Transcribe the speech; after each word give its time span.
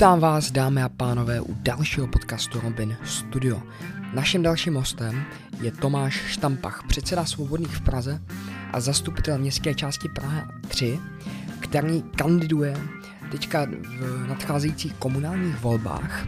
Vítám 0.00 0.20
vás, 0.20 0.50
dámy 0.50 0.82
a 0.82 0.88
pánové, 0.88 1.40
u 1.40 1.54
dalšího 1.54 2.06
podcastu 2.06 2.60
Robin 2.60 2.96
Studio. 3.04 3.62
Naším 4.14 4.42
dalším 4.42 4.74
hostem 4.74 5.24
je 5.60 5.72
Tomáš 5.72 6.14
Štampach, 6.14 6.82
předseda 6.88 7.24
Svobodných 7.24 7.76
v 7.76 7.80
Praze 7.80 8.20
a 8.72 8.80
zastupitel 8.80 9.38
městské 9.38 9.74
části 9.74 10.08
Praha 10.08 10.48
3, 10.68 10.98
který 11.60 12.02
kandiduje 12.02 12.76
teďka 13.30 13.66
v 14.00 14.28
nadcházejících 14.28 14.94
komunálních 14.94 15.60
volbách. 15.60 16.26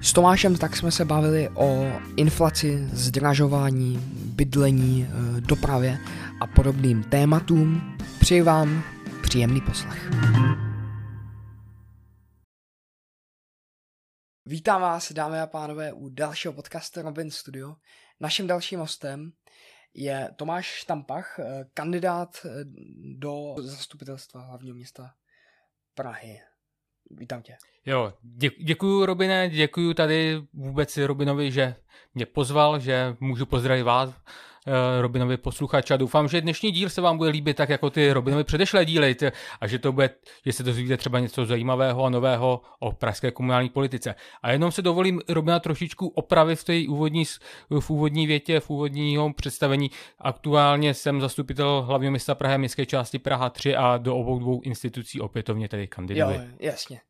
S 0.00 0.12
Tomášem 0.12 0.56
tak 0.56 0.76
jsme 0.76 0.90
se 0.90 1.04
bavili 1.04 1.48
o 1.54 1.92
inflaci, 2.16 2.88
zdražování, 2.92 4.00
bydlení, 4.14 5.08
eh, 5.08 5.40
dopravě 5.40 5.98
a 6.40 6.46
podobným 6.46 7.02
tématům. 7.02 7.82
Přeji 8.20 8.42
vám 8.42 8.82
příjemný 9.22 9.60
poslech. 9.60 10.10
Vítám 14.50 14.80
vás, 14.80 15.12
dámy 15.12 15.40
a 15.40 15.46
pánové, 15.46 15.92
u 15.92 16.08
dalšího 16.08 16.54
podcastu 16.54 17.02
Robin 17.02 17.30
Studio. 17.30 17.76
Naším 18.20 18.46
dalším 18.46 18.80
hostem 18.80 19.32
je 19.94 20.30
Tomáš 20.36 20.66
Štampach, 20.66 21.38
eh, 21.38 21.64
kandidát 21.74 22.36
eh, 22.44 22.48
do 23.18 23.54
zastupitelstva 23.58 24.40
hlavního 24.40 24.76
města 24.76 25.10
Prahy. 25.94 26.40
Vítám 27.10 27.42
tě. 27.42 27.56
Jo, 27.86 28.12
dě, 28.22 28.50
děkuju 28.64 29.06
Robine, 29.06 29.50
děkuju 29.50 29.94
tady 29.94 30.42
vůbec 30.52 30.96
Robinovi, 30.96 31.52
že 31.52 31.74
mě 32.14 32.26
pozval, 32.26 32.80
že 32.80 33.16
můžu 33.20 33.46
pozdravit 33.46 33.82
vás, 33.82 34.14
Robinovi 35.00 35.36
posluchače 35.36 35.94
a 35.94 35.96
doufám, 35.96 36.28
že 36.28 36.40
dnešní 36.40 36.70
díl 36.72 36.88
se 36.88 37.00
vám 37.00 37.18
bude 37.18 37.30
líbit 37.30 37.56
tak 37.56 37.68
jako 37.68 37.90
ty 37.90 38.12
Robinovi 38.12 38.44
předešlé 38.44 38.84
díly 38.84 39.16
a 39.60 39.66
že 39.66 39.78
to 39.78 39.92
bude, 39.92 40.10
že 40.46 40.52
se 40.52 40.62
dozvíte 40.62 40.96
třeba 40.96 41.18
něco 41.18 41.46
zajímavého 41.46 42.04
a 42.04 42.10
nového 42.10 42.60
o 42.78 42.92
pražské 42.92 43.30
komunální 43.30 43.68
politice. 43.68 44.14
A 44.42 44.52
jenom 44.52 44.72
se 44.72 44.82
dovolím 44.82 45.20
Robina 45.28 45.60
trošičku 45.60 46.08
opravit 46.08 46.56
v 46.56 46.64
té 46.64 46.82
úvodní, 46.88 47.24
v 47.80 47.90
úvodní 47.90 48.26
větě, 48.26 48.60
v 48.60 48.70
úvodního 48.70 49.32
představení. 49.32 49.90
Aktuálně 50.18 50.94
jsem 50.94 51.20
zastupitel 51.20 51.82
hlavního 51.82 52.10
města 52.10 52.34
Prahy 52.34 52.58
městské 52.58 52.86
části 52.86 53.18
Praha 53.18 53.50
3 53.50 53.76
a 53.76 53.98
do 53.98 54.16
obou 54.16 54.38
dvou 54.38 54.60
institucí 54.60 55.20
opětovně 55.20 55.68
tedy 55.68 55.86
kandiduji. 55.86 56.36
Jo, 56.36 56.40
jasně. 56.58 57.00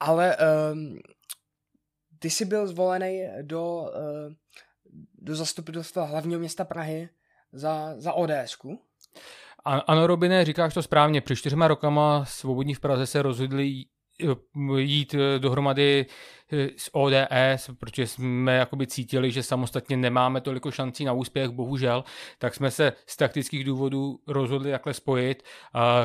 Ale 0.00 0.36
um, 0.72 0.98
ty 2.18 2.30
jsi 2.30 2.44
byl 2.44 2.66
zvolený 2.66 3.22
do 3.42 3.76
uh, 3.76 3.88
do 5.24 5.34
zastupitelstva 5.34 6.04
hlavního 6.04 6.40
města 6.40 6.64
Prahy 6.64 7.08
za, 7.52 7.94
za 7.96 8.12
ODSku. 8.12 8.80
Ano, 9.64 10.06
Robine, 10.06 10.44
říkáš 10.44 10.74
to 10.74 10.82
správně. 10.82 11.20
Před 11.20 11.36
čtyřma 11.36 11.68
rokama 11.68 12.24
Svobodní 12.24 12.74
v 12.74 12.80
Praze 12.80 13.06
se 13.06 13.22
rozhodli 13.22 13.84
jít 14.78 15.14
eh, 15.14 15.38
dohromady 15.38 16.06
eh, 16.52 16.68
s 16.76 16.94
ODS, 16.94 17.70
protože 17.78 18.06
jsme 18.06 18.56
jakoby 18.56 18.86
cítili, 18.86 19.30
že 19.30 19.42
samostatně 19.42 19.96
nemáme 19.96 20.40
toliko 20.40 20.70
šancí 20.70 21.04
na 21.04 21.12
úspěch, 21.12 21.50
bohužel, 21.50 22.04
tak 22.38 22.54
jsme 22.54 22.70
se 22.70 22.92
z 23.06 23.16
taktických 23.16 23.64
důvodů 23.64 24.18
rozhodli 24.28 24.70
takhle 24.70 24.94
spojit. 24.94 25.42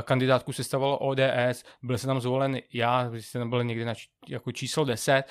Kandidátku 0.04 0.54
se 0.54 0.64
stavalo 0.64 0.98
ODS, 0.98 1.64
byl 1.84 1.98
se 1.98 2.08
tam 2.08 2.22
zvolen 2.22 2.60
já, 2.74 3.12
jsem 3.14 3.50
byl 3.50 3.64
někdy 3.64 3.86
na 3.86 3.94
jako 4.30 4.52
číslo 4.52 4.86
10 4.86 5.24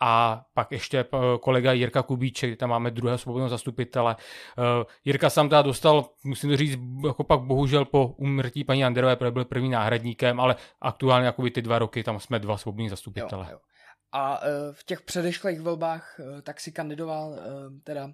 a 0.00 0.42
pak 0.54 0.72
ještě 0.72 0.98
eh, 0.98 1.18
kolega 1.40 1.72
Jirka 1.72 2.02
Kubíček, 2.02 2.58
tam 2.58 2.70
máme 2.70 2.90
druhého 2.90 3.18
svobodného 3.18 3.48
zastupitele. 3.48 4.16
Eh, 4.58 4.84
Jirka 5.04 5.30
sám 5.30 5.48
teda 5.48 5.62
dostal, 5.62 6.04
musím 6.24 6.50
to 6.50 6.56
říct, 6.56 6.78
jako 7.06 7.24
pak 7.24 7.40
bohužel 7.40 7.84
po 7.84 8.06
umrtí 8.06 8.64
paní 8.64 8.84
Anderové, 8.84 9.16
protože 9.16 9.30
byl 9.30 9.44
první 9.44 9.68
náhradníkem, 9.68 10.40
ale 10.40 10.56
aktuálně 10.80 11.26
jako 11.26 11.42
ty 11.42 11.62
dva 11.62 11.78
roky 11.78 12.02
tam 12.02 12.20
jsme 12.20 12.38
dva 12.38 12.56
svobodní 12.56 12.88
zastupitele. 12.88 13.46
Jo, 13.50 13.52
jo. 13.52 13.58
A 14.16 14.42
uh, 14.42 14.48
v 14.72 14.84
těch 14.84 15.00
předešlých 15.00 15.60
volbách 15.60 16.16
uh, 16.18 16.40
tak 16.40 16.60
si 16.60 16.72
kandidoval 16.72 17.28
uh, 17.28 17.38
teda 17.84 18.10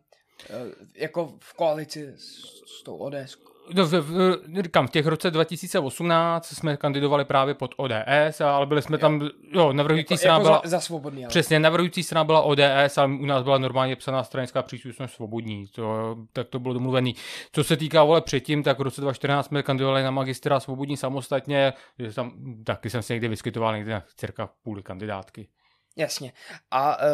jako 0.95 1.35
v 1.41 1.55
koalici 1.55 2.13
s, 2.17 2.45
s 2.79 2.83
tou 2.83 2.97
ODS. 2.97 3.37
No, 3.75 3.87
v, 3.87 3.93
v, 3.93 4.39
říkám, 4.63 4.87
v 4.87 4.91
těch 4.91 5.07
roce 5.07 5.31
2018 5.31 6.47
jsme 6.47 6.77
kandidovali 6.77 7.25
právě 7.25 7.55
pod 7.55 7.75
ODS, 7.77 8.41
ale 8.41 8.67
byli 8.67 8.83
jsme 8.83 8.95
jo. 8.95 8.99
tam, 8.99 9.29
jo, 9.53 9.73
navrhující 9.73 10.15
jako, 10.15 10.19
strana 10.19 10.39
jako 10.39 10.45
byla... 10.49 10.61
Za, 10.65 10.71
za 10.71 10.81
svobodný, 10.81 11.25
ale. 11.25 11.29
Přesně, 11.29 11.61
navrhující 11.61 12.03
strana 12.03 12.25
byla 12.25 12.43
ODS, 12.43 12.99
ale 12.99 13.09
u 13.09 13.27
nás 13.27 13.43
byla 13.43 13.59
normálně 13.59 13.97
psaná 13.97 14.25
stranická 14.25 14.63
příslušnost 14.63 15.15
svobodní, 15.15 15.67
to, 15.67 16.17
tak 16.33 16.49
to 16.49 16.59
bylo 16.59 16.75
domluvený. 16.75 17.15
Co 17.53 17.65
se 17.65 17.77
týká 17.77 18.05
vole 18.05 18.21
předtím, 18.21 18.63
tak 18.63 18.79
v 18.79 18.83
roce 18.83 19.01
2014 19.01 19.47
jsme 19.47 19.63
kandidovali 19.63 20.03
na 20.03 20.11
magistra 20.11 20.61
svobodní 20.61 20.97
samostatně, 20.97 21.73
že 21.99 22.13
tam 22.13 22.33
taky 22.65 22.91
jsem 22.91 23.03
se 23.03 23.13
někdy 23.13 23.29
vyskytoval 23.29 23.77
někde 23.77 23.93
na 23.93 24.03
cirka 24.17 24.51
půl 24.63 24.83
kandidátky. 24.83 25.49
Jasně. 25.97 26.33
A 26.71 26.97
uh, 26.97 27.05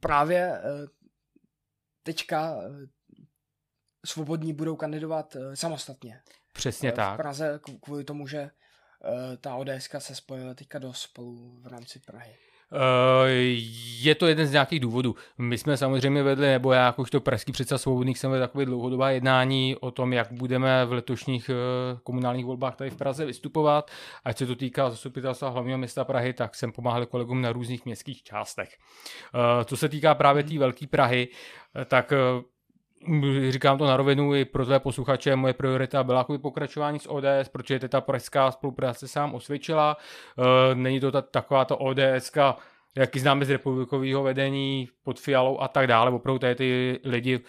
právě 0.00 0.48
uh, 0.48 0.88
teďka 2.02 2.56
svobodní 4.06 4.52
budou 4.52 4.76
kandidovat 4.76 5.36
uh, 5.36 5.54
samostatně. 5.54 6.22
Přesně 6.52 6.90
uh, 6.92 6.96
tak. 6.96 7.14
V 7.14 7.16
Praze 7.16 7.60
kvůli 7.82 8.04
tomu, 8.04 8.26
že 8.26 8.42
uh, 8.42 9.36
ta 9.40 9.54
ODS 9.54 9.88
se 9.98 10.14
spojila 10.14 10.54
teďka 10.54 10.78
do 10.78 10.92
spolu 10.92 11.60
v 11.60 11.66
rámci 11.66 11.98
Prahy. 11.98 12.36
Je 14.00 14.14
to 14.14 14.26
jeden 14.26 14.46
z 14.46 14.52
nějakých 14.52 14.80
důvodů. 14.80 15.16
My 15.38 15.58
jsme 15.58 15.76
samozřejmě 15.76 16.22
vedli, 16.22 16.46
nebo 16.46 16.72
já 16.72 16.86
jakožto 16.86 17.20
pražský 17.20 17.52
předseda 17.52 17.78
svobodných 17.78 18.18
jsem 18.18 18.30
vedl 18.30 18.42
takové 18.42 18.64
dlouhodobá 18.64 19.10
jednání 19.10 19.76
o 19.80 19.90
tom, 19.90 20.12
jak 20.12 20.32
budeme 20.32 20.84
v 20.84 20.92
letošních 20.92 21.50
komunálních 22.02 22.46
volbách 22.46 22.76
tady 22.76 22.90
v 22.90 22.96
Praze 22.96 23.24
vystupovat. 23.24 23.90
Ať 24.24 24.38
se 24.38 24.46
to 24.46 24.56
týká 24.56 24.90
zastupitelstva 24.90 25.48
hlavního 25.48 25.78
města 25.78 26.04
Prahy, 26.04 26.32
tak 26.32 26.54
jsem 26.54 26.72
pomáhal 26.72 27.06
kolegům 27.06 27.42
na 27.42 27.52
různých 27.52 27.84
městských 27.84 28.22
částech. 28.22 28.68
Co 29.64 29.76
se 29.76 29.88
týká 29.88 30.14
právě 30.14 30.42
té 30.42 30.58
velké 30.58 30.86
Prahy, 30.86 31.28
tak 31.86 32.12
říkám 33.48 33.78
to 33.78 33.86
na 33.86 33.96
rovinu, 33.96 34.34
i 34.34 34.44
pro 34.44 34.64
tvé 34.64 34.80
posluchače 34.80 35.36
moje 35.36 35.54
priorita 35.54 36.04
byla 36.04 36.18
jako 36.18 36.38
pokračování 36.38 36.98
s 36.98 37.10
ODS, 37.10 37.48
protože 37.52 37.78
ta 37.78 38.00
pražská 38.00 38.50
spolupráce 38.50 39.08
sám 39.08 39.34
osvědčila. 39.34 39.96
E, 40.70 40.74
není 40.74 41.00
to 41.00 41.12
ta, 41.12 41.22
taková 41.22 41.64
ta 41.64 41.80
ODS, 41.80 42.32
jaký 42.96 43.18
známe 43.18 43.44
z 43.44 43.50
republikového 43.50 44.22
vedení 44.22 44.88
pod 45.04 45.20
Fialou 45.20 45.60
a 45.60 45.68
tak 45.68 45.86
dále. 45.86 46.10
Opravdu 46.10 46.38
tady 46.38 46.54
ty 46.54 47.00
lidi 47.04 47.40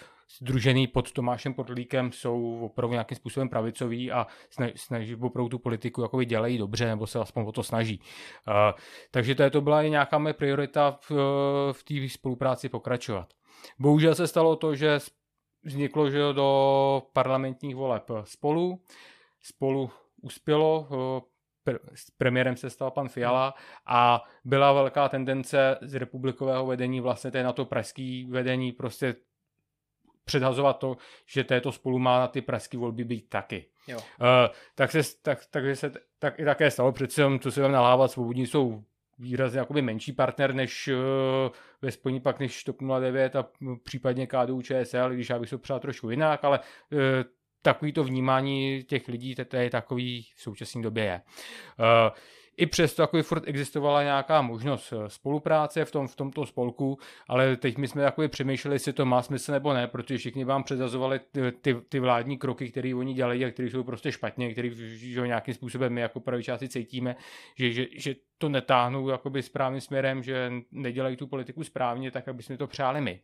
združený 0.42 0.88
pod 0.88 1.12
Tomášem 1.12 1.54
Podlíkem 1.54 2.12
jsou 2.12 2.60
opravdu 2.66 2.92
nějakým 2.92 3.18
způsobem 3.18 3.50
pravicoví 3.50 4.12
a 4.12 4.28
snaží 4.76 5.16
opravdu 5.16 5.50
tu 5.50 5.60
politiku 5.60 6.02
jako 6.02 6.24
dělají 6.24 6.58
dobře, 6.58 6.86
nebo 6.86 7.08
se 7.08 7.20
aspoň 7.20 7.46
o 7.48 7.52
to 7.52 7.64
snaží. 7.64 8.00
Uh, 8.48 8.54
takže 9.12 9.36
to, 9.36 9.44
je, 9.44 9.50
to 9.50 9.62
byla 9.62 9.84
i 9.84 9.90
nějaká 9.90 10.18
moje 10.18 10.34
priorita 10.34 10.98
v, 11.10 11.12
v 11.72 11.84
té 11.84 12.10
spolupráci 12.10 12.70
pokračovat. 12.70 13.28
Bohužel 13.80 14.16
se 14.16 14.28
stalo 14.28 14.56
to, 14.56 14.76
že 14.76 15.00
vzniklo 15.66 16.10
že 16.10 16.20
do 16.34 17.04
parlamentních 17.14 17.76
voleb 17.76 18.04
spolu. 18.24 18.82
Spolu 19.42 19.92
uspělo, 20.22 20.88
s 21.96 22.12
premiérem 22.12 22.58
se 22.58 22.70
stal 22.70 22.92
pan 22.92 23.10
Fiala 23.10 23.54
a 23.86 24.24
byla 24.44 24.74
velká 24.74 25.10
tendence 25.10 25.78
z 25.82 25.94
republikového 25.94 26.66
vedení 26.66 27.02
vlastně 27.02 27.32
tady 27.32 27.44
na 27.44 27.54
to 27.54 27.66
pražský 27.66 28.26
vedení 28.26 28.72
prostě 28.72 29.16
předhazovat 30.26 30.80
to, 30.80 30.98
že 31.26 31.44
této 31.44 31.72
spolu 31.72 32.00
má 32.00 32.20
na 32.20 32.28
ty 32.28 32.42
pražské 32.42 32.78
volby 32.78 33.04
být 33.04 33.30
taky. 33.30 33.66
Jo. 33.88 33.98
Uh, 33.98 34.56
tak 34.76 34.92
se, 34.92 35.02
tak, 35.22 35.40
takže 35.52 35.76
se 35.76 35.92
tak 36.20 36.40
i 36.40 36.46
také 36.46 36.72
stalo, 36.72 36.92
přece 36.92 37.24
co 37.40 37.52
se 37.52 37.62
vám 37.62 37.72
nalávat, 37.72 38.12
svobodní 38.12 38.48
jsou 38.48 38.84
výrazně 39.20 39.60
jakoby 39.60 39.82
menší 39.82 40.14
partner 40.14 40.54
než 40.54 40.88
uh, 40.88 41.52
ve 41.82 41.92
spojení 41.92 42.20
pak 42.20 42.40
než 42.40 42.64
TOP 42.64 42.78
09 43.00 43.36
a 43.36 43.48
případně 43.84 44.28
KDU 44.28 44.62
ČSL, 44.62 45.10
když 45.10 45.30
já 45.30 45.40
bych 45.40 45.50
se 45.50 45.58
přál 45.58 45.80
trošku 45.80 46.10
jinak, 46.10 46.44
ale 46.44 46.60
uh, 46.60 47.00
takový 47.62 47.94
to 47.94 48.04
vnímání 48.04 48.84
těch 48.84 49.08
lidí, 49.08 49.36
to 49.36 49.58
je 49.58 49.70
takový 49.70 50.28
v 50.36 50.42
současné 50.42 50.82
době 50.82 51.04
je. 51.04 51.22
Uh, 51.80 52.18
i 52.58 52.66
přesto 52.66 53.02
jako 53.02 53.24
furt 53.24 53.44
existovala 53.48 54.04
nějaká 54.04 54.42
možnost 54.42 54.94
eh, 54.94 55.10
spolupráce 55.10 55.86
v, 55.86 55.92
tom, 55.92 56.08
v 56.08 56.16
tomto 56.16 56.46
spolku, 56.46 56.98
ale 57.28 57.56
teď 57.56 57.78
my 57.78 57.88
jsme 57.88 58.04
jako 58.04 58.28
přemýšleli, 58.28 58.76
jestli 58.76 58.94
to 58.94 59.06
má 59.06 59.22
smysl 59.22 59.52
nebo 59.52 59.74
ne, 59.74 59.88
protože 59.88 60.18
všichni 60.18 60.46
vám 60.46 60.64
předazovali 60.64 61.20
ty, 61.32 61.52
ty, 61.52 61.76
ty 61.90 62.00
vládní 62.00 62.38
kroky, 62.38 62.72
které 62.72 62.96
oni 62.96 63.14
dělají 63.14 63.46
a 63.46 63.52
které 63.52 63.70
jsou 63.70 63.84
prostě 63.84 64.12
špatně, 64.12 64.52
které 64.52 64.70
nějakým 65.26 65.54
způsobem 65.54 65.94
my 65.94 66.02
jako 66.02 66.20
pravičáci 66.20 66.70
cítíme, 66.70 67.16
že, 67.56 67.72
že, 67.72 67.86
že 67.96 68.16
to 68.38 68.50
netáhnou 68.50 69.10
jakoby 69.10 69.44
správným 69.44 69.82
směrem, 69.82 70.24
že 70.24 70.52
nedělají 70.72 71.16
tu 71.16 71.28
politiku 71.28 71.64
správně, 71.64 72.12
tak 72.12 72.28
aby 72.28 72.44
jsme 72.44 72.58
to 72.58 72.68
přáli 72.68 73.02
my. 73.02 73.22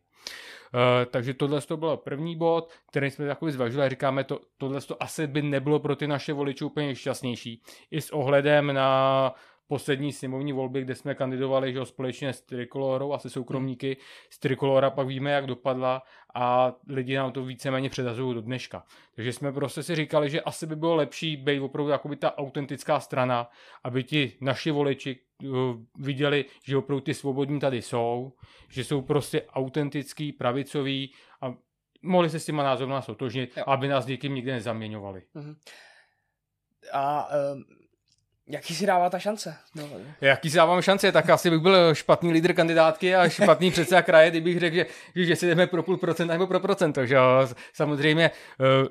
Uh, 0.73 1.05
takže 1.11 1.33
tohle 1.33 1.61
to 1.61 1.77
byl 1.77 1.97
první 1.97 2.35
bod, 2.35 2.71
který 2.87 3.11
jsme 3.11 3.27
takový 3.27 3.51
zvažili 3.51 3.83
a 3.83 3.89
říkáme, 3.89 4.23
to, 4.23 4.39
tohle 4.57 4.81
to 4.81 5.03
asi 5.03 5.27
by 5.27 5.41
nebylo 5.41 5.79
pro 5.79 5.95
ty 5.95 6.07
naše 6.07 6.33
voliče 6.33 6.65
úplně 6.65 6.95
šťastnější. 6.95 7.61
I 7.91 8.01
s 8.01 8.09
ohledem 8.09 8.73
na 8.73 9.33
poslední 9.71 10.13
sněmovní 10.13 10.53
volby, 10.53 10.81
kde 10.81 10.95
jsme 10.95 11.15
kandidovali 11.15 11.73
že 11.73 11.85
společně 11.85 12.33
s 12.33 12.41
Trikolorou 12.41 13.13
a 13.13 13.19
se 13.19 13.29
soukromníky. 13.29 13.97
Z 14.29 14.39
Trikolora 14.39 14.89
pak 14.89 15.07
víme, 15.07 15.31
jak 15.31 15.45
dopadla 15.45 16.03
a 16.35 16.73
lidi 16.87 17.15
nám 17.15 17.31
to 17.31 17.45
víceméně 17.45 17.89
předazují 17.89 18.35
do 18.35 18.41
dneška. 18.41 18.83
Takže 19.15 19.33
jsme 19.33 19.51
prostě 19.51 19.83
si 19.83 19.95
říkali, 19.95 20.29
že 20.29 20.41
asi 20.41 20.67
by 20.67 20.75
bylo 20.75 20.95
lepší 20.95 21.37
být 21.37 21.59
opravdu 21.59 21.91
jakoby 21.91 22.15
ta 22.15 22.37
autentická 22.37 22.99
strana, 22.99 23.49
aby 23.83 24.03
ti 24.03 24.37
naši 24.41 24.71
voliči 24.71 25.19
uh, 25.43 25.55
viděli, 25.99 26.45
že 26.63 26.77
opravdu 26.77 27.01
ty 27.01 27.13
svobodní 27.13 27.59
tady 27.59 27.81
jsou, 27.81 28.33
že 28.69 28.83
jsou 28.83 29.01
prostě 29.01 29.41
autentický, 29.41 30.31
pravicový 30.31 31.13
a 31.41 31.53
mohli 32.01 32.29
se 32.29 32.39
s 32.39 32.45
těma 32.45 32.63
názorama 32.63 33.01
sotožnit, 33.01 33.57
aby 33.65 33.87
nás 33.87 34.05
někým 34.05 34.35
nikdy 34.35 34.51
nezaměňovali. 34.51 35.23
Uh-huh. 35.35 35.55
A 36.93 37.27
um, 37.53 37.80
Jaký 38.51 38.75
si 38.75 38.85
dává 38.85 39.09
ta 39.09 39.19
šance? 39.19 39.55
No. 39.75 39.89
Jaký 40.21 40.49
si 40.49 40.57
dávám 40.57 40.81
šance? 40.81 41.11
Tak 41.11 41.29
asi 41.29 41.49
bych 41.49 41.59
byl 41.59 41.95
špatný 41.95 42.31
lídr 42.31 42.53
kandidátky 42.53 43.15
a 43.15 43.29
špatný 43.29 43.71
předseda 43.71 44.01
kraje, 44.01 44.29
kdybych 44.29 44.59
řekl, 44.59 44.75
že, 44.75 44.85
že 45.15 45.35
si 45.35 45.47
jdeme 45.47 45.67
pro 45.67 45.83
půl 45.83 45.97
procenta 45.97 46.33
nebo 46.33 46.47
pro 46.47 46.59
procento. 46.59 47.05
Že? 47.05 47.17
Samozřejmě 47.73 48.31
uh, 48.59 48.87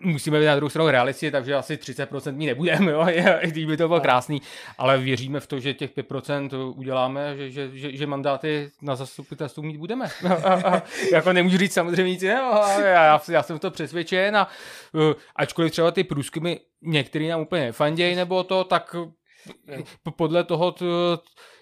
musíme 0.00 0.40
být 0.40 0.46
na 0.46 0.56
druhou 0.56 0.70
stranu 0.70 0.90
realisti, 0.90 1.30
takže 1.30 1.54
asi 1.54 1.74
30% 1.76 2.32
mít 2.32 2.46
nebudeme, 2.46 2.92
jo, 2.92 3.06
i 3.40 3.50
když 3.50 3.64
by 3.64 3.76
to 3.76 3.88
bylo 3.88 4.00
krásný, 4.00 4.42
ale 4.78 4.98
věříme 4.98 5.40
v 5.40 5.46
to, 5.46 5.60
že 5.60 5.74
těch 5.74 5.96
5% 5.96 6.72
uděláme, 6.76 7.36
že, 7.36 7.50
že, 7.50 7.70
že, 7.72 7.96
že 7.96 8.06
mandáty 8.06 8.70
na 8.82 8.96
zastupitelstvu 8.96 9.62
mít 9.62 9.76
budeme. 9.76 10.06
A, 10.44 10.54
a, 10.54 10.82
jako 11.12 11.32
nemůžu 11.32 11.58
říct 11.58 11.72
samozřejmě 11.72 12.12
nic 12.12 12.22
jiného, 12.22 12.62
já, 12.78 13.20
já 13.28 13.42
jsem 13.42 13.58
to 13.58 13.70
přesvědčen 13.70 14.36
a 14.36 14.48
uh, 14.92 15.12
ačkoliv 15.36 15.72
třeba 15.72 15.90
ty 15.90 16.04
průzkumy 16.04 16.54
některý 16.82 17.28
nám 17.28 17.40
úplně 17.40 17.64
nefandějí 17.64 18.14
nebo 18.14 18.44
to, 18.44 18.64
tak 18.64 18.96
podle 20.16 20.44
toho, 20.44 20.74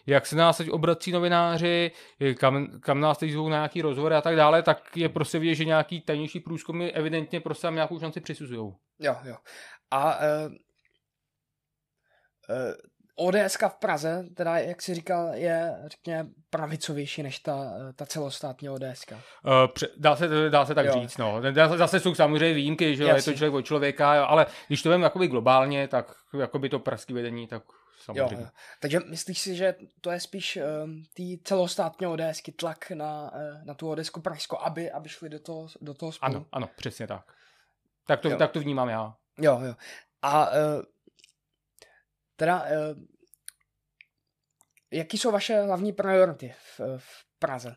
jak 0.06 0.26
se 0.26 0.36
nás 0.36 0.56
teď 0.56 0.70
obrací 0.70 1.12
novináři, 1.12 1.90
kam, 2.38 2.80
kam 2.80 3.00
nás 3.00 3.18
teď 3.18 3.30
zvou 3.30 3.48
na 3.48 3.56
nějaký 3.56 3.82
rozhovory 3.82 4.14
a 4.14 4.20
tak 4.20 4.36
dále, 4.36 4.62
tak 4.62 4.96
je 4.96 5.08
prostě 5.08 5.38
vidět, 5.38 5.54
že 5.54 5.64
nějaký 5.64 6.00
tajnější 6.00 6.40
průzkumy 6.40 6.88
evidentně 6.88 7.40
prostě 7.40 7.62
tam 7.62 7.74
nějakou 7.74 8.00
šanci 8.00 8.20
přisuzují. 8.20 8.72
Jo, 8.98 9.16
jo. 9.24 9.36
A 9.90 10.18
uh, 10.18 10.52
uh, 12.48 12.74
ODS 13.16 13.56
v 13.68 13.78
Praze, 13.80 14.24
teda 14.36 14.58
jak 14.58 14.82
jsi 14.82 14.94
říkal, 14.94 15.30
je 15.34 15.74
řekněme 15.86 16.28
pravicovější 16.50 17.22
než 17.22 17.38
ta, 17.38 17.72
ta 17.96 18.06
celostátní 18.06 18.68
ODS. 18.68 19.04
Uh, 19.10 19.52
dá, 19.96 20.16
se, 20.16 20.28
dá 20.50 20.66
se 20.66 20.74
tak 20.74 20.86
jo. 20.86 20.92
říct, 20.92 21.16
no. 21.16 21.42
Zase 21.76 22.00
jsou 22.00 22.14
samozřejmě 22.14 22.54
výjimky, 22.54 22.96
že 22.96 23.04
Jasný. 23.04 23.30
je 23.30 23.34
to 23.34 23.38
člověk 23.38 23.54
od 23.54 23.62
člověka, 23.62 24.24
ale 24.24 24.46
když 24.66 24.82
to 24.82 24.90
vím 24.90 25.02
jakoby 25.02 25.28
globálně, 25.28 25.88
tak 25.88 26.12
jakoby 26.38 26.68
to 26.68 26.78
pražské 26.78 27.14
vedení, 27.14 27.46
tak 27.46 27.62
samozřejmě. 28.04 28.44
Jo. 28.44 28.48
Takže 28.80 29.00
myslíš 29.00 29.38
si, 29.40 29.56
že 29.56 29.74
to 30.00 30.10
je 30.10 30.20
spíš 30.20 30.58
um, 30.84 31.02
tý 31.14 31.38
celostátní 31.38 32.06
ODSky 32.06 32.52
tlak 32.52 32.90
na, 32.90 33.32
uh, 33.32 33.64
na 33.64 33.74
tu 33.74 33.90
ODSku 33.90 34.20
Pražsko, 34.20 34.58
aby, 34.60 34.90
aby 34.90 35.08
šli 35.08 35.28
do 35.28 35.38
toho, 35.38 35.68
do 35.80 35.94
toho 35.94 36.12
spolu? 36.12 36.36
Ano, 36.36 36.46
ano, 36.52 36.68
přesně 36.76 37.06
tak. 37.06 37.32
Tak 38.06 38.20
to, 38.20 38.36
tak 38.36 38.50
to 38.50 38.60
vnímám 38.60 38.88
já. 38.88 39.14
Jo, 39.38 39.60
jo. 39.60 39.74
A 40.22 40.50
uh, 40.50 40.54
teda, 42.36 42.62
uh, 42.62 42.68
jaký 44.90 45.18
jsou 45.18 45.30
vaše 45.30 45.62
hlavní 45.62 45.92
priority 45.92 46.54
v, 46.78 46.80
v 46.98 47.24
Praze? 47.38 47.76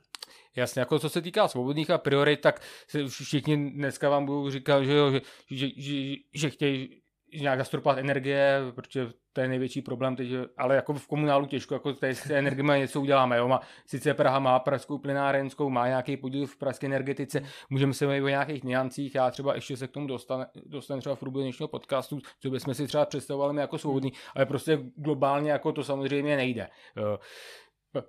Jasně, 0.56 0.80
jako 0.80 1.00
co 1.00 1.10
se 1.10 1.22
týká 1.22 1.48
svobodných 1.48 1.90
a 1.90 1.98
priorit, 1.98 2.42
tak 2.42 2.62
všichni 3.08 3.72
dneska 3.72 4.10
vám 4.10 4.26
budou 4.26 4.50
říkat, 4.50 4.84
že, 4.84 4.94
jo, 4.94 5.12
že, 5.12 5.22
že, 5.52 5.68
že, 5.78 6.16
že 6.34 6.50
chtějí 6.50 7.02
nějak 7.34 7.60
zastropovat 7.60 7.98
energie, 7.98 8.60
protože 8.76 9.08
to 9.34 9.42
je 9.42 9.48
největší 9.48 9.82
problém 9.82 10.16
teď, 10.16 10.28
ale 10.58 10.76
jako 10.76 10.94
v 10.94 11.08
komunálu 11.08 11.46
těžko, 11.46 11.74
jako 11.74 11.94
tady 11.94 12.16
s 12.16 12.30
energiemi 12.30 12.74
něco 12.80 13.02
uděláme. 13.02 13.38
Jo. 13.38 13.48
Má, 13.48 13.62
sice 13.86 14.14
Praha 14.14 14.40
má 14.40 14.60
pražskou 14.60 14.98
plynárenskou, 14.98 15.70
má 15.70 15.88
nějaký 15.88 16.18
podíl 16.18 16.48
v 16.48 16.58
pražské 16.58 16.88
energetice, 16.88 17.42
můžeme 17.70 17.94
se 17.94 18.06
mluvit 18.06 18.22
o 18.22 18.28
nějakých 18.28 18.64
niancích, 18.64 19.16
já 19.16 19.32
třeba 19.32 19.56
ještě 19.56 19.78
se 19.78 19.88
k 19.88 19.92
tomu 19.92 20.08
dostanu, 20.08 20.44
dostanu 20.66 21.00
třeba 21.00 21.16
v 21.16 21.20
průběhu 21.20 21.44
dnešního 21.44 21.68
podcastu, 21.68 22.20
co 22.40 22.50
bychom 22.50 22.74
si 22.74 22.88
třeba 22.88 23.06
představovali 23.06 23.62
jako 23.62 23.78
svobodný, 23.78 24.14
ale 24.36 24.46
prostě 24.46 24.80
globálně 24.96 25.52
jako 25.52 25.72
to 25.72 25.84
samozřejmě 25.84 26.36
nejde. 26.36 26.68
Jo 26.96 27.20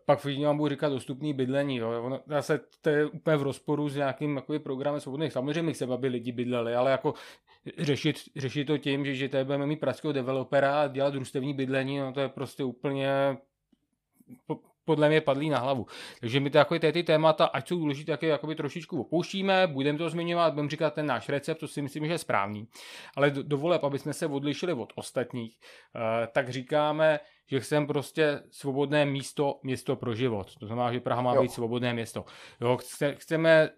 pak 0.05 0.19
všichni 0.19 0.45
vám 0.45 0.57
budu 0.57 0.69
říkat 0.69 0.89
dostupný 0.89 1.35
bydlení. 1.35 1.77
Jo. 1.77 2.03
Ono, 2.03 2.21
zase 2.27 2.61
to 2.81 2.91
je 2.91 3.07
úplně 3.07 3.37
v 3.37 3.43
rozporu 3.43 3.89
s 3.89 3.97
nějakým 3.97 4.37
jakoby, 4.37 4.59
programem 4.59 5.01
svobodných. 5.01 5.33
Samozřejmě 5.33 5.73
chceme, 5.73 5.95
aby 5.95 6.09
lidi 6.09 6.33
bydleli, 6.33 6.75
ale 6.75 6.91
jako 6.91 7.15
řešit, 7.79 8.17
řešit 8.37 8.65
to 8.65 8.79
tím, 8.79 9.05
že, 9.05 9.15
že 9.15 9.29
tady 9.29 9.45
budeme 9.45 9.67
mít 9.67 9.81
pražského 9.81 10.13
developera 10.13 10.83
a 10.83 10.87
dělat 10.87 11.11
družstevní 11.11 11.55
bydlení, 11.55 11.99
no 11.99 12.13
to 12.13 12.21
je 12.21 12.29
prostě 12.29 12.65
úplně 12.65 13.37
podle 14.89 15.09
mě 15.09 15.21
padlý 15.21 15.51
na 15.51 15.59
hlavu. 15.59 15.87
Takže 16.21 16.41
my 16.41 16.51
jako 16.55 16.79
ty, 16.79 16.93
ty 16.93 17.03
témata, 17.03 17.45
ať 17.45 17.69
jsou 17.69 17.79
důležité, 17.79 18.13
tak 18.13 18.23
je 18.23 18.29
jakoby 18.29 18.55
trošičku 18.55 19.01
opouštíme, 19.01 19.67
budeme 19.67 19.99
to 19.99 20.11
zmiňovat, 20.11 20.53
budeme 20.53 20.71
říkat 20.71 20.95
ten 20.95 21.07
náš 21.07 21.29
recept, 21.29 21.59
to 21.59 21.69
si 21.69 21.83
myslím, 21.83 22.07
že 22.07 22.13
je 22.13 22.19
správný. 22.19 22.69
Ale 23.17 23.31
dovoleb, 23.31 23.85
aby 23.85 23.99
jsme 23.99 24.13
se 24.13 24.27
odlišili 24.27 24.73
od 24.73 24.93
ostatních, 24.97 25.57
eh, 25.61 26.27
tak 26.33 26.49
říkáme, 26.49 27.21
že 27.47 27.61
chceme 27.61 27.87
prostě 27.87 28.43
svobodné 28.51 29.05
místo, 29.05 29.61
město 29.63 29.97
pro 29.97 30.15
život. 30.15 30.57
To 30.57 30.67
znamená, 30.67 30.93
že 30.93 31.01
Praha 31.01 31.23
má 31.23 31.35
jo. 31.35 31.43
být 31.43 31.53
svobodné 31.53 31.93
město. 31.95 32.25
Jo, 32.61 32.79
chceme 33.15 33.71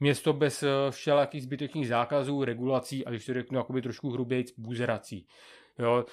město 0.00 0.32
bez 0.32 0.62
eh, 0.62 0.68
všelakých 0.90 1.42
zbytečných 1.42 1.88
zákazů, 1.88 2.44
regulací 2.44 3.04
a 3.04 3.10
když 3.10 3.26
to 3.26 3.34
řeknu 3.34 3.58
jakoby 3.58 3.82
trošku 3.82 4.10
hruběji, 4.10 4.44
buzerací. 4.58 5.26
Jo, 5.78 6.04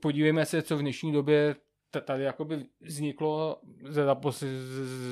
podívejme 0.00 0.46
se, 0.46 0.62
co 0.62 0.76
v 0.76 0.80
dnešní 0.80 1.12
době 1.12 1.56
tady 2.00 2.24
jakoby 2.24 2.66
vzniklo 2.80 3.60
za, 3.88 4.16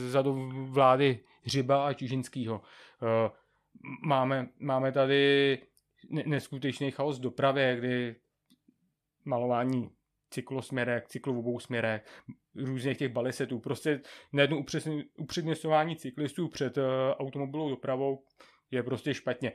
za 0.09 0.23
do 0.23 0.33
vlády 0.65 1.25
Hřiba 1.43 1.87
a 1.87 1.93
Čižinského. 1.93 2.63
Eh, 3.03 3.31
máme, 4.07 4.49
máme 4.59 4.93
tady 4.93 5.59
neskutečný 6.27 6.91
chaos 6.91 7.19
v 7.19 7.23
dopravě, 7.23 7.77
kdy 7.77 8.17
malování 9.25 9.91
cyklosměrek, 10.35 11.09
cyklu 11.09 11.35
v 11.35 11.39
obou 11.39 11.61
směrech, 11.61 12.05
různých 12.55 12.99
těch 12.99 13.13
balisetů. 13.13 13.59
Prostě 13.59 14.01
najednou 14.33 14.65
upřednostňování 15.19 15.97
cyklistů 15.97 16.49
před 16.49 16.77
uh, 16.79 16.85
automobilovou 17.19 17.71
dopravou 17.71 18.25
je 18.71 18.83
prostě 18.83 19.15
špatně. 19.15 19.53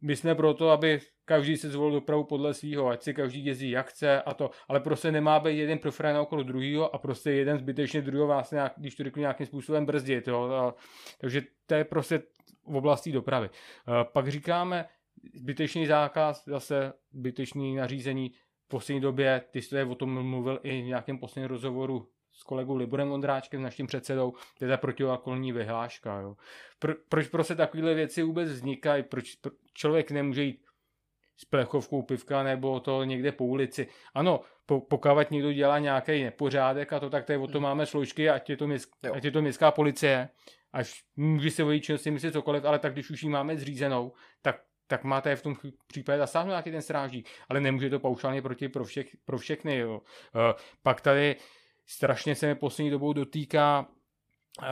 My 0.00 0.16
jsme 0.16 0.34
proto, 0.34 0.70
aby 0.70 1.00
každý 1.24 1.56
se 1.56 1.70
zvolil 1.70 1.92
dopravu 1.92 2.24
podle 2.24 2.54
svého, 2.54 2.88
ať 2.88 3.02
si 3.02 3.14
každý 3.14 3.44
jezdí 3.44 3.70
jak 3.70 3.90
chce 3.90 4.22
a 4.22 4.34
to, 4.34 4.50
ale 4.68 4.80
prostě 4.80 5.12
nemá 5.12 5.40
být 5.40 5.58
jeden 5.58 5.78
profrén 5.78 6.16
okolo 6.16 6.42
druhého 6.42 6.94
a 6.94 6.98
prostě 6.98 7.30
jeden 7.30 7.58
zbytečně 7.58 8.02
druhého 8.02 8.26
vás 8.26 8.50
nějak, 8.50 8.72
když 8.76 8.94
to 8.94 9.04
řeknu 9.04 9.20
nějakým 9.20 9.46
způsobem 9.46 9.86
brzdit. 9.86 10.28
Jo. 10.28 10.42
A, 10.42 10.74
takže 11.20 11.42
to 11.66 11.74
je 11.74 11.84
prostě 11.84 12.22
v 12.66 12.76
oblasti 12.76 13.12
dopravy. 13.12 13.50
A 13.86 14.04
pak 14.04 14.28
říkáme 14.28 14.88
zbytečný 15.34 15.86
zákaz, 15.86 16.44
zase 16.46 16.92
zbytečný 17.12 17.74
nařízení, 17.74 18.32
v 18.68 18.70
poslední 18.70 19.00
době, 19.00 19.42
ty 19.50 19.62
jsi 19.62 19.82
o 19.82 19.94
tom 19.94 20.22
mluvil 20.22 20.60
i 20.62 20.82
v 20.82 20.84
nějakém 20.84 21.18
posledním 21.18 21.48
rozhovoru 21.48 22.08
s 22.32 22.42
kolegou 22.42 22.76
Liborem 22.76 23.12
Ondráčkem, 23.12 23.62
naším 23.62 23.86
předsedou, 23.86 24.32
to 24.58 24.64
je 24.64 24.68
ta 24.68 24.76
protialkoholní 24.76 25.52
vyhláška. 25.52 26.20
Jo. 26.20 26.36
Pro, 26.78 26.94
proč 27.08 27.28
prostě 27.28 27.54
takovéhle 27.54 27.94
věci 27.94 28.22
vůbec 28.22 28.48
vznikají? 28.48 29.02
Proč 29.02 29.36
člověk 29.74 30.10
nemůže 30.10 30.42
jít 30.42 30.64
s 31.36 31.44
plechovkou 31.44 32.02
pivka 32.02 32.42
nebo 32.42 32.80
to 32.80 33.04
někde 33.04 33.32
po 33.32 33.44
ulici. 33.44 33.88
Ano, 34.14 34.40
po, 34.66 34.80
pokud 34.80 35.30
někdo 35.30 35.52
dělá 35.52 35.78
nějaký 35.78 36.22
nepořádek 36.22 36.92
a 36.92 37.00
to, 37.00 37.10
tak 37.10 37.24
tady 37.24 37.38
o 37.38 37.46
to 37.46 37.58
hmm. 37.58 37.62
máme 37.62 37.86
složky, 37.86 38.30
ať 38.30 38.50
je 38.50 38.56
to, 38.56 38.66
měst, 38.66 38.90
ať 39.12 39.24
je 39.24 39.30
to 39.30 39.42
městská 39.42 39.70
policie, 39.70 40.28
až 40.72 41.04
může 41.16 41.50
se 41.50 41.64
o 41.64 41.70
si 41.96 42.10
myslet 42.10 42.32
cokoliv, 42.32 42.64
ale 42.64 42.78
tak 42.78 42.92
když 42.92 43.10
už 43.10 43.22
ji 43.22 43.28
máme 43.28 43.56
zřízenou, 43.56 44.12
tak 44.42 44.67
tak 44.88 45.04
máte 45.04 45.36
v 45.36 45.42
tom 45.42 45.56
případě 45.86 46.18
zasáhnout 46.18 46.50
nějaký 46.50 46.70
ten 46.70 46.82
strážník, 46.82 47.28
ale 47.48 47.60
nemůže 47.60 47.90
to 47.90 48.00
paušálně 48.00 48.42
proti 48.42 48.68
pro, 48.68 48.84
všech, 48.84 49.16
pro 49.24 49.38
všechny. 49.38 49.76
Jo. 49.76 49.94
Uh, 49.94 50.00
pak 50.82 51.00
tady 51.00 51.36
strašně 51.86 52.34
se 52.34 52.46
mi 52.46 52.54
poslední 52.54 52.90
dobou 52.90 53.12
dotýká 53.12 53.86
uh, 53.88 54.66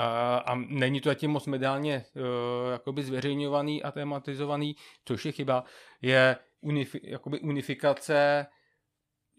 a 0.47 0.55
není 0.69 1.01
to 1.01 1.09
zatím 1.09 1.31
moc 1.31 1.47
mediálně 1.47 2.05
uh, 2.15 2.73
jakoby 2.73 3.03
zveřejňovaný 3.03 3.83
a 3.83 3.91
tematizovaný, 3.91 4.77
což 5.05 5.27
je 5.27 5.33
chyba, 5.33 5.65
je 6.03 6.37
unifi, 6.61 7.01
jakoby 7.05 7.41
unifikace 7.41 8.47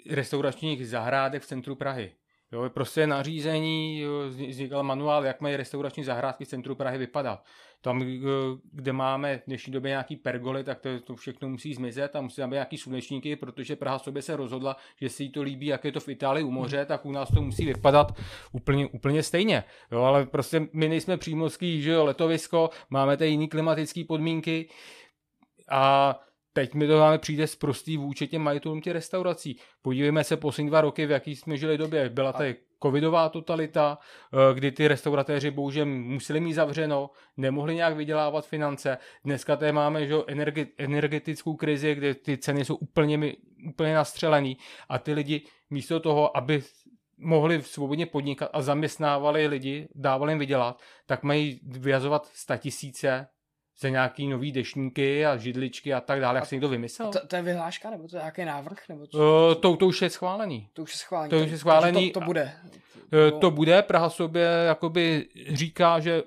restauračních 0.10 0.88
zahrádek 0.88 1.44
v 1.44 1.48
centru 1.48 1.76
Prahy. 1.76 2.16
Jo, 2.52 2.70
prostě 2.70 3.08
nařízení, 3.08 4.04
vznikal 4.28 4.84
manuál, 4.84 5.26
jak 5.26 5.42
mají 5.42 5.56
restaurační 5.56 6.04
zahrádky 6.04 6.46
v 6.46 6.48
centru 6.48 6.76
Prahy 6.76 6.98
vypadat. 6.98 7.44
Tam, 7.82 8.02
eh, 8.02 8.08
kde 8.72 8.94
máme 8.94 9.38
v 9.38 9.46
dnešní 9.48 9.74
době 9.74 9.90
nějaký 9.90 10.16
pergoly, 10.16 10.64
tak 10.64 10.80
to, 10.80 11.00
to 11.00 11.16
všechno 11.16 11.50
musí 11.50 11.74
zmizet 11.74 12.16
a 12.16 12.22
musí 12.22 12.36
tam 12.36 12.50
být 12.50 12.54
nějaký 12.54 12.78
slunečníky, 12.78 13.36
protože 13.36 13.76
Praha 13.76 14.00
sobě 14.00 14.22
se 14.22 14.36
rozhodla, 14.36 14.78
že 15.02 15.10
si 15.10 15.24
jí 15.24 15.32
to 15.32 15.42
líbí, 15.42 15.66
jak 15.66 15.86
je 15.86 15.92
to 15.92 16.00
v 16.00 16.10
Itálii 16.10 16.44
u 16.44 16.52
moře, 16.52 16.86
tak 16.86 17.06
u 17.06 17.12
nás 17.12 17.30
to 17.30 17.42
musí 17.42 17.66
vypadat 17.66 18.18
úplně, 18.52 18.88
úplně 18.88 19.24
stejně. 19.24 19.64
Jo, 19.92 20.02
ale 20.02 20.26
prostě 20.26 20.68
my 20.74 20.90
nejsme 20.90 21.18
přímořský, 21.18 21.82
že 21.82 21.92
jo, 21.92 22.06
letovisko, 22.06 22.70
máme 22.90 23.18
tady 23.18 23.30
jiný 23.30 23.48
klimatické 23.48 24.04
podmínky 24.08 24.70
a 25.70 26.16
teď 26.58 26.74
mi 26.74 26.88
to 26.88 27.00
máme 27.00 27.18
přijde 27.18 27.46
prostý 27.60 27.98
vůči 27.98 28.28
těm 28.28 28.42
majitelům 28.42 28.82
těch 28.82 28.94
restaurací. 28.94 29.60
Podívejme 29.82 30.24
se 30.24 30.38
poslední 30.38 30.70
dva 30.70 30.82
roky, 30.82 31.06
v 31.06 31.12
jaký 31.12 31.36
jsme 31.36 31.58
žili 31.58 31.78
době. 31.78 32.10
Byla 32.10 32.34
tady 32.34 32.56
covidová 32.84 33.30
totalita, 33.30 33.98
eh, 33.98 34.54
kdy 34.54 34.72
ty 34.72 34.88
restauratéři 34.88 35.52
bohužel 35.52 35.86
museli 35.86 36.40
mít 36.40 36.54
zavřeno, 36.54 37.10
nemohli 37.38 37.76
nějak 37.76 37.96
vydělávat 37.96 38.48
finance. 38.48 38.98
Dneska 39.26 39.56
tady 39.56 39.72
máme 39.72 40.08
že, 40.08 40.16
energetickou 40.78 41.56
krizi, 41.56 41.96
kde 41.96 42.16
ty 42.16 42.38
ceny 42.38 42.66
jsou 42.66 42.76
úplně, 42.76 43.34
úplně 43.70 43.94
nastřelený 43.94 44.58
a 44.90 45.00
ty 45.00 45.14
lidi 45.14 45.42
místo 45.70 46.00
toho, 46.00 46.38
aby 46.38 46.64
mohli 47.18 47.62
svobodně 47.62 48.06
podnikat 48.06 48.50
a 48.54 48.62
zaměstnávali 48.62 49.48
lidi, 49.48 49.88
dávali 49.96 50.32
jim 50.32 50.40
vydělat, 50.40 50.82
tak 51.06 51.24
mají 51.24 51.60
vyjazovat 51.64 52.30
tisíce 52.58 53.28
za 53.80 53.90
nějaký 53.90 54.28
nový 54.28 54.52
dešníky 54.52 55.26
a 55.26 55.38
židličky 55.38 55.94
a 55.94 56.02
tak 56.02 56.20
dále, 56.20 56.38
jak 56.38 56.46
si 56.46 56.56
někdo 56.56 56.70
vymyslel. 56.70 57.12
To, 57.12 57.28
to, 57.28 57.36
je 57.36 57.42
vyhláška, 57.42 57.90
nebo 57.90 58.08
to 58.08 58.16
je 58.16 58.20
nějaký 58.20 58.46
návrh? 58.46 58.90
Nebo 58.90 59.08
co? 59.08 59.18
Uh, 59.18 59.56
to, 59.56 59.76
to 59.76 59.88
už 59.88 60.02
je 60.02 60.10
schválený. 60.10 60.70
To 60.74 60.82
už 60.82 60.94
je 60.94 60.98
schválený. 60.98 61.30
To 61.30 61.38
už 61.38 61.52
je 61.52 61.58
schválený. 61.58 62.12
To, 62.12 62.20
to 62.20 62.26
bude. 62.26 62.52
Uh, 63.32 63.40
to 63.40 63.52
bude, 63.52 63.82
Praha 63.82 64.10
sobě 64.10 64.48
jakoby 64.68 65.26
říká, 65.50 66.00
že 66.00 66.24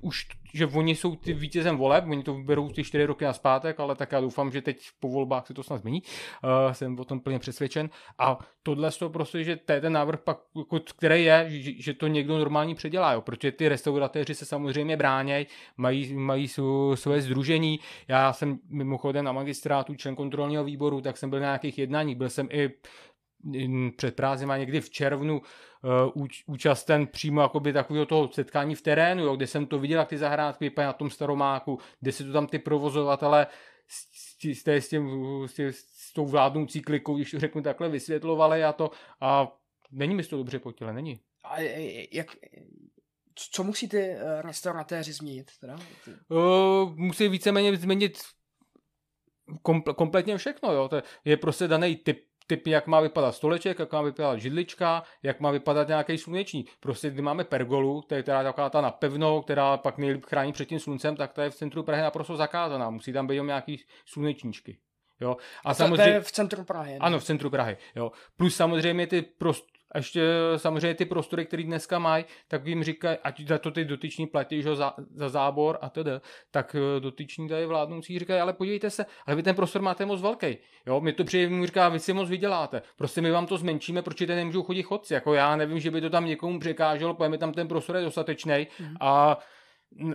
už 0.00 0.26
že 0.54 0.66
oni 0.66 0.94
jsou 0.94 1.16
ty 1.16 1.32
vítězem 1.32 1.76
voleb, 1.76 2.04
oni 2.08 2.22
to 2.22 2.34
berou 2.34 2.68
ty 2.68 2.84
čtyři 2.84 3.04
roky 3.04 3.24
na 3.24 3.32
zpátek, 3.32 3.80
ale 3.80 3.94
tak 3.94 4.12
já 4.12 4.20
doufám, 4.20 4.50
že 4.50 4.62
teď 4.62 4.88
po 5.00 5.08
volbách 5.08 5.46
se 5.46 5.54
to 5.54 5.62
snad 5.62 5.80
změní. 5.80 6.02
Uh, 6.44 6.72
jsem 6.72 7.00
o 7.00 7.04
tom 7.04 7.20
plně 7.20 7.38
přesvědčen. 7.38 7.90
A 8.18 8.38
tohle 8.62 8.90
to 8.90 9.10
prostě, 9.10 9.44
že 9.44 9.56
to 9.56 9.72
je 9.72 9.80
ten 9.80 9.92
návrh, 9.92 10.20
pak, 10.20 10.38
jako, 10.58 10.80
který 10.96 11.24
je, 11.24 11.44
že, 11.48 11.72
že, 11.82 11.94
to 11.94 12.06
někdo 12.06 12.38
normální 12.38 12.74
předělá, 12.74 13.12
jo, 13.12 13.20
protože 13.20 13.52
ty 13.52 13.68
restauratéři 13.68 14.34
se 14.34 14.44
samozřejmě 14.44 14.96
bránějí, 14.96 15.46
mají, 15.76 16.14
mají 16.14 16.48
své 16.94 17.20
združení. 17.20 17.80
Já 18.08 18.32
jsem 18.32 18.58
mimochodem 18.68 19.24
na 19.24 19.32
magistrátu 19.32 19.94
člen 19.94 20.16
kontrolního 20.16 20.64
výboru, 20.64 21.00
tak 21.00 21.16
jsem 21.16 21.30
byl 21.30 21.40
na 21.40 21.46
nějakých 21.46 21.78
jednáních, 21.78 22.16
byl 22.16 22.28
jsem 22.28 22.48
i 22.50 22.70
před 23.96 24.16
prázdnima 24.16 24.56
někdy 24.56 24.80
v 24.80 24.90
červnu 24.90 25.42
uh, 26.14 26.26
účasten 26.46 27.06
přímo 27.06 27.40
jakoby 27.40 27.72
takového 27.72 28.06
toho 28.06 28.28
setkání 28.32 28.74
v 28.74 28.82
terénu, 28.82 29.24
jo, 29.24 29.36
kde 29.36 29.46
jsem 29.46 29.66
to 29.66 29.78
viděl, 29.78 29.98
jak 29.98 30.08
ty 30.08 30.18
zahrádky 30.18 30.64
vypadají 30.64 30.86
na 30.86 30.92
tom 30.92 31.10
staromáku, 31.10 31.78
kde 32.00 32.12
si 32.12 32.24
to 32.24 32.32
tam 32.32 32.46
ty 32.46 32.58
provozovatele 32.58 33.46
s, 33.88 34.08
s, 34.12 34.58
s, 34.58 34.68
s, 34.68 34.88
tím, 34.88 35.08
s, 35.70 36.12
tou 36.12 36.26
vládnoucí 36.26 36.82
klikou, 36.82 37.16
když 37.16 37.30
to 37.30 37.40
řeknu 37.40 37.62
takhle, 37.62 37.88
vysvětlovali 37.88 38.64
a 38.64 38.72
to 38.72 38.90
a 39.20 39.56
není 39.90 40.14
mi 40.14 40.22
to 40.22 40.36
dobře 40.36 40.58
po 40.58 40.72
těle, 40.72 40.92
není. 40.92 41.20
A 41.44 41.60
jak, 42.12 42.36
co 43.52 43.64
musí 43.64 43.88
ty 43.88 44.00
eh, 44.00 44.42
restauratéři 44.42 45.12
změnit? 45.12 45.50
Teda? 45.60 45.78
Uh, 46.28 46.96
musí 46.96 47.28
víceméně 47.28 47.76
změnit 47.76 48.18
kompletně 49.96 50.36
všechno. 50.36 50.72
Jo. 50.72 50.88
To 50.88 51.02
je 51.24 51.36
prostě 51.36 51.68
daný 51.68 51.96
typ 51.96 52.27
typ, 52.48 52.66
jak 52.66 52.86
má 52.86 53.00
vypadat 53.00 53.32
stoleček, 53.32 53.78
jak 53.78 53.92
má 53.92 54.02
vypadat 54.02 54.36
židlička, 54.36 55.02
jak 55.22 55.40
má 55.40 55.50
vypadat 55.50 55.88
nějaký 55.88 56.18
sluneční. 56.18 56.66
Prostě 56.80 57.10
kdy 57.10 57.22
máme 57.22 57.44
pergolu, 57.44 58.02
to 58.02 58.14
je 58.14 58.22
teda 58.22 58.42
taková 58.42 58.70
ta 58.70 58.80
napevnou, 58.80 59.42
která 59.42 59.76
pak 59.76 59.98
nejlíp 59.98 60.24
chrání 60.24 60.52
před 60.52 60.64
tím 60.64 60.80
sluncem, 60.80 61.16
tak 61.16 61.32
ta 61.32 61.44
je 61.44 61.50
v 61.50 61.54
centru 61.54 61.82
Prahy 61.82 62.02
naprosto 62.02 62.36
zakázaná. 62.36 62.90
Musí 62.90 63.12
tam 63.12 63.26
být 63.26 63.42
nějaký 63.42 63.84
slunečníčky. 64.06 64.78
Jo. 65.20 65.36
A, 65.64 65.70
a 65.70 65.74
samozřejmě, 65.74 66.04
to 66.04 66.10
je 66.10 66.20
v 66.20 66.32
centru 66.32 66.64
Prahy. 66.64 66.92
Ne? 66.92 66.98
Ano, 66.98 67.18
v 67.18 67.24
centru 67.24 67.50
Prahy. 67.50 67.76
Jo. 67.96 68.12
Plus 68.36 68.56
samozřejmě 68.56 69.06
ty 69.06 69.22
prost, 69.22 69.66
a 69.92 69.98
ještě 69.98 70.20
samozřejmě 70.56 70.94
ty 70.94 71.04
prostory, 71.04 71.46
které 71.46 71.62
dneska 71.62 71.98
mají, 71.98 72.24
tak 72.48 72.66
jim 72.66 72.84
říkají, 72.84 73.18
ať 73.24 73.40
za 73.40 73.58
to 73.58 73.70
ty 73.70 73.84
dotyční 73.84 74.26
platí 74.26 74.62
že, 74.62 74.76
za, 74.76 74.94
za 75.14 75.28
zábor 75.28 75.78
a 75.80 75.88
tedy, 75.88 76.10
tak 76.50 76.76
eh, 76.78 77.00
dotyční 77.00 77.48
tady 77.48 77.66
vládnoucí 77.66 78.18
říkají, 78.18 78.40
ale 78.40 78.52
podívejte 78.52 78.90
se, 78.90 79.06
ale 79.26 79.36
vy 79.36 79.42
ten 79.42 79.54
prostor 79.54 79.82
máte 79.82 80.06
moc 80.06 80.20
velký. 80.20 80.56
Jo, 80.86 81.00
mi 81.00 81.12
to 81.12 81.24
přijde, 81.24 81.48
mu 81.48 81.66
říká, 81.66 81.88
vy 81.88 81.98
si 81.98 82.12
moc 82.12 82.28
vyděláte. 82.28 82.82
Prostě 82.96 83.20
my 83.20 83.30
vám 83.30 83.46
to 83.46 83.56
zmenšíme, 83.56 84.02
proč 84.02 84.18
tady 84.18 84.34
nemůžou 84.34 84.62
chodit 84.62 84.82
chodci. 84.82 85.14
Jako 85.14 85.34
já 85.34 85.56
nevím, 85.56 85.80
že 85.80 85.90
by 85.90 86.00
to 86.00 86.10
tam 86.10 86.26
někomu 86.26 86.60
překáželo, 86.60 87.14
pojďme 87.14 87.38
tam 87.38 87.52
ten 87.52 87.68
prostor 87.68 87.96
je 87.96 88.02
dostatečný 88.02 88.66
mm. 88.80 88.94
a 89.00 89.38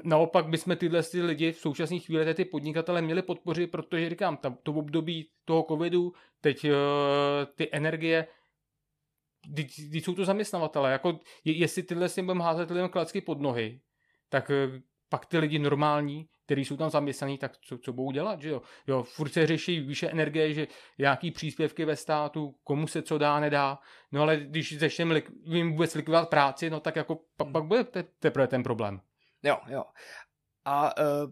Naopak 0.04 0.48
bychom 0.48 0.78
tyhle 0.78 1.04
ty 1.04 1.22
lidi 1.22 1.52
v 1.52 1.58
současné 1.58 2.00
chvíli 2.00 2.34
ty 2.34 2.46
podnikatele 2.46 3.02
měli 3.02 3.22
podpořit, 3.22 3.72
protože 3.72 4.10
říkám, 4.10 4.38
to 4.64 4.74
období 4.74 5.30
toho 5.46 5.66
covidu, 5.70 6.14
teď 6.42 6.66
uh, 6.66 6.72
ty 7.56 7.70
energie, 7.72 8.28
když 9.48 10.04
jsou 10.04 10.16
to 10.16 10.26
zaměstnavatele, 10.26 10.92
jako 10.92 11.20
jestli 11.46 11.84
tyhle 11.84 12.10
si 12.10 12.22
budeme 12.22 12.44
házet 12.44 12.72
lidem 12.72 12.90
klacky 12.90 13.22
pod 13.22 13.42
nohy, 13.42 13.82
tak 14.30 14.52
eh, 14.52 14.82
pak 15.10 15.26
ty 15.26 15.38
lidi 15.38 15.60
normální, 15.60 16.28
kteří 16.46 16.66
jsou 16.66 16.78
tam 16.78 16.90
zaměstnaní, 16.90 17.38
tak 17.38 17.58
co, 17.58 17.78
co 17.78 17.94
budou 17.94 18.12
dělat, 18.12 18.42
že 18.42 18.50
jo? 18.50 18.62
jo? 18.88 19.04
Furt 19.04 19.30
se 19.30 19.48
řeší 19.48 19.80
výše 19.80 20.10
energie, 20.10 20.54
že 20.54 20.68
nějaký 21.00 21.32
příspěvky 21.32 21.86
ve 21.86 21.96
státu, 21.96 22.56
komu 22.64 22.88
se 22.88 23.02
co 23.02 23.18
dá, 23.18 23.40
nedá, 23.40 23.80
no 24.12 24.22
ale 24.22 24.38
když 24.38 24.80
začneme 24.80 25.14
lik, 25.14 25.32
jim 25.44 25.72
vůbec 25.72 25.96
likvidovat 25.96 26.30
práci, 26.30 26.70
no 26.70 26.80
tak 26.80 26.96
jako 26.96 27.20
pak, 27.38 27.52
pak 27.52 27.64
bude 27.64 27.84
te, 27.84 28.04
teprve 28.04 28.48
ten 28.48 28.64
problém. 28.64 29.02
Jo, 29.44 29.58
jo. 29.68 29.84
A 30.66 30.98
uh, 30.98 31.32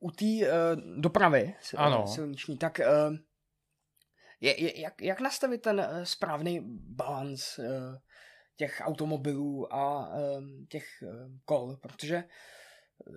u 0.00 0.10
té 0.10 0.24
uh, 0.24 1.00
dopravy 1.00 1.54
ano. 1.76 2.06
silniční, 2.06 2.58
tak 2.58 2.80
uh, 2.80 3.16
je, 4.40 4.62
je, 4.62 4.80
jak, 4.80 5.02
jak 5.02 5.20
nastavit 5.20 5.62
ten 5.62 5.80
uh, 5.80 6.02
správný 6.02 6.60
balans 6.96 7.58
uh, 7.58 7.64
těch 8.56 8.82
automobilů 8.84 9.74
a 9.74 10.12
těch 10.68 10.86
kol, 11.44 11.76
protože 11.76 12.24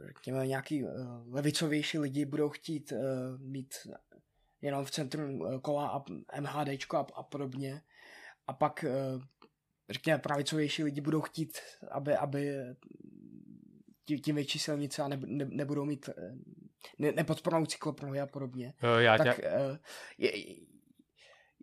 řekněme 0.08 0.48
nějaký 0.48 0.86
levicovější 1.32 2.00
lidi 2.00 2.26
budou 2.26 2.50
chtít 2.50 2.94
mít 3.38 3.74
jenom 4.62 4.86
v 4.86 4.92
centru 4.92 5.22
kola 5.62 5.90
a 5.90 6.04
MHDčko 6.42 6.98
a, 6.98 7.08
a 7.14 7.24
podobně 7.24 7.82
a 8.48 8.54
pak 8.54 8.86
řekněme 9.90 10.20
pravicovější 10.20 10.84
lidi 10.84 11.02
budou 11.02 11.22
chtít, 11.22 11.58
aby, 11.92 12.16
aby 12.16 12.56
tím 14.24 14.36
větší 14.36 14.60
silnice 14.60 15.04
a 15.04 15.08
ne, 15.08 15.20
ne, 15.26 15.46
nebudou 15.46 15.86
mít 15.86 16.10
ne, 17.00 17.12
nepodpornou 17.12 17.66
cyklopruhy 17.66 18.20
a 18.20 18.28
podobně. 18.28 18.74
Jo, 18.84 18.90
já 18.90 19.18
tak 19.18 19.36
tě... 19.36 19.52
je, 20.18 20.56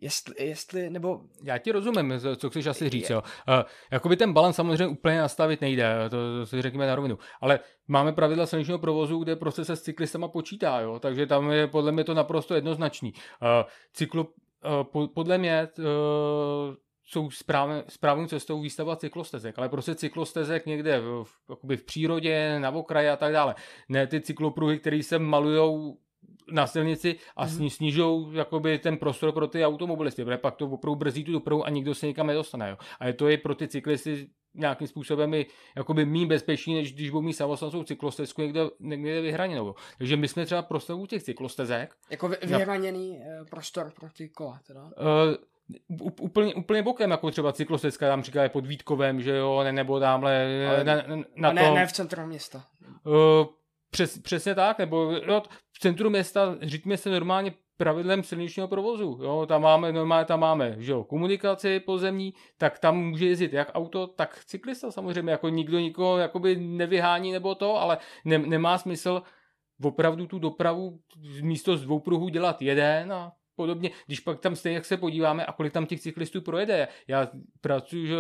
jestli, 0.01 0.35
jestli, 0.45 0.91
nebo... 0.91 1.21
Já 1.43 1.59
ti 1.59 1.73
rozumím, 1.73 2.15
co 2.37 2.51
chceš 2.51 2.67
asi 2.67 2.89
říct, 2.89 3.11
jo. 3.11 3.23
Uh, 3.49 3.55
jakoby 3.91 4.17
ten 4.17 4.33
balans 4.33 4.57
samozřejmě 4.57 4.87
úplně 4.87 5.19
nastavit 5.19 5.61
nejde, 5.61 5.95
to, 6.11 6.17
to 6.17 6.47
si 6.47 6.63
řekněme 6.63 6.87
na 6.87 6.95
rovinu, 6.95 7.19
ale 7.41 7.61
máme 7.89 8.13
pravidla 8.13 8.47
silničního 8.47 8.79
provozu, 8.79 9.19
kde 9.19 9.37
prostě 9.37 9.65
se 9.65 9.77
s 9.77 9.83
cyklistama 9.83 10.29
počítá, 10.29 10.81
jo, 10.81 10.99
takže 10.99 11.27
tam 11.27 11.51
je 11.51 11.67
podle 11.67 11.93
mě 11.93 12.05
to 12.05 12.15
naprosto 12.15 12.55
jednoznačný. 12.55 13.13
Uh, 13.13 13.49
cyklo, 13.93 14.27
uh, 14.95 15.07
podle 15.07 15.39
mě 15.39 15.69
uh, 15.79 15.85
jsou 17.05 17.31
správně, 17.31 17.83
správnou 17.89 18.27
cestou 18.27 18.61
výstava 18.61 18.97
cyklostezek, 18.97 19.59
ale 19.59 19.69
prostě 19.69 19.95
cyklostezek 19.95 20.67
někde 20.67 21.01
v, 21.01 21.25
v, 21.25 21.77
v 21.77 21.85
přírodě, 21.85 22.61
na 22.61 22.71
okraji 22.71 23.09
a 23.09 23.17
tak 23.17 23.33
dále. 23.33 23.55
Ne 23.89 24.07
ty 24.07 24.21
cyklopruhy, 24.21 24.79
které 24.79 25.03
se 25.03 25.19
malujou 25.19 25.99
na 26.51 26.67
silnici 26.67 27.17
a 27.37 27.47
mm-hmm. 27.47 27.69
snižou 27.69 28.33
jakoby 28.33 28.79
ten 28.79 28.97
prostor 28.97 29.33
pro 29.33 29.47
ty 29.47 29.65
automobilisty, 29.65 30.25
protože 30.25 30.39
pak 30.39 30.57
to 30.57 30.67
opravdu 30.67 30.95
brzdí 30.95 31.25
tu 31.25 31.33
dopravu 31.33 31.65
a 31.65 31.71
nikdo 31.71 31.95
se 31.95 32.07
nikam 32.07 32.27
nedostane. 32.27 32.71
Jo. 32.71 32.77
A 33.01 33.07
je 33.07 33.13
to 33.13 33.29
je 33.29 33.39
pro 33.39 33.55
ty 33.55 33.69
cyklisty 33.69 34.29
nějakým 34.55 34.87
způsobem 34.87 35.35
i 35.35 35.47
jakoby 35.77 36.05
méně 36.05 36.27
bezpečný, 36.27 36.75
než 36.75 36.93
když 36.93 37.11
budou 37.11 37.23
mít 37.23 37.33
samostatnou 37.33 37.83
cyklostezku 37.83 38.43
někde, 38.43 38.61
někde 38.81 39.21
vyhraněnou. 39.21 39.75
Takže 39.99 40.17
my 40.17 40.29
jsme 40.29 40.47
třeba 40.47 40.63
prostor 40.63 40.97
u 40.97 41.07
těch 41.07 41.23
cyklostezek. 41.23 41.95
Jako 42.11 42.29
vyhraněný 42.29 43.19
na... 43.19 43.25
Eh, 43.25 43.45
prostor 43.51 43.93
pro 44.01 44.09
ty 44.17 44.29
kola 44.29 44.61
teda? 44.67 44.83
Uh, 44.83 44.91
úplně, 46.21 46.55
úplně 46.55 46.83
bokem, 46.83 47.11
jako 47.11 47.31
třeba 47.31 47.53
cyklostezka, 47.53 48.09
tam 48.09 48.23
říká 48.23 48.49
pod 48.49 48.67
Vítkovem, 48.67 49.21
že 49.21 49.37
jo, 49.37 49.63
ne, 49.63 49.73
nebo 49.73 50.01
tamhle 50.01 50.67
Ale, 50.69 50.85
na, 50.85 50.95
na 51.37 51.53
ne, 51.53 51.65
tom. 51.65 51.75
ne 51.75 51.87
v 51.87 51.93
centru 51.93 52.27
města. 52.27 52.65
Uh, 53.05 53.47
přes, 53.91 54.19
přesně 54.19 54.55
tak, 54.55 54.79
nebo 54.79 55.13
no, 55.27 55.43
v 55.73 55.79
centru 55.79 56.11
města 56.11 56.57
říďme 56.63 56.97
se 56.97 57.11
normálně 57.11 57.55
pravidlem 57.77 58.23
silničního 58.23 58.69
provozu. 58.69 59.19
Jo, 59.23 59.47
tam 59.49 59.63
máme, 59.63 59.93
normálně 59.93 60.25
tam 60.25 60.41
máme, 60.41 60.75
že 60.79 60.93
jo, 60.93 61.05
komunikaci 61.05 61.81
pozemní, 61.81 62.35
tak 62.59 62.79
tam 62.79 62.97
může 62.99 63.27
jezdit 63.27 63.53
jak 63.53 63.71
auto, 63.75 64.07
tak 64.07 64.45
cyklista 64.45 64.91
samozřejmě, 64.91 65.33
jako 65.33 65.49
nikdo 65.49 65.79
nikoho 65.79 66.19
jakoby 66.19 66.57
nevyhání 66.57 67.33
nebo 67.33 67.55
to, 67.55 67.77
ale 67.77 67.99
ne, 68.25 68.39
nemá 68.39 68.79
smysl 68.79 69.23
opravdu 69.83 70.27
tu 70.27 70.39
dopravu 70.39 70.99
místo 71.43 71.77
z 71.77 71.83
dvou 71.83 72.01
pruhů 72.01 72.29
dělat 72.29 72.63
jeden 72.63 73.13
a 73.13 73.33
podobně, 73.57 73.91
když 74.07 74.21
pak 74.21 74.41
tam 74.41 74.57
stejně 74.57 74.75
jak 74.75 74.85
se 74.85 74.97
podíváme 74.97 75.47
a 75.47 75.53
kolik 75.53 75.73
tam 75.73 75.87
těch 75.87 76.01
cyklistů 76.01 76.41
projede. 76.41 76.89
Já 77.09 77.29
pracuji 77.61 78.07
že, 78.07 78.15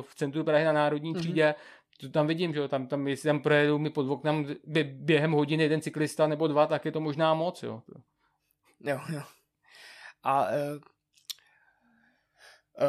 v 0.00 0.14
centru 0.14 0.44
Prahy 0.44 0.64
na 0.64 0.72
Národní 0.72 1.10
mhm. 1.10 1.20
třídě, 1.20 1.44
mm-hmm. 1.44 1.77
To 2.00 2.10
tam 2.10 2.26
vidím, 2.26 2.54
že 2.54 2.68
tam, 2.68 2.86
tam, 2.86 3.08
jestli 3.08 3.26
tam 3.26 3.42
projedou 3.42 3.78
mi 3.78 3.90
pod 3.90 4.10
oknem 4.10 4.46
během 4.84 5.32
hodiny 5.32 5.62
jeden 5.62 5.80
cyklista 5.80 6.26
nebo 6.26 6.48
dva, 6.48 6.66
tak 6.66 6.84
je 6.84 6.92
to 6.92 7.00
možná 7.00 7.34
moc. 7.34 7.62
Jo, 7.62 7.82
jo. 8.80 9.00
jo. 9.12 9.22
A 10.22 10.48
uh, 10.48 10.52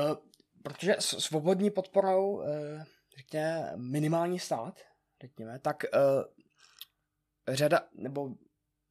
uh, 0.10 0.18
protože 0.64 0.96
svobodní 1.00 1.72
podporou, 1.72 2.32
uh, 2.32 2.46
řekněme, 3.18 3.74
minimální 3.76 4.40
stát, 4.40 4.80
řekněme, 5.22 5.60
tak 5.60 5.84
uh, 5.94 6.24
řada, 7.56 7.88
nebo 7.96 8.30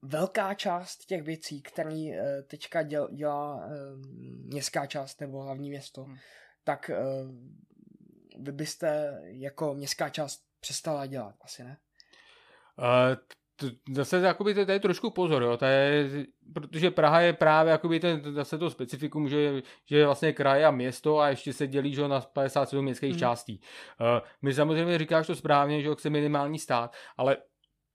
velká 0.02 0.54
část 0.54 0.96
těch 1.06 1.22
věcí, 1.22 1.62
které 1.62 1.90
uh, 1.94 2.16
teďka 2.46 2.82
děl, 2.82 3.08
dělá 3.12 3.56
uh, 3.56 3.72
městská 4.44 4.86
část 4.86 5.20
nebo 5.20 5.42
hlavní 5.42 5.70
město, 5.70 6.04
hmm. 6.04 6.16
tak 6.64 6.90
uh, 6.90 7.30
vy 8.38 8.52
byste 8.52 9.20
jako 9.24 9.74
městská 9.74 10.08
část 10.08 10.40
přestala 10.60 11.06
dělat, 11.06 11.34
asi 11.40 11.64
ne? 11.64 11.78
Uh, 12.78 13.16
zase 13.92 14.16
jakoby 14.16 14.54
to, 14.54 14.72
je 14.72 14.80
trošku 14.80 15.10
pozor, 15.10 15.42
jo, 15.42 15.56
to 15.56 15.64
je, 15.64 16.08
protože 16.54 16.90
Praha 16.90 17.20
je 17.20 17.32
právě 17.32 17.70
jakoby 17.70 18.00
ten, 18.00 18.34
zase 18.34 18.58
to 18.58 18.70
specifikum, 18.70 19.28
že, 19.28 19.62
že 19.86 19.98
je 19.98 20.06
vlastně 20.06 20.32
kraj 20.32 20.64
a 20.64 20.70
město 20.70 21.18
a 21.18 21.28
ještě 21.28 21.52
se 21.52 21.66
dělí 21.66 21.94
že, 21.94 22.08
na 22.08 22.20
57 22.20 22.84
městských 22.84 23.12
mm. 23.12 23.18
částí. 23.18 23.60
Uh, 24.00 24.28
my 24.42 24.54
samozřejmě 24.54 24.98
říkáš 24.98 25.26
to 25.26 25.36
správně, 25.36 25.82
že 25.82 25.94
chce 25.94 26.10
minimální 26.10 26.58
stát, 26.58 26.96
ale 27.16 27.36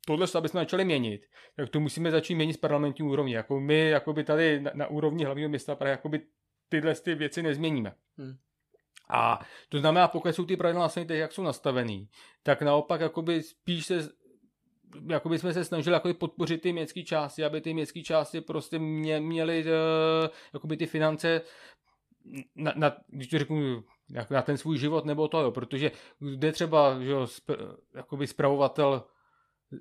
tohle, 0.07 0.27
aby 0.35 0.49
jsme 0.49 0.61
začali 0.61 0.85
měnit, 0.85 1.25
tak 1.55 1.69
to 1.69 1.79
musíme 1.79 2.11
začít 2.11 2.35
měnit 2.35 2.53
z 2.53 2.57
parlamentní 2.57 3.05
úrovně. 3.05 3.35
Jako 3.35 3.59
my 3.59 3.89
jakoby 3.89 4.23
tady 4.23 4.61
na, 4.61 4.71
na 4.73 4.87
úrovni 4.87 5.25
hlavního 5.25 5.49
města 5.49 5.75
Prahy 5.75 5.91
jakoby 5.91 6.21
tyhle 6.69 6.95
ty 6.95 7.15
věci 7.15 7.43
nezměníme. 7.43 7.93
Hmm. 8.17 8.35
A 9.13 9.39
to 9.69 9.79
znamená, 9.79 10.07
pokud 10.07 10.35
jsou 10.35 10.45
ty 10.45 10.57
pravidla 10.57 10.81
vlastně 10.81 11.05
teď, 11.05 11.17
jak 11.17 11.31
jsou 11.31 11.43
nastavený, 11.43 12.09
tak 12.43 12.61
naopak 12.61 13.01
jakoby 13.01 13.43
spíš 13.43 13.85
se 13.85 14.09
jakoby 15.09 15.39
jsme 15.39 15.53
se 15.53 15.65
snažili 15.65 15.93
jakoby 15.93 16.13
podpořit 16.13 16.61
ty 16.61 16.73
městské 16.73 17.03
části, 17.03 17.45
aby 17.45 17.61
ty 17.61 17.73
městské 17.73 18.01
části 18.01 18.41
prostě 18.41 18.79
mě, 18.79 19.19
měly 19.19 19.65
uh, 19.65 20.29
jakoby 20.53 20.77
ty 20.77 20.85
finance 20.85 21.41
na, 22.55 22.73
na, 22.75 22.95
když 23.07 23.27
to 23.27 23.39
řeknu, 23.39 23.83
na 24.29 24.41
ten 24.41 24.57
svůj 24.57 24.77
život 24.77 25.05
nebo 25.05 25.27
to, 25.27 25.41
jo, 25.41 25.51
protože 25.51 25.91
kde 26.19 26.51
třeba 26.51 27.01
že 27.01 27.11
jo, 27.11 27.27
sp, 27.27 27.47
jakoby 27.95 28.27
spravovatel 28.27 29.03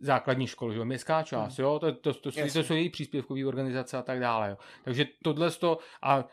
základní 0.01 0.47
školy, 0.47 0.75
že 0.75 0.79
jo, 0.79 0.85
městská 0.85 1.23
část, 1.23 1.59
hmm. 1.59 1.65
jo, 1.65 1.79
to, 1.79 1.93
to, 1.93 2.15
to, 2.15 2.33
to, 2.33 2.53
to 2.53 2.63
jsou 2.63 2.75
její 2.75 2.91
příspěvkové 2.91 3.47
organizace 3.47 3.97
a 3.97 4.03
tak 4.03 4.21
dále, 4.21 4.51
jo. 4.51 4.57
Takže 4.85 5.07
tohle 5.25 5.51
to 5.51 5.79
a 6.03 6.25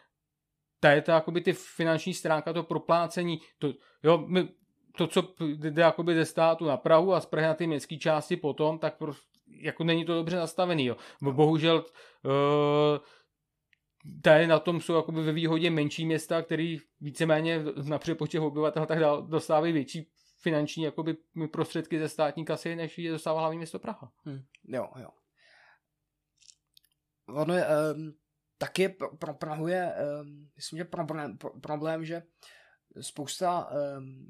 ta 0.79 0.91
je 0.91 1.01
to 1.01 1.11
jakoby 1.11 1.41
ty 1.41 1.53
finanční 1.53 2.13
stránka, 2.13 2.53
to 2.53 2.63
proplácení, 2.63 3.41
to, 3.57 3.73
jo, 4.03 4.17
my, 4.27 4.49
to, 4.97 5.07
co 5.07 5.33
jde 5.45 5.81
jakoby 5.81 6.15
ze 6.15 6.25
státu 6.25 6.65
na 6.65 6.77
Prahu 6.77 7.13
a 7.13 7.21
z 7.21 7.25
Prahy 7.25 7.47
na 7.47 7.53
ty 7.53 7.67
městské 7.67 7.97
části 7.97 8.37
potom, 8.37 8.79
tak 8.79 8.97
prostě, 8.97 9.39
jako 9.47 9.83
není 9.83 10.05
to 10.05 10.13
dobře 10.13 10.37
nastavený, 10.37 10.85
jo. 10.85 10.97
Bohužel 11.21 11.75
uh, 11.75 12.97
tady 14.21 14.47
na 14.47 14.59
tom 14.59 14.81
jsou 14.81 14.95
jakoby 14.95 15.23
ve 15.23 15.31
výhodě 15.31 15.69
menší 15.69 16.05
města, 16.05 16.41
který 16.41 16.77
víceméně 17.01 17.63
na 17.89 17.99
přepočet 17.99 18.39
obyvatel 18.39 18.85
tak 18.85 18.99
dál 18.99 19.21
dostávají 19.21 19.73
větší 19.73 20.09
finanční 20.41 20.83
jakoby, 20.83 21.17
prostředky 21.51 21.99
ze 21.99 22.09
státní 22.09 22.45
kasy, 22.45 22.75
než 22.75 22.97
je 22.97 23.11
dostává 23.11 23.39
hlavní 23.39 23.57
město 23.57 23.79
Praha. 23.79 24.11
Hmm. 24.25 24.41
Jo, 24.67 24.89
jo. 25.01 25.09
Ono 27.27 27.53
je, 27.53 27.65
um, 27.95 28.13
taky 28.59 28.89
pro, 28.89 29.17
pro 29.17 29.33
Prahu 29.33 29.67
je, 29.67 29.93
um, 30.21 30.49
myslím, 30.55 30.77
že 30.77 30.85
problém, 30.85 31.37
pro, 31.37 31.59
problém 31.59 32.05
že 32.05 32.23
spousta 33.01 33.69
um, 33.71 34.27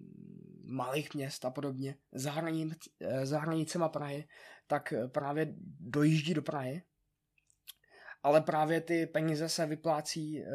malých 0.63 1.13
měst 1.13 1.45
a 1.45 1.49
podobně 1.49 1.95
za, 2.11 2.31
hranic, 2.31 2.77
za 3.23 3.39
hranicema 3.39 3.89
Prahy, 3.89 4.27
tak 4.67 4.93
právě 5.07 5.53
dojíždí 5.79 6.33
do 6.33 6.41
Prahy, 6.41 6.83
ale 8.23 8.41
právě 8.41 8.81
ty 8.81 9.05
peníze 9.05 9.49
se 9.49 9.65
vyplácí 9.65 10.41
uh, 10.41 10.47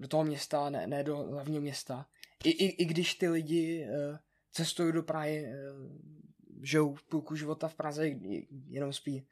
do 0.00 0.08
toho 0.08 0.24
města, 0.24 0.70
ne, 0.70 0.86
ne 0.86 1.04
do 1.04 1.16
hlavního 1.16 1.60
města. 1.60 2.06
I, 2.44 2.50
i, 2.50 2.82
I 2.82 2.84
když 2.84 3.14
ty 3.14 3.28
lidi 3.28 3.86
uh, 3.88 4.16
cestují 4.52 4.92
do 4.92 5.02
Prahy, 5.02 5.46
eh, 5.46 5.54
žijou 6.62 6.96
půlku 7.10 7.36
života 7.36 7.68
v 7.68 7.74
Praze, 7.74 8.08
jenom 8.66 8.92
spí 8.92 9.26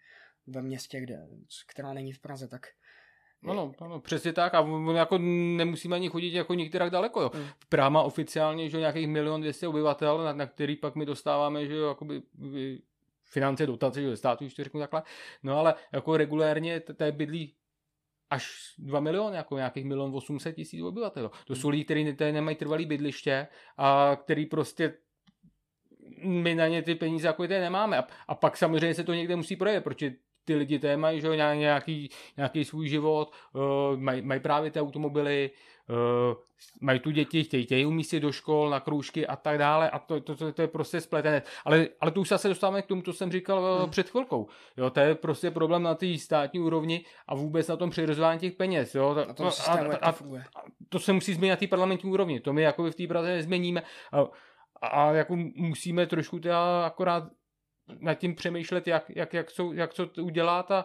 ve 0.46 0.62
městě, 0.62 1.00
kde, 1.00 1.28
která 1.66 1.92
není 1.92 2.12
v 2.12 2.18
Praze, 2.18 2.48
tak 2.48 2.66
ano, 3.48 3.72
ano, 3.78 4.00
přesně 4.00 4.32
tak 4.32 4.54
a 4.54 4.66
jako 4.94 5.18
nemusíme 5.18 5.96
ani 5.96 6.08
chodit 6.08 6.34
jako 6.34 6.54
některá 6.54 6.88
daleko. 6.88 7.20
Jo. 7.20 7.30
Hmm. 7.34 7.46
Praha 7.68 7.88
má 7.88 8.02
oficiálně 8.02 8.68
že 8.68 8.78
nějakých 8.78 9.08
milion 9.08 9.40
dvěstě 9.40 9.68
obyvatel, 9.68 10.24
na, 10.24 10.32
na 10.32 10.46
který 10.46 10.76
pak 10.76 10.94
my 10.94 11.06
dostáváme 11.06 11.66
že 11.66 11.76
jakoby 11.76 12.22
finance, 13.24 13.66
dotace, 13.66 14.02
že 14.02 14.16
státu, 14.16 14.48
to 14.56 14.64
řeknu 14.64 14.80
takhle. 14.80 15.02
No 15.42 15.58
ale 15.58 15.74
jako 15.92 16.16
regulérně 16.16 16.80
té 16.80 17.12
bydlí 17.12 17.54
až 18.30 18.74
2 18.78 19.00
miliony, 19.00 19.36
jako 19.36 19.56
nějakých 19.56 19.84
milion 19.84 20.14
800 20.14 20.56
tisíc 20.56 20.82
obyvatel. 20.82 21.30
To 21.46 21.54
jsou 21.54 21.68
lidi, 21.68 21.84
kteří 21.84 22.16
nemají 22.32 22.56
trvalý 22.56 22.86
bydliště 22.86 23.46
a 23.76 24.16
který 24.20 24.46
prostě 24.46 24.94
my 26.22 26.54
na 26.54 26.68
ně 26.68 26.82
ty 26.82 26.94
peníze 26.94 27.26
jako 27.26 27.42
ty 27.42 27.48
nemáme. 27.48 27.98
A, 27.98 28.06
a 28.28 28.34
pak 28.34 28.56
samozřejmě 28.56 28.94
se 28.94 29.04
to 29.04 29.14
někde 29.14 29.36
musí 29.36 29.56
projevit, 29.56 29.84
protože 29.84 30.12
ty 30.50 30.56
lidi 30.56 30.78
té 30.78 30.96
mají 30.96 31.20
že, 31.20 31.36
nějaký, 31.36 32.10
nějaký 32.36 32.64
svůj 32.64 32.88
život, 32.88 33.32
uh, 33.52 33.96
mají, 33.96 34.22
mají 34.22 34.40
právě 34.40 34.70
ty 34.70 34.80
automobily, 34.80 35.50
uh, 35.88 36.36
mají 36.80 37.00
tu 37.00 37.10
děti, 37.10 37.44
chtějí, 37.44 37.64
chtějí 37.64 37.86
umístit 37.86 38.20
do 38.20 38.32
škol, 38.32 38.70
na 38.70 38.80
kroužky 38.80 39.26
a 39.26 39.36
tak 39.36 39.58
dále 39.58 39.90
a 39.90 39.98
to, 39.98 40.20
to, 40.20 40.36
to, 40.36 40.52
to 40.52 40.62
je 40.62 40.68
prostě 40.68 41.00
spletené. 41.00 41.42
Ale, 41.64 41.88
ale 42.00 42.10
to 42.10 42.20
už 42.20 42.28
se 42.36 42.48
dostáváme 42.48 42.82
k 42.82 42.86
tomu, 42.86 43.02
co 43.02 43.12
jsem 43.12 43.32
říkal 43.32 43.62
uh, 43.62 43.80
hmm. 43.80 43.90
před 43.90 44.10
chvilkou. 44.10 44.48
Jo, 44.76 44.90
to 44.90 45.00
je 45.00 45.14
prostě 45.14 45.50
problém 45.50 45.82
na 45.82 45.94
té 45.94 46.18
státní 46.18 46.60
úrovni 46.60 47.04
a 47.28 47.34
vůbec 47.34 47.68
na 47.68 47.76
tom 47.76 47.90
přirozování 47.90 48.40
těch 48.40 48.52
peněz. 48.52 48.94
Jo. 48.94 49.16
A, 49.30 49.32
to, 49.32 49.46
a, 49.46 49.50
a, 49.72 49.96
a, 49.96 50.10
a 50.10 50.14
to 50.88 50.98
se 50.98 51.12
musí 51.12 51.34
změnit 51.34 51.50
na 51.50 51.56
té 51.56 51.66
parlamentní 51.66 52.10
úrovni. 52.10 52.40
To 52.40 52.52
my 52.52 52.62
jako 52.62 52.90
v 52.90 52.94
té 52.94 53.06
Praze 53.06 53.28
nezměníme. 53.28 53.82
A, 54.12 54.26
a 54.82 55.12
jako 55.12 55.36
musíme 55.56 56.06
trošku 56.06 56.38
teda 56.38 56.86
akorát 56.86 57.24
nad 57.98 58.14
tím 58.14 58.34
přemýšlet, 58.34 58.86
jak, 58.86 59.04
jak, 59.08 59.34
jak, 59.34 59.50
jsou, 59.50 59.72
jak 59.72 59.94
co 59.94 60.06
udělat 60.20 60.70
a 60.70 60.84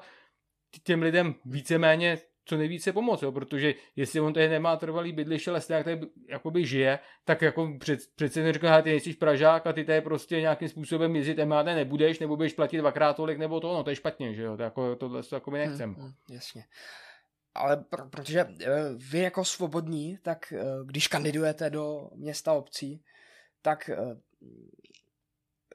těm 0.84 1.02
lidem 1.02 1.36
víceméně 1.46 2.18
co 2.46 2.58
nejvíce 2.58 2.94
pomoct, 2.94 3.22
jo? 3.22 3.32
protože 3.32 3.74
jestli 3.96 4.20
on 4.20 4.34
tady 4.34 4.50
nemá 4.50 4.78
trvalý 4.78 5.12
bydliště, 5.12 5.52
ale 5.52 5.62
jak 5.70 5.84
tady 5.84 6.02
jakoby 6.30 6.66
žije, 6.66 7.00
tak 7.26 7.42
jako 7.42 7.78
před, 7.80 8.00
přece 8.16 8.44
neříká, 8.44 8.82
ty 8.82 8.90
nejsi 8.90 9.14
Pražák 9.14 9.68
a 9.68 9.74
ty 9.74 9.84
tady 9.84 10.02
prostě 10.02 10.42
nějakým 10.42 10.70
způsobem 10.70 11.16
jezdit 11.16 11.46
MHD 11.46 11.66
nebudeš, 11.66 12.20
nebo 12.20 12.36
budeš 12.36 12.54
platit 12.54 12.78
dvakrát 12.78 13.16
tolik, 13.16 13.38
nebo 13.38 13.60
to, 13.60 13.74
no 13.74 13.84
to 13.84 13.90
je 13.90 13.96
špatně, 13.96 14.34
že 14.34 14.42
jo, 14.42 14.58
to 14.58 14.64
jako, 14.64 14.96
tohle 14.96 15.24
to 15.24 15.36
jako 15.36 15.52
my 15.52 15.58
nechcem. 15.58 15.94
Hmm, 15.94 16.04
hmm, 16.04 16.14
jasně. 16.30 16.66
Ale 17.56 17.76
pr- 17.76 18.10
protože 18.10 18.44
uh, 18.44 18.52
vy 19.12 19.20
jako 19.20 19.46
svobodní, 19.46 20.18
tak 20.22 20.54
uh, 20.54 20.88
když 20.88 21.08
kandidujete 21.08 21.70
do 21.70 22.10
města 22.16 22.54
obcí, 22.54 23.04
tak 23.62 23.90
uh, 24.00 24.14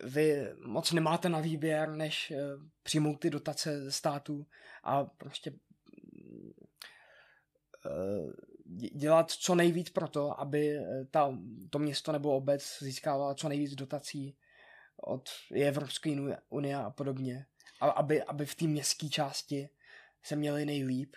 vy 0.04 0.48
moc 0.66 0.92
nemáte 0.92 1.28
na 1.28 1.40
výběr, 1.40 1.90
než 1.90 2.32
přijmout 2.82 3.20
ty 3.20 3.30
dotace 3.30 3.84
ze 3.84 3.92
státu 3.92 4.46
a 4.84 5.04
prostě 5.04 5.52
dělat 8.94 9.30
co 9.30 9.54
nejvíc 9.54 9.90
pro 9.90 10.08
to, 10.08 10.40
aby 10.40 10.78
ta, 11.10 11.38
to 11.70 11.78
město 11.78 12.12
nebo 12.12 12.36
obec 12.36 12.78
získávalo 12.80 13.34
co 13.34 13.48
nejvíc 13.48 13.74
dotací 13.74 14.36
od 14.96 15.28
Evropské 15.64 16.16
unie 16.48 16.76
a 16.76 16.90
podobně. 16.90 17.46
A 17.80 17.90
aby, 17.90 18.22
aby 18.22 18.46
v 18.46 18.54
té 18.54 18.64
městské 18.64 19.08
části 19.08 19.68
se 20.22 20.36
měli 20.36 20.66
nejlíp, 20.66 21.16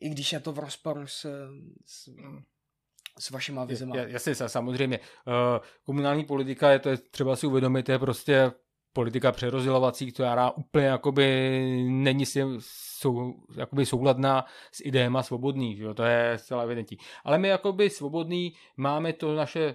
i 0.00 0.08
když 0.08 0.32
je 0.32 0.40
to 0.40 0.52
v 0.52 0.58
rozporu 0.58 1.06
s, 1.06 1.26
s, 1.86 2.08
s 3.18 3.30
vašima 3.30 3.64
vizema. 3.64 3.96
Jasně, 3.96 4.34
samozřejmě. 4.34 4.98
Uh, 4.98 5.34
komunální 5.84 6.24
politika, 6.24 6.70
je 6.70 6.78
to 6.78 6.88
je 6.88 6.96
třeba 6.96 7.36
si 7.36 7.46
uvědomit, 7.46 7.88
je 7.88 7.98
prostě 7.98 8.52
politika 8.92 9.32
přerozdělovací, 9.32 10.12
která 10.12 10.50
úplně 10.50 10.86
jakoby 10.86 11.60
není 11.88 12.26
si 12.26 12.42
sou, 12.98 13.34
jakoby 13.56 13.86
souladná 13.86 14.44
s 14.72 14.80
ideema 14.84 15.22
svobodný, 15.22 15.78
jo? 15.78 15.94
to 15.94 16.02
je 16.02 16.38
zcela 16.38 16.62
evidentní. 16.62 16.96
Ale 17.24 17.38
my 17.38 17.48
jakoby 17.48 17.90
svobodný 17.90 18.52
máme 18.76 19.12
to 19.12 19.34
naše 19.34 19.74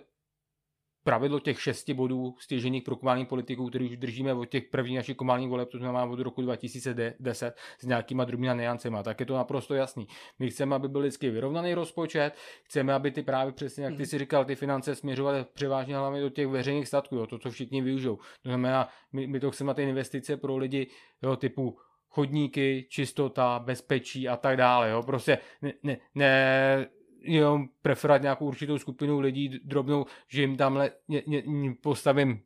pravidlo 1.06 1.40
těch 1.40 1.62
šesti 1.62 1.94
bodů 1.94 2.36
stěžených 2.40 2.84
pro 2.84 2.96
komunální 2.96 3.26
politiků, 3.26 3.70
který 3.70 3.90
už 3.90 3.98
držíme 3.98 4.34
od 4.34 4.46
těch 4.46 4.64
prvních 4.64 4.96
našich 4.96 5.16
komunálních 5.16 5.50
voleb, 5.50 5.70
to 5.72 5.78
znamená 5.78 6.06
od 6.06 6.20
roku 6.20 6.42
2010 6.42 7.56
s 7.80 7.86
nějakýma 7.86 8.26
drobnými 8.26 8.56
neancema, 8.56 9.04
tak 9.04 9.20
je 9.20 9.26
to 9.26 9.36
naprosto 9.36 9.74
jasný. 9.74 10.08
My 10.40 10.50
chceme, 10.50 10.76
aby 10.76 10.88
byl 10.88 11.02
vždycky 11.02 11.30
vyrovnaný 11.30 11.74
rozpočet, 11.74 12.32
chceme, 12.64 12.94
aby 12.94 13.12
ty 13.12 13.24
právě 13.24 13.54
přesně, 13.54 13.84
jak 13.84 13.94
ty 13.94 13.98
hmm. 13.98 14.06
si 14.06 14.18
říkal, 14.18 14.46
ty 14.46 14.56
finance 14.56 14.96
směřovaly 14.96 15.46
převážně 15.54 15.98
hlavně 15.98 16.22
do 16.22 16.30
těch 16.30 16.48
veřejných 16.48 16.88
statků, 16.88 17.16
jo, 17.16 17.28
to, 17.28 17.40
co 17.40 17.52
všichni 17.52 17.82
využijou. 17.82 18.16
To 18.16 18.50
znamená, 18.50 18.90
my, 19.14 19.28
my 19.28 19.40
to 19.40 19.52
chceme 19.52 19.74
ty 19.74 19.84
investice 19.84 20.38
pro 20.38 20.58
lidi 20.58 20.88
jo, 21.24 21.36
typu 21.36 21.78
chodníky, 22.10 22.88
čistota, 22.90 23.60
bezpečí 23.60 24.28
a 24.28 24.38
tak 24.38 24.58
dále. 24.58 24.90
Jo. 24.90 25.04
Prostě 25.04 25.38
ne, 25.62 25.74
ne, 25.84 25.98
ne 26.16 26.88
jenom 27.26 27.68
preferovat 27.82 28.22
nějakou 28.22 28.46
určitou 28.46 28.78
skupinu 28.78 29.20
lidí 29.20 29.60
drobnou, 29.64 30.06
že 30.28 30.42
jim 30.42 30.58
tam 30.58 30.84
ně, 31.08 31.24
ně, 31.28 31.44
postavím 31.82 32.42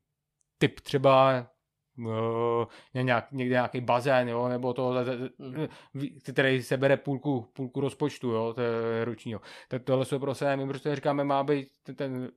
typ 0.57 0.79
třeba 0.79 1.47
uh, 1.97 2.65
nějak, 2.93 3.31
někde 3.31 3.53
nějaký 3.53 3.81
bazén, 3.81 4.29
jo, 4.29 4.47
nebo 4.47 4.73
to, 4.73 4.93
mm. 5.93 6.07
který 6.33 6.63
sebere 6.63 6.97
půlku, 6.97 7.41
půlku 7.53 7.81
rozpočtu, 7.81 8.31
jo, 8.31 8.53
to 8.53 8.61
je 8.61 9.05
ročního. 9.05 9.41
To, 9.67 9.79
tohle 9.79 10.05
jsou 10.05 10.19
prostě, 10.19 10.55
my 10.55 10.67
prostě 10.67 10.95
říkáme, 10.95 11.23
má 11.23 11.43
být 11.43 11.67
ten, 11.83 11.95
ten, 11.95 12.31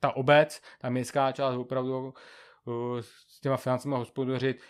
ta 0.00 0.16
obec, 0.16 0.60
ta 0.78 0.90
městská 0.90 1.32
část 1.32 1.56
opravdu 1.56 2.14
uh, 2.64 3.00
s 3.00 3.40
těma 3.40 3.56
financemi 3.56 3.94
hospodařit 3.94 4.62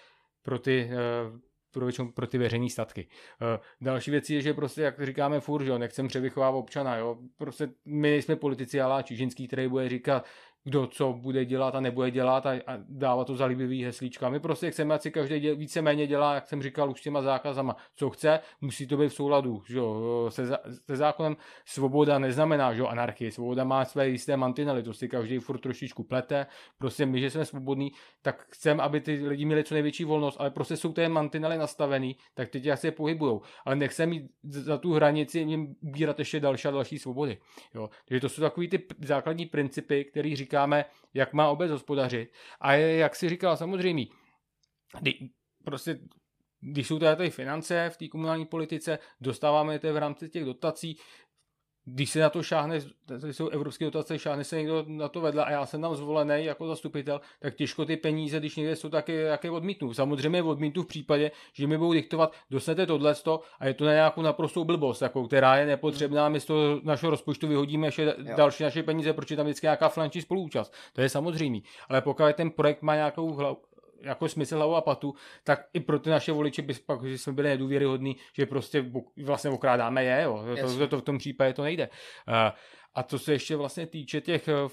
pro 0.42 0.58
ty 0.58 0.90
uh, 1.32 1.38
pro, 1.70 1.86
pro 2.14 2.26
ty 2.26 2.38
veřejné 2.38 2.70
statky. 2.70 3.08
Uh, 3.42 3.64
další 3.80 4.10
věc 4.10 4.30
je, 4.30 4.40
že 4.42 4.54
prostě, 4.54 4.82
jak 4.82 5.04
říkáme 5.04 5.40
furt, 5.40 5.64
že 5.64 5.70
jo, 5.70 5.78
nechcem 5.78 6.08
převychovávat 6.08 6.58
občana, 6.58 6.96
jo, 6.96 7.18
prostě 7.36 7.68
my 7.84 8.10
nejsme 8.10 8.36
politici, 8.36 8.80
ale 8.80 9.02
Čižinský, 9.02 9.46
který 9.46 9.68
bude 9.68 9.88
říkat, 9.88 10.26
kdo 10.64 10.86
co 10.86 11.12
bude 11.12 11.44
dělat 11.44 11.74
a 11.74 11.80
nebude 11.80 12.10
dělat 12.10 12.46
a, 12.46 12.52
a 12.66 12.78
dává 12.88 13.24
to 13.24 13.36
za 13.36 13.46
líbivý 13.46 13.84
heslíčka. 13.84 14.28
My 14.28 14.40
prostě 14.40 14.70
chceme, 14.70 14.94
ať 14.94 15.02
si 15.02 15.10
každý 15.10 15.40
děl, 15.40 15.56
víceméně 15.56 16.06
dělá, 16.06 16.34
jak 16.34 16.46
jsem 16.46 16.62
říkal 16.62 16.90
už 16.90 17.00
těma 17.00 17.22
zákazama, 17.22 17.76
co 17.96 18.10
chce, 18.10 18.40
musí 18.60 18.86
to 18.86 18.96
být 18.96 19.08
v 19.08 19.14
souladu 19.14 19.62
že 19.68 19.78
jo, 19.78 20.26
se, 20.28 20.46
se 20.86 20.96
zákonem. 20.96 21.36
Svoboda 21.64 22.18
neznamená 22.18 22.74
že 22.74 22.80
jo, 22.80 22.86
anarchii, 22.86 23.30
svoboda 23.30 23.64
má 23.64 23.84
své 23.84 24.08
jisté 24.08 24.36
mantinely, 24.36 24.82
to 24.82 24.94
si 24.94 25.08
každý 25.08 25.38
furt 25.38 25.58
trošičku 25.58 26.02
plete. 26.02 26.46
Prostě 26.78 27.06
my, 27.06 27.20
že 27.20 27.30
jsme 27.30 27.44
svobodní, 27.44 27.92
tak 28.22 28.46
chceme, 28.50 28.82
aby 28.82 29.00
ty 29.00 29.28
lidi 29.28 29.44
měli 29.44 29.64
co 29.64 29.74
největší 29.74 30.04
volnost, 30.04 30.36
ale 30.40 30.50
prostě 30.50 30.76
jsou 30.76 30.92
ty 30.92 31.08
mantinely 31.08 31.58
nastavený, 31.58 32.16
tak 32.34 32.48
teď 32.48 32.64
jak 32.64 32.78
se 32.78 32.90
pohybujou. 32.90 33.42
Ale 33.64 33.76
nechceme 33.76 34.10
mít 34.10 34.30
za 34.42 34.78
tu 34.78 34.94
hranici 34.94 35.38
jim 35.38 35.74
bírat 35.82 36.18
ještě 36.18 36.40
další 36.40 36.68
a 36.68 36.70
další 36.70 36.98
svobody. 36.98 37.38
Jo. 37.74 37.90
Takže 38.08 38.20
to 38.20 38.28
jsou 38.28 38.42
takový 38.42 38.68
ty 38.68 38.86
základní 39.00 39.46
principy, 39.46 40.04
které 40.04 40.34
říkáme, 40.50 40.84
jak 41.14 41.32
má 41.32 41.50
obec 41.50 41.70
hospodařit. 41.70 42.32
A 42.60 42.72
je, 42.72 42.96
jak 42.96 43.16
si 43.16 43.28
říkal, 43.28 43.56
samozřejmě, 43.56 44.06
kdy, 45.00 45.30
prostě 45.64 45.98
když 46.60 46.86
jsou 46.86 46.98
tady 46.98 47.30
finance 47.30 47.90
v 47.90 47.96
té 47.96 48.08
komunální 48.08 48.46
politice, 48.46 48.98
dostáváme 49.20 49.80
je 49.82 49.92
v 49.92 49.96
rámci 49.96 50.28
těch 50.28 50.44
dotací, 50.44 50.96
když 51.84 52.10
se 52.10 52.20
na 52.20 52.30
to 52.30 52.42
šáhne, 52.42 52.80
to 53.20 53.26
jsou 53.26 53.48
evropské 53.48 53.84
dotace, 53.84 54.18
šáhne 54.18 54.44
se 54.44 54.56
někdo 54.56 54.84
na 54.86 55.08
to 55.08 55.20
vedle 55.20 55.44
a 55.44 55.50
já 55.50 55.66
jsem 55.66 55.80
tam 55.80 55.96
zvolený 55.96 56.44
jako 56.44 56.66
zastupitel, 56.66 57.20
tak 57.40 57.54
těžko 57.54 57.84
ty 57.84 57.96
peníze, 57.96 58.38
když 58.38 58.56
někde 58.56 58.76
jsou 58.76 58.88
taky, 58.88 59.14
jaké 59.14 59.50
odmítnu. 59.50 59.94
Samozřejmě 59.94 60.42
odmítnu 60.42 60.82
v 60.82 60.86
případě, 60.86 61.30
že 61.52 61.66
mi 61.66 61.78
budou 61.78 61.92
diktovat, 61.92 62.32
dostanete 62.50 62.86
tohle 62.86 63.14
a 63.58 63.66
je 63.66 63.74
to 63.74 63.84
na 63.84 63.92
nějakou 63.92 64.22
naprostou 64.22 64.64
blbost, 64.64 65.02
jako, 65.02 65.26
která 65.26 65.56
je 65.56 65.66
nepotřebná, 65.66 66.28
my 66.28 66.40
z 66.40 66.44
toho 66.44 66.80
našeho 66.82 67.10
rozpočtu 67.10 67.48
vyhodíme 67.48 67.86
ještě 67.86 68.02
jo. 68.02 68.36
další 68.36 68.62
naše 68.62 68.82
peníze, 68.82 69.12
protože 69.12 69.36
tam 69.36 69.46
vždycky 69.46 69.66
nějaká 69.66 69.88
finanční 69.88 70.20
spoluúčast. 70.20 70.74
To 70.92 71.00
je 71.00 71.08
samozřejmé. 71.08 71.58
Ale 71.88 72.00
pokud 72.00 72.24
ten 72.34 72.50
projekt 72.50 72.82
má 72.82 72.94
nějakou 72.94 73.56
jako 74.02 74.28
smysl 74.28 74.56
hlavu 74.56 74.74
a 74.74 74.80
patu, 74.80 75.14
tak 75.44 75.66
i 75.72 75.80
pro 75.80 75.98
ty 75.98 76.10
naše 76.10 76.32
voliče 76.32 76.62
by 76.62 76.74
pak, 76.74 77.04
že 77.04 77.18
jsme 77.18 77.32
byli 77.32 77.48
nedůvěryhodní, 77.48 78.16
že 78.36 78.46
prostě 78.46 78.84
vlastně 79.24 79.50
okrádáme 79.50 80.04
je, 80.04 80.22
jo. 80.22 80.44
To, 80.60 80.76
to, 80.78 80.88
to, 80.88 80.98
v 80.98 81.02
tom 81.02 81.18
případě 81.18 81.52
to 81.52 81.62
nejde. 81.62 81.88
Uh, 81.88 82.34
a 82.94 83.02
co 83.02 83.18
se 83.18 83.32
ještě 83.32 83.56
vlastně 83.56 83.86
týče 83.86 84.20
těch 84.20 84.48
uh, 84.48 84.70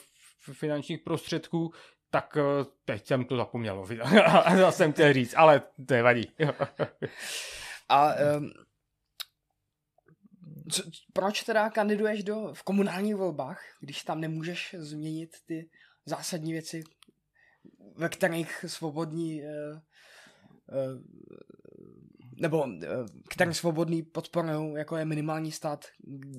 finančních 0.53 0.99
prostředků, 0.99 1.73
tak 2.09 2.35
uh, 2.35 2.65
teď 2.85 3.05
jsem 3.05 3.25
to 3.25 3.37
zapomněl, 3.37 3.85
a 4.45 4.71
jsem 4.71 4.93
chtěl 4.93 5.13
říct, 5.13 5.33
ale 5.37 5.61
to 5.87 5.93
je 5.93 6.03
vadí. 6.03 6.31
a 7.89 8.13
um, 8.37 8.51
co, 10.71 10.83
proč 11.13 11.43
teda 11.43 11.69
kandiduješ 11.69 12.23
do, 12.23 12.53
v 12.53 12.63
komunálních 12.63 13.15
volbách, 13.15 13.61
když 13.79 14.03
tam 14.03 14.21
nemůžeš 14.21 14.75
změnit 14.79 15.29
ty 15.45 15.69
zásadní 16.05 16.51
věci, 16.53 16.83
ve 17.97 18.10
kterých 18.10 18.65
svobodní 18.67 19.43
eh, 19.43 19.81
eh, 20.71 20.99
nebo 22.41 22.65
eh, 22.83 22.88
který 23.29 23.53
svobodný 23.53 24.03
podporují, 24.03 24.73
jako 24.73 24.97
je 24.97 25.05
minimální 25.05 25.51
stát, 25.51 25.86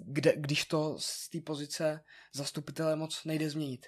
kde, 0.05 0.33
když 0.37 0.65
to 0.65 0.97
z 0.99 1.29
té 1.29 1.39
pozice 1.41 2.01
zastupitele 2.35 2.97
moc 2.97 3.25
nejde 3.25 3.51
změnit? 3.51 3.87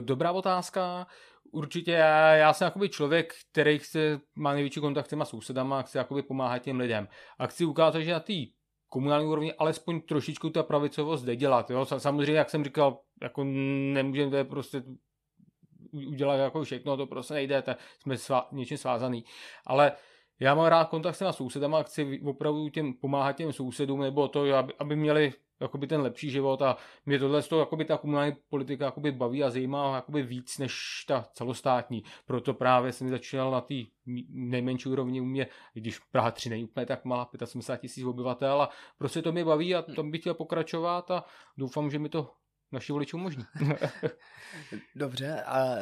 Dobrá 0.00 0.32
otázka. 0.32 1.06
Určitě 1.52 1.92
já, 1.92 2.34
já 2.34 2.52
jsem 2.52 2.64
jakoby 2.64 2.88
člověk, 2.88 3.34
který 3.50 3.78
chce, 3.78 4.20
má 4.34 4.52
největší 4.52 4.80
kontakt 4.80 5.06
s 5.06 5.08
těma 5.08 5.24
sousedama 5.24 5.78
a 5.78 5.82
chce 5.82 5.98
jakoby 5.98 6.22
pomáhat 6.22 6.58
těm 6.58 6.80
lidem. 6.80 7.08
A 7.38 7.46
chci 7.46 7.64
ukázat, 7.64 8.00
že 8.00 8.12
na 8.12 8.20
té 8.20 8.32
komunální 8.88 9.26
úrovni 9.26 9.54
alespoň 9.54 10.00
trošičku 10.00 10.50
ta 10.50 10.62
pravicovost 10.62 11.24
jde 11.24 11.36
dělat. 11.36 11.70
Jo? 11.70 11.84
Samozřejmě, 11.84 12.32
jak 12.32 12.50
jsem 12.50 12.64
říkal, 12.64 13.00
jako 13.22 13.44
nemůžeme, 13.44 14.30
to 14.30 14.36
je 14.36 14.44
prostě 14.44 14.82
udělat 15.92 16.36
jako 16.36 16.64
všechno, 16.64 16.96
to 16.96 17.06
prostě 17.06 17.34
nejde, 17.34 17.62
tak 17.62 17.78
jsme 17.98 18.18
svá, 18.18 18.48
něčím 18.52 18.78
svázaný. 18.78 19.24
Ale 19.66 19.92
já 20.40 20.54
mám 20.54 20.66
rád 20.66 20.88
kontakt 20.88 21.14
s 21.14 21.18
těma 21.18 21.32
sousedama, 21.32 21.82
chci 21.82 22.20
opravdu 22.24 22.68
těm 22.68 22.94
pomáhat 22.94 23.32
těm 23.36 23.52
sousedům, 23.52 24.00
nebo 24.00 24.28
to, 24.28 24.56
aby, 24.56 24.72
aby 24.78 24.96
měli 24.96 25.32
jakoby 25.60 25.86
ten 25.86 26.00
lepší 26.00 26.30
život 26.30 26.62
a 26.62 26.76
mě 27.06 27.18
tohle 27.18 27.42
z 27.42 27.48
toho, 27.48 27.60
jakoby 27.60 27.84
ta 27.84 27.96
komunální 27.98 28.36
politika 28.48 28.84
jakoby 28.84 29.12
baví 29.12 29.44
a 29.44 29.50
zajímá 29.50 29.94
jakoby 29.94 30.22
víc 30.22 30.58
než 30.58 31.04
ta 31.08 31.26
celostátní. 31.32 32.04
Proto 32.26 32.54
právě 32.54 32.92
jsem 32.92 33.08
začínal 33.08 33.50
na 33.50 33.60
té 33.60 33.74
nejmenší 34.28 34.88
úrovni 34.88 35.20
u 35.20 35.24
mě, 35.24 35.46
když 35.72 35.98
Praha 35.98 36.30
3 36.30 36.50
není 36.50 36.64
úplně 36.64 36.86
tak 36.86 37.04
malá, 37.04 37.30
85 37.42 37.80
tisíc 37.80 38.04
obyvatel 38.04 38.62
a 38.62 38.70
prostě 38.98 39.22
to 39.22 39.32
mě 39.32 39.44
baví 39.44 39.74
a 39.74 39.82
tam 39.82 40.10
bych 40.10 40.20
chtěl 40.20 40.34
pokračovat 40.34 41.10
a 41.10 41.24
doufám, 41.56 41.90
že 41.90 41.98
mi 41.98 42.08
to 42.08 42.30
naši 42.72 42.92
voliči 42.92 43.16
umožní. 43.16 43.44
Dobře, 44.94 45.42
a 45.42 45.76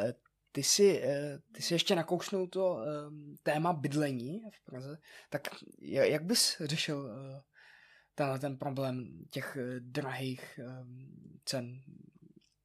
ty 0.53 0.63
si, 0.63 1.01
eh, 1.05 1.39
ty 1.53 1.63
si 1.63 1.75
ještě 1.75 1.95
nakoušnul 1.95 2.47
to 2.47 2.81
ehm, 2.81 3.35
téma 3.43 3.73
bydlení 3.73 4.41
v 4.53 4.65
Praze, 4.65 4.99
tak 5.31 5.43
jak 5.83 6.25
bys 6.25 6.57
řešil 6.61 7.11
eh, 7.11 7.41
ten, 8.15 8.41
ten 8.41 8.57
problém 8.57 9.25
těch 9.31 9.57
eh, 9.57 9.81
drahých 9.81 10.59
ehm, 10.59 11.09
cen 11.45 11.81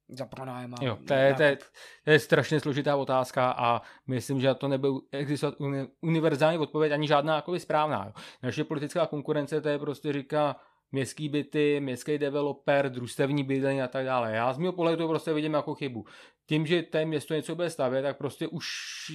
za 0.08 0.26
pronájem 0.26 0.74
Jo, 0.82 0.98
to 1.06 1.14
je, 1.14 1.34
to, 1.34 1.42
je, 1.42 1.58
to 2.04 2.10
je 2.10 2.18
strašně 2.18 2.60
složitá 2.60 2.96
otázka 2.96 3.50
a 3.50 3.82
myslím, 4.06 4.40
že 4.40 4.54
to 4.54 4.68
nebude 4.68 5.06
existovat 5.12 5.54
univerzální 6.00 6.58
odpověď 6.58 6.92
ani 6.92 7.08
žádná 7.08 7.36
jako 7.36 7.58
správná. 7.58 8.04
Jo. 8.06 8.12
Naše 8.42 8.64
politická 8.64 9.06
konkurence 9.06 9.60
to 9.60 9.68
je 9.68 9.78
prostě 9.78 10.12
říká, 10.12 10.56
městský 10.94 11.28
byty, 11.28 11.80
městský 11.80 12.18
developer, 12.18 12.90
družstevní 12.90 13.44
bydlení 13.44 13.82
a 13.82 13.88
tak 13.88 14.04
dále. 14.04 14.32
Já 14.32 14.52
z 14.52 14.58
mého 14.58 14.72
pohledu 14.72 15.02
to 15.02 15.08
prostě 15.08 15.32
vidím 15.32 15.54
jako 15.54 15.74
chybu. 15.74 16.04
Tím, 16.46 16.66
že 16.66 16.82
tady 16.82 17.04
město 17.06 17.34
něco 17.34 17.54
bude 17.54 17.70
stavět, 17.70 18.02
tak 18.02 18.18
prostě 18.18 18.48
už 18.48 18.66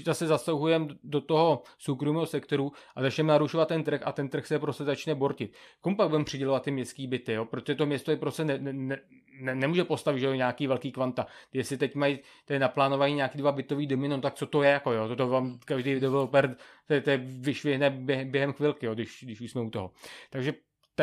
zase 0.06 0.28
zasahujeme 0.28 0.88
do 1.04 1.22
toho 1.22 1.64
soukromého 1.78 2.26
sektoru 2.26 2.72
a 2.96 3.02
začneme 3.02 3.34
narušovat 3.34 3.68
ten 3.68 3.84
trh 3.84 4.02
a 4.06 4.12
ten 4.12 4.30
trh 4.30 4.48
se 4.48 4.60
prostě 4.60 4.84
začne 4.84 5.16
bortit. 5.16 5.56
Komu 5.82 5.96
pak 5.96 6.10
budeme 6.10 6.26
přidělovat 6.26 6.64
ty 6.64 6.72
městské 6.72 7.08
byty, 7.08 7.34
jo? 7.34 7.46
protože 7.46 7.76
to 7.76 7.86
město 7.86 8.12
je 8.12 8.18
prostě 8.18 8.46
ne, 8.46 8.58
ne, 8.58 9.00
ne, 9.42 9.56
nemůže 9.56 9.84
postavit 9.84 10.20
že 10.20 10.26
jo, 10.26 10.34
nějaký 10.34 10.68
velký 10.68 10.92
kvanta. 10.92 11.28
Jestli 11.54 11.78
teď 11.78 11.96
mají 11.96 12.20
tady 12.46 12.60
naplánovaný 12.60 13.14
nějaký 13.14 13.38
dva 13.38 13.52
bytový 13.52 13.88
domy, 13.88 14.08
no 14.08 14.22
tak 14.22 14.34
co 14.34 14.46
to 14.46 14.64
je, 14.64 14.70
jako 14.70 14.92
jo? 14.92 15.08
To, 15.08 15.16
to 15.16 15.28
vám 15.28 15.60
každý 15.66 16.00
developer 16.00 16.56
to, 16.88 17.02
to 17.02 17.12
vyšvihne 17.26 17.90
během 18.26 18.54
chvilky, 18.54 18.86
jo? 18.86 18.94
Když, 18.94 19.24
když 19.24 19.42
už 19.42 19.52
jsme 19.52 19.62
u 19.62 19.70
toho. 19.70 19.92
Takže 20.30 20.54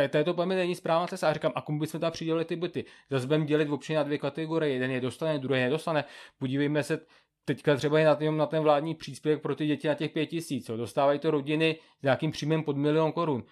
této 0.09 0.35
to 0.35 0.47
není 0.47 0.75
správná 0.75 1.07
cesta. 1.07 1.29
A 1.29 1.33
říkám, 1.33 1.53
a 1.55 1.61
komu 1.61 1.79
bychom 1.79 2.01
tam 2.01 2.13
přidělili 2.13 2.45
ty 2.45 2.57
byty? 2.57 2.85
Zase 3.11 3.27
budeme 3.27 3.45
dělit 3.45 3.71
občany 3.71 3.97
na 3.97 4.03
dvě 4.03 4.19
kategorie. 4.19 4.73
Jeden 4.73 4.91
je 4.91 5.01
dostane, 5.01 5.39
druhý 5.39 5.61
nedostane. 5.61 6.05
Podívejme 6.39 6.83
se 6.83 7.01
teďka 7.45 7.77
třeba 7.77 8.01
i 8.01 8.05
na, 8.05 8.15
ten, 8.15 8.37
na 8.37 8.47
ten 8.47 8.63
vládní 8.63 8.95
příspěvek 8.95 9.43
pro 9.43 9.57
ty 9.57 9.67
děti 9.67 9.89
na 9.89 9.95
těch 9.95 10.11
pět 10.11 10.27
tisíc. 10.27 10.71
Dostávají 10.77 11.19
to 11.19 11.31
rodiny 11.31 11.79
s 12.01 12.03
nějakým 12.03 12.31
příjmem 12.31 12.63
pod 12.63 12.77
milion 12.77 13.13
korun. 13.13 13.45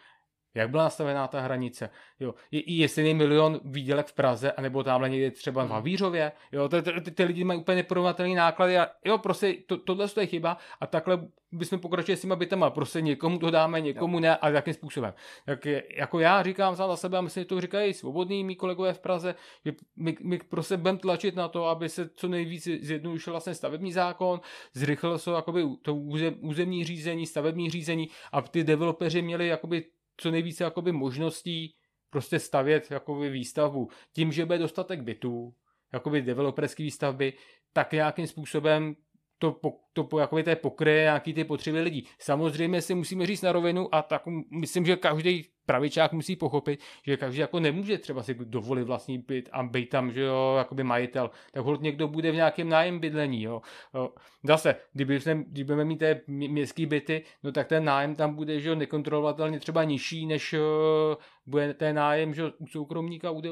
Jak 0.54 0.70
byla 0.70 0.84
nastavená 0.84 1.28
ta 1.28 1.40
hranice? 1.40 1.90
Jo, 2.20 2.34
je, 2.50 2.72
jestli 2.72 3.08
je 3.08 3.14
milion 3.14 3.60
výdělek 3.64 4.06
v 4.06 4.12
Praze, 4.12 4.52
anebo 4.52 4.82
tamhle 4.82 5.08
někde 5.08 5.30
třeba 5.30 5.62
v 5.62 5.66
hmm. 5.66 5.74
Havířově, 5.74 6.32
jo, 6.52 6.68
ty, 6.68 6.82
ty, 6.82 7.10
ty 7.10 7.24
lidi 7.24 7.44
mají 7.44 7.60
úplně 7.60 7.76
neporovnatelné 7.76 8.34
náklady 8.34 8.78
a 8.78 8.88
jo, 9.04 9.18
prostě 9.18 9.54
to, 9.66 9.76
tohle 9.76 10.06
je 10.20 10.26
chyba 10.26 10.56
a 10.80 10.86
takhle 10.86 11.28
bychom 11.52 11.78
pokračovali 11.78 12.16
s 12.16 12.20
těma 12.20 12.36
bytama, 12.36 12.70
prostě 12.70 13.00
někomu 13.00 13.38
to 13.38 13.50
dáme, 13.50 13.80
někomu 13.80 14.20
ne 14.20 14.36
a 14.36 14.48
jakým 14.48 14.74
způsobem. 14.74 15.14
Tak 15.46 15.66
je, 15.66 15.82
jako 15.96 16.18
já 16.18 16.42
říkám 16.42 16.76
sám 16.76 16.90
za 16.90 16.96
sebe 16.96 17.18
a 17.18 17.20
myslím, 17.20 17.40
že 17.40 17.44
to 17.44 17.60
říkají 17.60 17.94
svobodní 17.94 18.44
mý 18.44 18.56
kolegové 18.56 18.92
v 18.92 18.98
Praze, 18.98 19.34
že 19.64 19.72
my, 19.96 20.16
my 20.22 20.38
prostě 20.38 20.76
budeme 20.76 20.98
tlačit 20.98 21.36
na 21.36 21.48
to, 21.48 21.66
aby 21.66 21.88
se 21.88 22.10
co 22.14 22.28
nejvíc 22.28 22.64
zjednodušil 22.64 23.32
vlastně 23.32 23.54
stavební 23.54 23.92
zákon, 23.92 24.40
zrychlilo 24.72 25.18
se 25.18 25.30
jakoby 25.30 25.64
to 25.82 25.94
územní 26.40 26.84
řízení, 26.84 27.26
stavební 27.26 27.70
řízení 27.70 28.08
a 28.32 28.42
ty 28.42 28.64
developeři 28.64 29.22
měli 29.22 29.46
jakoby 29.46 29.84
co 30.16 30.30
nejvíce 30.30 30.64
jakoby 30.64 30.92
možností 30.92 31.74
prostě 32.10 32.38
stavět 32.38 32.90
jakoby 32.90 33.30
výstavbu. 33.30 33.88
Tím, 34.12 34.32
že 34.32 34.46
bude 34.46 34.58
dostatek 34.58 35.00
bytů, 35.00 35.54
jakoby 35.92 36.22
developerské 36.22 36.82
výstavby, 36.82 37.32
tak 37.72 37.92
nějakým 37.92 38.26
způsobem 38.26 38.96
to, 39.38 39.60
to, 39.92 40.04
to 40.04 40.18
jakoby 40.18 40.42
té 40.42 40.56
pokryje 40.56 41.02
nějaký 41.02 41.34
ty 41.34 41.44
potřeby 41.44 41.80
lidí. 41.80 42.06
Samozřejmě 42.18 42.82
si 42.82 42.94
musíme 42.94 43.26
říct 43.26 43.42
na 43.42 43.52
rovinu 43.52 43.94
a 43.94 44.02
tak 44.02 44.22
myslím, 44.50 44.86
že 44.86 44.96
každý 44.96 45.53
pravičák 45.66 46.12
musí 46.12 46.36
pochopit, 46.36 46.80
že 47.06 47.16
každý 47.16 47.40
jako 47.40 47.60
nemůže 47.60 47.98
třeba 47.98 48.22
si 48.22 48.34
dovolit 48.34 48.84
vlastní 48.84 49.18
byt 49.18 49.48
a 49.52 49.62
být 49.62 49.88
tam, 49.88 50.12
že 50.12 50.20
jo, 50.20 50.54
jakoby 50.58 50.84
majitel, 50.84 51.30
tak 51.52 51.64
hold 51.64 51.82
někdo 51.82 52.08
bude 52.08 52.32
v 52.32 52.34
nějakém 52.34 52.68
nájem 52.68 52.98
bydlení, 52.98 53.42
jo. 53.42 53.62
Zase, 54.44 54.76
kdyby, 54.92 55.20
jsme, 55.20 55.44
když 55.48 55.64
budeme 55.64 55.84
mít 55.84 55.96
té 55.96 56.20
městské 56.26 56.86
byty, 56.86 57.24
no 57.42 57.52
tak 57.52 57.68
ten 57.68 57.84
nájem 57.84 58.14
tam 58.14 58.34
bude, 58.34 58.60
že 58.60 58.68
jo, 58.68 58.74
nekontrolovatelně 58.74 59.60
třeba 59.60 59.84
nižší, 59.84 60.26
než 60.26 60.52
uh, 60.52 60.60
bude 61.46 61.74
ten 61.74 61.96
nájem, 61.96 62.34
že 62.34 62.42
jo, 62.42 62.50
u 62.58 62.66
soukromníka 62.66 63.30
uh, 63.30 63.42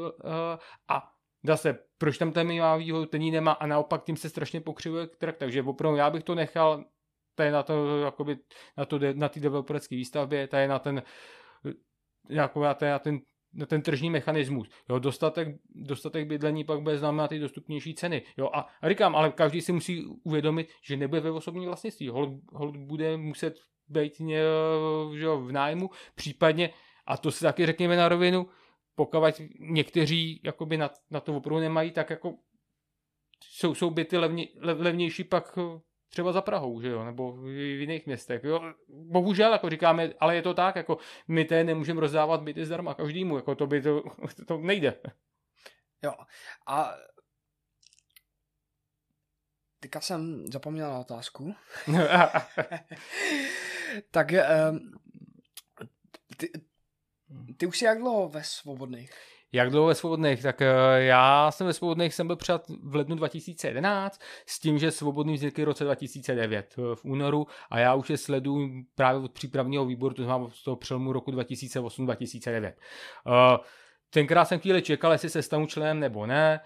a 0.89 1.09
zase, 1.45 1.79
proč 1.99 2.19
tam 2.19 2.33
ten 2.33 2.59
má 2.59 2.77
výhodu, 2.77 3.07
ten 3.07 3.23
ji 3.23 3.31
nemá 3.31 3.53
a 3.53 3.67
naopak 3.67 4.05
tím 4.05 4.17
se 4.17 4.29
strašně 4.29 4.61
pokřivuje 4.61 5.07
trh, 5.07 5.35
takže 5.39 5.63
opravdu 5.63 5.97
já 5.97 6.11
bych 6.11 6.25
to 6.25 6.35
nechal 6.35 6.85
to 7.35 7.43
je 7.43 7.53
na 7.53 7.63
to, 7.63 7.99
jakoby, 7.99 8.39
na, 8.77 8.85
to, 8.85 8.99
na 9.15 9.29
ty 9.29 9.41
developerské 9.41 9.97
výstavbě, 9.97 10.49
je 10.57 10.69
na 10.69 10.79
ten, 10.79 11.03
jako 12.29 12.75
ten, 12.75 12.91
na 12.91 12.99
ten 12.99 13.21
na 13.55 13.67
ten 13.67 13.83
tržní 13.83 14.11
mechanismus. 14.11 14.69
Jo, 14.89 14.99
dostatek, 14.99 15.49
dostatek 15.75 16.29
bydlení 16.29 16.65
pak 16.65 16.81
bude 16.81 16.99
znamenat 16.99 17.29
ty 17.29 17.39
dostupnější 17.39 17.95
ceny. 17.95 18.23
Jo, 18.37 18.51
a, 18.53 18.67
a 18.83 18.89
říkám, 18.89 19.17
ale 19.17 19.31
každý 19.31 19.61
si 19.61 19.73
musí 19.73 20.07
uvědomit, 20.25 20.69
že 20.83 20.97
nebude 20.97 21.21
ve 21.21 21.31
osobní 21.31 21.67
vlastnictví. 21.67 22.09
Hol, 22.09 22.41
hol 22.53 22.73
bude 22.73 23.17
muset 23.17 23.59
být 23.89 24.21
ně, 24.21 24.41
že 25.15 25.25
jo, 25.25 25.41
v 25.41 25.53
nájmu, 25.53 25.91
případně, 26.15 26.71
a 27.07 27.17
to 27.17 27.31
si 27.31 27.45
taky 27.45 27.67
řekněme 27.67 27.97
na 27.97 28.09
rovinu, 28.09 28.47
pokud 28.95 29.19
někteří 29.61 30.41
jakoby 30.45 30.77
na, 30.77 30.91
na 31.11 31.21
to 31.21 31.37
opravdu 31.37 31.61
nemají, 31.61 31.91
tak 31.91 32.11
jako 32.11 32.35
jsou, 33.45 33.75
jsou 33.75 33.91
byty 33.91 34.19
levně, 34.19 34.49
lev, 34.61 34.81
levnější 34.81 35.25
pak 35.25 35.59
třeba 36.13 36.33
za 36.33 36.41
Prahou, 36.43 36.81
že 36.81 36.89
jo, 36.89 37.05
nebo 37.05 37.33
v 37.33 37.49
jiných 37.81 38.07
městech, 38.07 38.45
jo. 38.45 38.75
Bohužel, 38.89 39.53
jako 39.53 39.71
říkáme, 39.71 40.13
ale 40.21 40.35
je 40.35 40.43
to 40.43 40.55
tak, 40.55 40.77
jako 40.77 40.99
my 41.29 41.45
té 41.45 41.65
nemůžeme 41.65 42.01
rozdávat 42.01 42.43
byty 42.43 42.67
zdarma 42.67 42.95
každému, 42.95 43.37
jako 43.37 43.55
to 43.55 43.67
by 43.67 43.83
to, 43.83 44.03
to 44.47 44.59
nejde. 44.59 45.01
Jo, 46.03 46.13
a 46.67 46.95
teďka 49.81 50.01
jsem 50.01 50.47
zapomněl 50.53 50.91
na 50.91 50.99
otázku. 50.99 51.55
tak 54.11 54.33
um, 54.71 54.93
ty, 56.37 56.51
ty 57.57 57.67
už 57.67 57.79
jsi 57.79 57.85
jak 57.85 57.99
dlouho 57.99 58.29
ve 58.29 58.45
Svobodných? 58.45 59.13
Jak 59.55 59.71
dlouho 59.71 59.87
ve 59.87 59.95
Svobodných? 59.95 60.43
Tak 60.43 60.63
eh, 60.63 60.67
já 60.99 61.51
jsem 61.51 61.67
ve 61.67 61.73
Svobodných 61.73 62.15
jsem 62.15 62.27
byl 62.27 62.37
přijat 62.37 62.69
v 62.83 62.95
lednu 62.95 63.17
2011 63.17 64.21
s 64.47 64.61
tím, 64.61 64.79
že 64.79 64.91
Svobodný 64.91 65.35
vznikl 65.35 65.63
v 65.63 65.65
roce 65.65 65.85
2009 65.85 66.75
eh, 66.79 66.83
v 66.95 67.05
únoru 67.05 67.47
a 67.71 67.79
já 67.79 67.95
už 67.95 68.11
je 68.11 68.19
sleduju 68.19 68.85
právě 68.95 69.21
od 69.21 69.33
přípravního 69.33 69.85
výboru, 69.85 70.15
to 70.15 70.25
znamená 70.25 70.51
z 70.51 70.65
toho 70.65 70.77
přelomu 70.77 71.13
roku 71.13 71.31
2008-2009. 71.31 72.73
Tenkrát 74.15 74.45
jsem 74.45 74.61
chvíli 74.61 74.83
čekal, 74.83 75.13
jestli 75.13 75.31
se 75.31 75.43
stanu 75.43 75.67
členem 75.67 76.01
nebo 76.01 76.27
ne. 76.27 76.61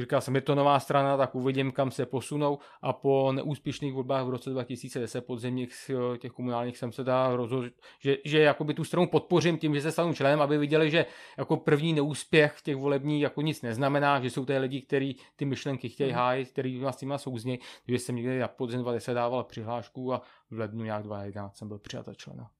Říkal 0.00 0.20
jsem, 0.20 0.34
je 0.34 0.40
to 0.40 0.54
nová 0.54 0.80
strana, 0.80 1.16
tak 1.16 1.34
uvidím, 1.34 1.72
kam 1.72 1.90
se 1.90 2.06
posunou. 2.06 2.58
A 2.82 2.92
po 2.92 3.32
neúspěšných 3.32 3.92
volbách 3.92 4.26
v 4.26 4.28
roce 4.28 4.50
2010 4.50 5.20
podzemních 5.20 5.90
těch 6.18 6.32
komunálních 6.32 6.78
jsem 6.78 6.92
se 6.92 7.04
dá 7.04 7.36
rozhodl, 7.36 7.70
že, 7.98 8.16
že 8.24 8.38
jakoby 8.38 8.74
tu 8.74 8.84
stranu 8.84 9.06
podpořím 9.06 9.58
tím, 9.58 9.74
že 9.74 9.80
se 9.80 9.92
stanu 9.92 10.14
členem, 10.14 10.40
aby 10.40 10.58
viděli, 10.58 10.90
že 10.90 11.06
jako 11.38 11.56
první 11.56 11.92
neúspěch 11.92 12.62
těch 12.62 12.76
volební 12.76 13.20
jako 13.20 13.42
nic 13.42 13.62
neznamená, 13.62 14.20
že 14.20 14.30
jsou 14.30 14.44
to 14.44 14.58
lidi, 14.58 14.82
kteří 14.82 15.16
ty 15.36 15.44
myšlenky 15.44 15.88
chtějí 15.88 16.10
mm. 16.10 16.16
hájit, 16.16 16.50
který 16.50 16.82
s 16.90 17.00
nimi 17.00 17.14
souzní. 17.16 17.58
Takže 17.86 17.98
jsem 17.98 18.16
někdy 18.16 18.38
na 18.38 18.48
podzem 18.48 18.80
20 18.80 19.14
dával 19.14 19.44
přihlášku 19.44 20.14
a 20.14 20.22
v 20.50 20.58
lednu 20.58 20.84
nějak 20.84 21.02
2011 21.02 21.56
jsem 21.56 21.68
byl 21.68 21.78
přijat 21.78 22.06
člena. 22.16 22.50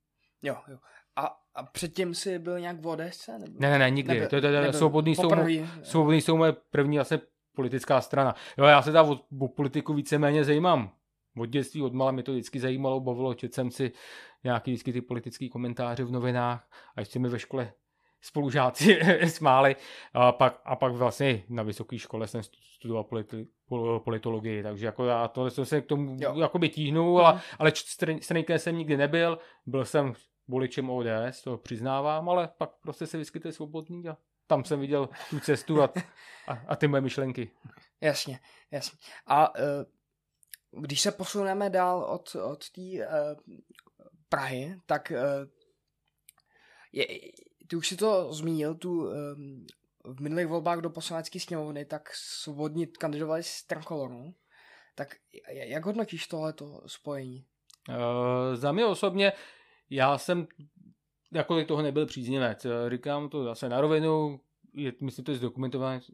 Jo, 0.43 0.57
jo. 0.69 0.79
A, 1.19 1.37
a 1.55 1.63
předtím 1.63 2.15
jsi 2.15 2.39
byl 2.39 2.61
nějak 2.61 2.81
v 2.81 2.87
ODS? 2.87 3.27
Nebo? 3.39 3.57
Ne, 3.59 3.71
ne, 3.71 3.79
ne, 3.79 3.91
nikdy. 3.91 4.15
Nebyl, 4.15 4.29
to, 4.29 4.41
to, 4.41 4.67
to, 4.67 4.79
svobodný, 4.79 5.17
jsou, 5.17 5.31
svobodný 5.83 6.21
jsou 6.21 6.37
moje 6.37 6.53
první 6.53 6.99
asi 6.99 7.21
politická 7.55 8.01
strana. 8.01 8.35
Jo, 8.59 8.65
já 8.65 8.83
se 8.83 8.93
tam 8.93 9.11
o, 9.11 9.21
o 9.41 9.49
politiku 9.49 9.95
víceméně 9.95 10.45
zajímám. 10.45 10.91
Od 11.37 11.47
dětství, 11.47 11.83
od 11.83 11.93
mala 11.93 12.11
mě 12.11 12.23
to 12.23 12.33
vždycky 12.33 12.61
zajímalo, 12.61 13.01
bavilo, 13.01 13.35
četl 13.35 13.55
jsem 13.55 13.71
si 13.71 13.93
nějaký 14.45 14.71
vždycky 14.71 14.93
ty 14.93 15.01
politické 15.01 15.49
komentáře 15.49 16.05
v 16.05 16.11
novinách 16.11 16.69
a 16.97 17.01
ještě 17.01 17.19
mi 17.19 17.29
ve 17.29 17.39
škole 17.39 17.73
spolužáci 18.21 19.01
smáli. 19.27 19.77
A 20.13 20.33
pak, 20.33 20.61
a 20.65 20.77
pak 20.77 20.93
vlastně 20.93 21.43
na 21.49 21.63
vysoké 21.63 21.99
škole 21.99 22.27
jsem 22.27 22.43
studoval 22.79 23.05
politi, 23.05 23.47
politologii, 24.05 24.63
takže 24.63 24.87
jako 24.87 25.05
já 25.05 25.29
to 25.29 25.51
se 25.51 25.81
k 25.81 25.87
tomu 25.87 26.17
jo. 26.21 26.35
jakoby 26.37 26.69
tíhnu, 26.69 27.19
ale, 27.19 27.33
mhm. 27.33 27.43
ale 27.59 27.73
straníkem 28.21 28.59
jsem 28.59 28.77
nikdy 28.77 28.97
nebyl, 28.97 29.39
byl 29.67 29.85
jsem 29.85 30.15
voličem 30.49 30.91
ODS, 30.91 31.43
to 31.45 31.57
přiznávám, 31.57 32.29
ale 32.29 32.49
pak 32.59 32.71
prostě 32.83 33.07
se 33.07 33.19
vyskytuje 33.19 33.53
svobodný 33.53 34.09
a 34.09 34.17
tam 34.47 34.65
jsem 34.65 34.81
viděl 34.81 35.09
tu 35.31 35.41
cestu 35.41 35.83
a, 35.83 35.93
a, 36.49 36.53
a 36.69 36.77
ty 36.77 36.89
moje 36.89 37.01
myšlenky. 37.01 37.51
Jasně, 38.01 38.41
jasně. 38.71 38.99
A 39.27 39.59
uh, 39.59 39.65
když 40.83 41.01
se 41.01 41.13
posuneme 41.13 41.71
dál 41.71 42.03
od, 42.03 42.35
od 42.35 42.71
té 42.71 42.81
uh, 42.81 43.07
Prahy, 44.29 44.81
tak 44.87 45.13
uh, 45.15 45.49
je, 46.93 47.07
ty 47.69 47.77
už 47.77 47.89
si 47.89 47.97
to 47.97 48.33
zmínil, 48.33 48.75
tu 48.75 49.09
um, 49.09 49.67
v 50.05 50.21
minulých 50.21 50.47
volbách 50.47 50.79
do 50.79 50.91
poslanecké 50.91 51.41
sněmovny, 51.41 51.85
tak 51.85 52.11
svobodní 52.15 52.87
kandidovali 52.87 53.43
s 53.43 53.63
Trankolorou. 53.63 54.35
Tak 54.95 55.17
jak 55.49 55.85
hodnotíš 55.85 56.27
tohleto 56.27 56.83
spojení? 56.87 57.47
Uh, 57.89 57.95
za 58.55 58.73
mě 58.73 58.87
osobně 58.87 59.33
já 59.91 60.19
jsem 60.19 60.47
jako 61.33 61.65
toho 61.65 61.83
nebyl 61.83 62.07
příznivec. 62.07 62.67
Říkám 62.89 63.29
to 63.29 63.45
zase 63.45 63.69
na 63.69 63.81
rovinu, 63.81 64.41
je, 64.75 64.93
myslím, 65.01 65.25
to 65.25 65.31
je 65.33 65.39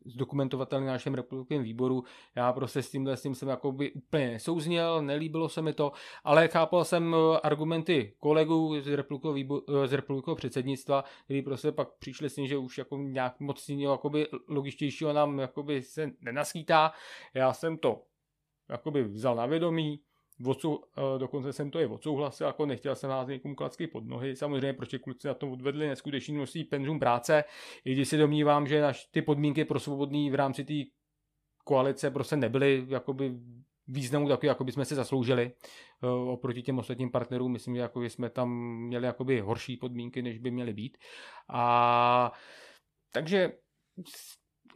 zdokumentovatelné 0.04 0.86
na 0.86 0.92
našem 0.92 1.14
republikovém 1.14 1.62
výboru. 1.62 2.04
Já 2.36 2.52
prostě 2.52 2.82
s 2.82 2.90
tímhle 2.90 3.16
s 3.16 3.22
tím 3.22 3.34
jsem 3.34 3.48
jakoby 3.48 3.92
úplně 3.92 4.30
nesouzněl, 4.30 5.02
nelíbilo 5.02 5.48
se 5.48 5.62
mi 5.62 5.72
to, 5.72 5.92
ale 6.24 6.48
chápal 6.48 6.84
jsem 6.84 7.16
argumenty 7.42 8.14
kolegů 8.20 8.80
z 8.80 8.96
republikového, 8.96 9.34
výboru, 9.34 9.86
z 9.86 9.92
republikového 9.92 10.36
předsednictva, 10.36 11.04
kteří 11.24 11.42
prostě 11.42 11.72
pak 11.72 11.88
přišli 11.98 12.30
s 12.30 12.34
tím, 12.34 12.46
že 12.46 12.56
už 12.56 12.78
jako 12.78 12.96
nějak 12.96 13.40
moc 13.40 13.68
jakoby 13.68 14.26
logičtějšího 14.48 15.12
nám 15.12 15.38
jakoby 15.38 15.82
se 15.82 16.10
nenaskýtá. 16.20 16.92
Já 17.34 17.52
jsem 17.52 17.78
to 17.78 18.02
jakoby 18.68 19.02
vzal 19.04 19.36
na 19.36 19.46
vědomí, 19.46 20.00
Odsou, 20.46 20.80
eh, 20.98 21.18
dokonce 21.18 21.52
jsem 21.52 21.70
to 21.70 21.80
i 21.80 21.86
odsouhlasil, 21.86 22.46
jako 22.46 22.66
nechtěl 22.66 22.94
jsem 22.94 23.10
házet 23.10 23.32
někomu 23.32 23.54
klacky 23.54 23.86
pod 23.86 24.04
nohy. 24.04 24.36
Samozřejmě, 24.36 24.72
protože 24.72 24.98
kluci 24.98 25.28
na 25.28 25.34
tom 25.34 25.50
odvedli 25.50 25.88
neskutečný 25.88 26.34
množství 26.34 26.64
penzum 26.64 27.00
práce, 27.00 27.44
i 27.84 27.92
když 27.92 28.08
si 28.08 28.18
domnívám, 28.18 28.66
že 28.66 28.80
naš, 28.80 29.06
ty 29.06 29.22
podmínky 29.22 29.64
pro 29.64 29.80
svobodný 29.80 30.30
v 30.30 30.34
rámci 30.34 30.64
té 30.64 30.74
koalice 31.64 32.10
prostě 32.10 32.36
nebyly 32.36 32.86
jakoby 32.88 33.34
významu 33.88 34.28
takový, 34.28 34.48
jako 34.48 34.64
by 34.64 34.72
jsme 34.72 34.84
si 34.84 34.94
zasloužili 34.94 35.52
uh, 36.02 36.28
oproti 36.28 36.62
těm 36.62 36.78
ostatním 36.78 37.10
partnerům. 37.10 37.52
Myslím, 37.52 37.74
že 37.74 37.80
jako 37.80 38.02
jsme 38.02 38.30
tam 38.30 38.78
měli 38.78 39.06
jakoby 39.06 39.40
horší 39.40 39.76
podmínky, 39.76 40.22
než 40.22 40.38
by 40.38 40.50
měly 40.50 40.72
být. 40.72 40.98
A 41.48 42.32
takže 43.12 43.52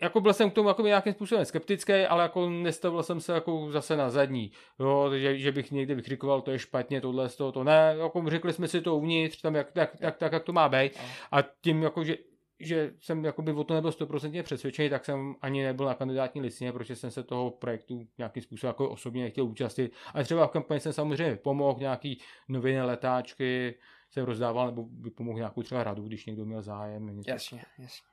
jako 0.03 0.21
byl 0.21 0.33
jsem 0.33 0.51
k 0.51 0.55
tomu 0.55 0.69
jako 0.69 0.83
nějakým 0.83 1.13
způsobem 1.13 1.45
skeptický, 1.45 1.93
ale 1.93 2.23
jako 2.23 2.51
nestavil 2.51 3.03
jsem 3.03 3.21
se 3.21 3.33
jako 3.33 3.69
zase 3.71 3.97
na 3.97 4.11
zadní, 4.11 4.53
jo, 4.81 5.11
že, 5.15 5.39
že 5.39 5.53
bych 5.53 5.71
někdy 5.71 5.95
vykrikoval, 5.95 6.41
to 6.41 6.51
je 6.51 6.59
špatně, 6.59 7.01
tohle 7.01 7.29
z 7.29 7.37
toho, 7.37 7.53
to 7.53 7.65
ne, 7.65 7.95
jako 7.99 8.25
řekli 8.27 8.53
jsme 8.53 8.69
si 8.69 8.81
to 8.81 8.97
uvnitř, 8.97 9.41
tam 9.41 9.55
jak, 9.55 9.73
tak, 9.73 9.97
tak, 10.01 10.17
tak, 10.17 10.33
jak 10.33 10.45
to 10.45 10.53
má 10.53 10.69
být 10.69 10.93
a 11.33 11.43
tím 11.43 11.83
jako, 11.83 12.05
že 12.05 12.17
že 12.61 12.93
jsem 13.01 13.25
jakoby 13.25 13.53
o 13.53 13.65
to 13.65 13.75
nebyl 13.75 13.93
stoprocentně 13.93 14.43
přesvědčený, 14.43 14.91
tak 14.91 15.05
jsem 15.05 15.35
ani 15.43 15.65
nebyl 15.65 15.87
na 15.87 15.95
kandidátní 15.95 16.41
listině, 16.41 16.73
protože 16.73 16.97
jsem 16.97 17.11
se 17.11 17.23
toho 17.23 17.51
projektu 17.51 18.07
nějakým 18.19 18.43
způsobem 18.43 18.71
jako 18.71 18.91
osobně 18.91 19.23
nechtěl 19.23 19.45
účastnit. 19.45 19.93
A 20.15 20.23
třeba 20.23 20.47
v 20.47 20.51
kampani 20.51 20.81
jsem 20.81 20.93
samozřejmě 20.93 21.37
pomohl, 21.37 21.81
nějaký 21.81 22.21
noviny, 22.49 22.83
letáčky 22.83 23.75
jsem 24.11 24.25
rozdával, 24.25 24.67
nebo 24.67 24.89
vypomohl 25.01 25.39
nějakou 25.39 25.63
třeba 25.63 25.85
radu, 25.85 26.03
když 26.03 26.27
někdo 26.27 26.45
měl 26.45 26.63
zájem. 26.63 27.23
Jasně, 27.27 27.63
jasně. 27.79 28.08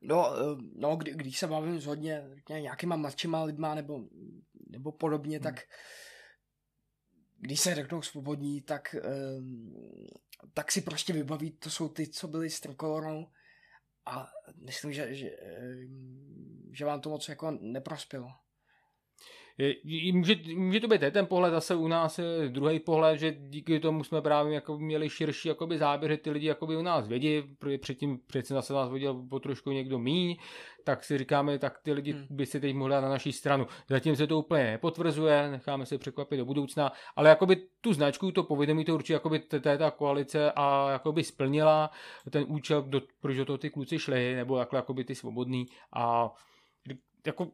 No, 0.00 0.36
eh, 0.36 0.62
no 0.74 0.96
kdy, 0.96 1.14
když 1.14 1.38
se 1.38 1.46
bavím 1.46 1.80
s 1.80 1.86
hodně 1.86 2.24
nějakýma 2.48 2.96
mladšíma 2.96 3.44
lidma 3.44 3.74
nebo, 3.74 4.00
nebo 4.70 4.92
podobně, 4.92 5.36
hmm. 5.36 5.42
tak 5.42 5.60
když 7.38 7.60
se 7.60 7.74
řeknou 7.74 8.02
svobodní, 8.02 8.62
tak, 8.62 8.94
um, 9.38 9.74
tak 10.54 10.72
si 10.72 10.80
prostě 10.80 11.12
vybaví, 11.12 11.50
to 11.50 11.70
jsou 11.70 11.88
ty, 11.88 12.08
co 12.08 12.28
byli 12.28 12.50
s 12.50 12.60
trikolorou 12.60 13.26
a 14.06 14.28
myslím, 14.64 14.92
že, 14.92 15.14
že, 15.14 15.30
že 16.72 16.84
vám 16.84 17.00
to 17.00 17.10
moc 17.10 17.28
jako 17.28 17.50
neprospělo. 17.50 18.28
Může, 20.12 20.36
může 20.54 20.80
to 20.80 20.88
být 20.88 21.00
ten 21.00 21.26
pohled, 21.26 21.50
zase 21.50 21.74
u 21.74 21.88
nás 21.88 22.18
je 22.18 22.48
druhý 22.48 22.80
pohled, 22.80 23.18
že 23.18 23.36
díky 23.38 23.80
tomu 23.80 24.04
jsme 24.04 24.22
právě 24.22 24.54
jako 24.54 24.78
měli 24.78 25.10
širší 25.10 25.48
jakoby 25.48 25.78
záběr, 25.78 26.10
že 26.10 26.16
ty 26.16 26.30
lidi 26.30 26.46
jakoby 26.46 26.76
u 26.76 26.82
nás 26.82 27.08
vědí, 27.08 27.42
protože 27.58 27.78
předtím 27.78 28.18
přece 28.26 28.54
zase 28.54 28.72
nás 28.72 28.90
viděl 28.90 29.14
po 29.30 29.40
trošku 29.40 29.70
někdo 29.70 29.98
míň, 29.98 30.36
tak 30.84 31.04
si 31.04 31.18
říkáme, 31.18 31.58
tak 31.58 31.78
ty 31.82 31.92
lidi 31.92 32.12
hmm. 32.12 32.26
by 32.30 32.46
si 32.46 32.60
teď 32.60 32.74
mohli 32.74 32.90
dát 32.90 33.00
na 33.00 33.08
naší 33.08 33.32
stranu. 33.32 33.66
Zatím 33.88 34.16
se 34.16 34.26
to 34.26 34.38
úplně 34.38 34.64
nepotvrzuje, 34.64 35.50
necháme 35.50 35.86
se 35.86 35.98
překvapit 35.98 36.38
do 36.38 36.44
budoucna, 36.44 36.92
ale 37.16 37.28
jakoby 37.28 37.56
tu 37.80 37.92
značku, 37.92 38.32
to 38.32 38.42
povědomí 38.42 38.84
to 38.84 38.94
určitě 38.94 39.12
jakoby 39.12 39.38
ta 39.78 39.90
koalice 39.90 40.52
a 40.56 40.90
jakoby 40.90 41.24
splnila 41.24 41.90
ten 42.30 42.44
účel, 42.48 42.82
do, 42.82 43.02
proč 43.20 43.36
do 43.36 43.44
toho 43.44 43.58
ty 43.58 43.70
kluci 43.70 43.98
šli, 43.98 44.34
nebo 44.34 44.58
jako, 44.58 44.76
jakoby 44.76 45.04
ty 45.04 45.14
svobodný 45.14 45.66
a 45.92 46.34
jako 47.26 47.48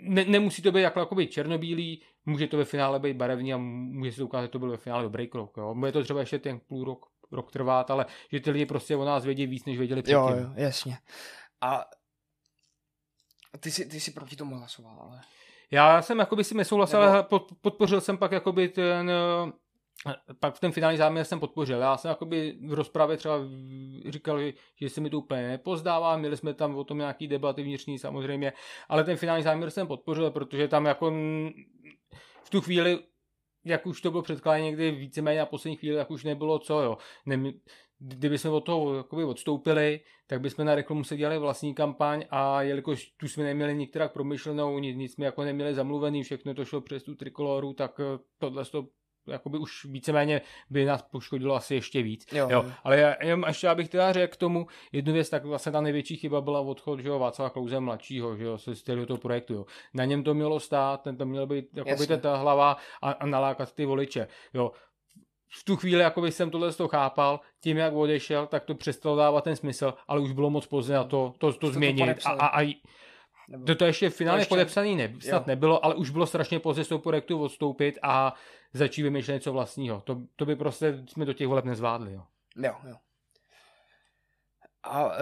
ne, 0.00 0.24
nemusí 0.24 0.62
to 0.62 0.72
být 0.72 0.82
jako, 0.82 1.00
jakoby 1.00 1.26
černobílý, 1.26 2.02
může 2.26 2.46
to 2.46 2.56
ve 2.56 2.64
finále 2.64 2.98
být 2.98 3.16
barevný 3.16 3.54
a 3.54 3.56
může 3.56 4.12
se 4.12 4.22
ukázat, 4.22 4.44
že 4.44 4.48
to 4.48 4.58
byl 4.58 4.70
ve 4.70 4.76
finále 4.76 5.02
dobrý 5.02 5.28
krok. 5.28 5.56
Jo. 5.56 5.74
Může 5.74 5.92
to 5.92 6.04
třeba 6.04 6.20
ještě 6.20 6.38
ten 6.38 6.60
půl 6.60 6.84
rok, 6.84 7.06
rok 7.32 7.52
trvat, 7.52 7.90
ale 7.90 8.06
že 8.32 8.40
ty 8.40 8.50
lidi 8.50 8.66
prostě 8.66 8.96
o 8.96 9.04
nás 9.04 9.24
vědí 9.24 9.46
víc, 9.46 9.64
než 9.64 9.78
věděli 9.78 10.02
předtím. 10.02 10.18
Jo, 10.18 10.36
jo, 10.36 10.50
jasně. 10.54 10.98
A 11.60 11.84
ty 13.60 13.70
jsi, 13.70 13.86
ty 13.86 14.00
jsi 14.00 14.10
proti 14.10 14.36
tomu 14.36 14.56
hlasoval, 14.56 14.98
ale... 15.00 15.20
Já 15.70 16.02
jsem 16.02 16.18
jakoby 16.18 16.44
si 16.44 16.54
nesouhlasil, 16.54 17.00
Nebo- 17.00 17.12
ale 17.12 17.22
pod, 17.22 17.52
podpořil 17.60 18.00
jsem 18.00 18.18
pak 18.18 18.32
jakoby 18.32 18.68
ten 18.68 19.10
pak 20.40 20.54
v 20.54 20.60
ten 20.60 20.72
finální 20.72 20.98
záměr 20.98 21.24
jsem 21.24 21.40
podpořil. 21.40 21.80
Já 21.80 21.96
jsem 21.96 22.08
jakoby 22.08 22.58
v 22.66 22.72
rozpravě 22.72 23.16
třeba 23.16 23.38
říkal, 24.08 24.40
že, 24.80 24.90
se 24.90 25.00
mi 25.00 25.10
to 25.10 25.18
úplně 25.18 25.48
nepozdává, 25.48 26.16
měli 26.16 26.36
jsme 26.36 26.54
tam 26.54 26.76
o 26.76 26.84
tom 26.84 26.98
nějaký 26.98 27.28
debaty 27.28 27.62
vnitřní 27.62 27.98
samozřejmě, 27.98 28.52
ale 28.88 29.04
ten 29.04 29.16
finální 29.16 29.42
záměr 29.42 29.70
jsem 29.70 29.86
podpořil, 29.86 30.30
protože 30.30 30.68
tam 30.68 30.84
jako 30.84 31.10
v 32.44 32.50
tu 32.50 32.60
chvíli 32.60 32.98
jak 33.66 33.86
už 33.86 34.00
to 34.00 34.10
bylo 34.10 34.22
předkládané 34.22 34.64
někdy 34.64 34.90
víceméně 34.90 35.38
na 35.38 35.46
poslední 35.46 35.76
chvíli, 35.76 35.96
jak 35.96 36.10
už 36.10 36.24
nebylo 36.24 36.58
co, 36.58 36.80
jo. 36.80 36.98
Nem, 37.26 37.52
kdyby 37.98 38.38
jsme 38.38 38.50
od 38.50 38.60
toho 38.60 38.94
jakoby 38.94 39.24
odstoupili, 39.24 40.00
tak 40.26 40.40
bychom 40.40 40.64
na 40.64 40.74
reklamu 40.74 41.04
se 41.04 41.16
dělali 41.16 41.38
vlastní 41.38 41.74
kampaň 41.74 42.24
a 42.30 42.62
jelikož 42.62 43.06
tu 43.06 43.28
jsme 43.28 43.44
neměli 43.44 43.74
nikterak 43.74 44.12
promyšlenou, 44.12 44.78
nic, 44.78 44.96
nic 44.96 45.12
jsme 45.12 45.24
jako 45.24 45.44
neměli 45.44 45.74
zamluvený, 45.74 46.22
všechno 46.22 46.54
to 46.54 46.64
šlo 46.64 46.80
přes 46.80 47.02
tu 47.02 47.14
trikoloru, 47.14 47.72
tak 47.72 48.00
eh, 48.00 48.18
tohle 48.38 48.64
to 48.64 48.86
jakoby 49.26 49.58
už 49.58 49.84
víceméně 49.84 50.40
by 50.70 50.84
nás 50.84 51.02
poškodilo 51.02 51.54
asi 51.54 51.74
ještě 51.74 52.02
víc. 52.02 52.26
Jo, 52.32 52.48
Jo, 52.50 52.72
ale 52.84 52.98
já, 52.98 53.14
jenom 53.20 53.44
ještě 53.48 53.68
abych 53.68 53.88
teda 53.88 54.12
řekl 54.12 54.32
k 54.32 54.36
tomu 54.36 54.66
jednu 54.92 55.12
věc, 55.12 55.30
tak 55.30 55.44
vlastně 55.44 55.72
ta 55.72 55.80
největší 55.80 56.16
chyba 56.16 56.40
byla 56.40 56.60
odchod 56.60 57.00
že 57.00 57.08
jo, 57.08 57.18
Václava 57.18 57.50
Klouze 57.50 57.80
mladšího, 57.80 58.36
že 58.36 58.44
jo, 58.44 58.58
z 58.58 58.68
z 58.74 58.82
toho 59.06 59.18
projektu. 59.18 59.54
Jo. 59.54 59.66
Na 59.94 60.04
něm 60.04 60.22
to 60.22 60.34
mělo 60.34 60.60
stát, 60.60 61.02
ten 61.02 61.16
to 61.16 61.26
měl 61.26 61.46
být 61.46 61.64
jakoby 61.74 62.06
ta 62.06 62.36
hlava 62.36 62.76
a, 63.02 63.10
a 63.10 63.26
nalákat 63.26 63.72
ty 63.72 63.86
voliče. 63.86 64.28
Jo. 64.54 64.72
V 65.48 65.64
tu 65.64 65.76
chvíli 65.76 66.02
jakoby 66.02 66.32
jsem 66.32 66.50
tohle 66.50 66.72
z 66.72 66.76
toho 66.76 66.88
chápal, 66.88 67.40
tím 67.60 67.76
jak 67.76 67.94
odešel, 67.94 68.46
tak 68.46 68.64
to 68.64 68.74
přestalo 68.74 69.16
dávat 69.16 69.44
ten 69.44 69.56
smysl, 69.56 69.94
ale 70.08 70.20
už 70.20 70.32
bylo 70.32 70.50
moc 70.50 70.66
pozdě 70.66 70.92
na 70.92 71.04
to, 71.04 71.34
to, 71.38 71.52
to, 71.52 71.58
to 71.58 71.72
změnit. 71.72 72.02
A, 72.02 72.06
podepsali. 72.06 72.38
a, 72.38 72.46
a 72.46 72.80
Nebo... 73.48 73.64
to, 73.64 73.74
to 73.74 73.84
ještě 73.84 74.10
finálně 74.10 74.40
ještě- 74.40 74.48
podepsaný 74.48 74.96
ne, 74.96 75.14
snad 75.20 75.42
jo. 75.42 75.44
nebylo, 75.46 75.84
ale 75.84 75.94
už 75.94 76.10
bylo 76.10 76.26
strašně 76.26 76.60
pozdě 76.60 76.84
z 76.84 76.88
toho 76.88 76.98
projektu 76.98 77.42
odstoupit 77.42 77.98
a 78.02 78.34
začít 78.72 79.02
vymýšlet 79.02 79.34
něco 79.34 79.52
vlastního. 79.52 80.00
To, 80.00 80.22
to 80.36 80.46
by 80.46 80.56
prostě 80.56 81.04
jsme 81.08 81.24
do 81.24 81.32
těch 81.32 81.46
voleb 81.48 81.64
nezvládli. 81.64 82.12
Jo. 82.12 82.22
Jo, 82.56 82.76
jo. 82.88 82.96
A 84.82 85.04
uh, 85.04 85.12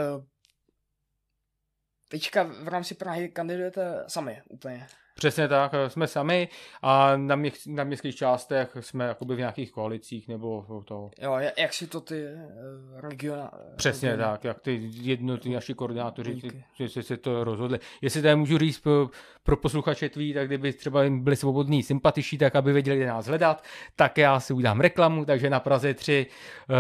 teďka 2.09 2.43
v 2.43 2.69
rámci 2.69 2.95
Prahy 2.95 3.29
kandidujete 3.29 4.05
sami 4.09 4.43
úplně. 4.49 4.87
Přesně 5.15 5.49
tak, 5.49 5.73
jsme 5.89 6.07
sami 6.07 6.49
a 6.83 7.17
na, 7.17 7.37
měch, 7.37 7.55
na 7.67 7.85
městských 7.85 8.17
částech 8.17 8.77
jsme 8.81 9.05
jakoby 9.05 9.35
v 9.35 9.39
nějakých 9.39 9.73
koalicích 9.73 10.29
nebo 10.29 10.83
to. 10.85 11.11
Jo, 11.23 11.33
ja- 11.33 11.53
jak 11.59 11.73
si 11.75 11.87
to 11.87 12.01
ty 12.01 12.25
uh, 12.25 13.01
regiona... 13.01 13.51
Přesně 13.77 14.09
regiony- 14.09 14.31
tak, 14.33 14.45
jak 14.45 14.61
ty 14.61 14.89
jednotliví 14.93 15.55
naši 15.55 15.75
koordinátoři 15.75 16.35
ty- 16.79 16.89
se 17.03 17.17
to 17.17 17.45
rozhodli. 17.45 17.79
Jestli 18.03 18.23
tady 18.23 18.37
můžu 18.37 18.59
říct 18.59 18.81
pro, 18.81 19.09
pro 19.43 19.57
posluchače 19.57 20.09
tvý, 20.09 20.35
tak 20.35 20.47
kdyby 20.47 20.73
třeba 20.73 21.03
jim 21.05 21.25
byli 21.25 21.37
svobodní 21.37 21.83
sympatiší, 21.83 22.39
tak 22.39 22.57
aby 22.57 22.73
věděli, 22.73 22.97
kde 22.97 23.07
nás 23.07 23.27
hledat, 23.27 23.65
tak 23.97 24.19
já 24.19 24.41
si 24.41 24.53
udělám 24.53 24.81
reklamu, 24.81 25.25
takže 25.25 25.51
na 25.51 25.61
Praze 25.61 25.95
3 25.95 26.27
uh, 26.69 26.75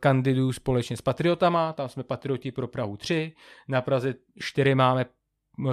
kandiduju 0.00 0.52
společně 0.52 0.96
s 0.96 1.02
Patriotama, 1.02 1.72
tam 1.72 1.88
jsme 1.88 2.02
Patrioti 2.02 2.52
pro 2.52 2.68
Prahu 2.68 2.96
3, 2.96 3.32
na 3.68 3.80
Praze 3.82 4.14
4 4.38 4.74
máme 4.74 5.06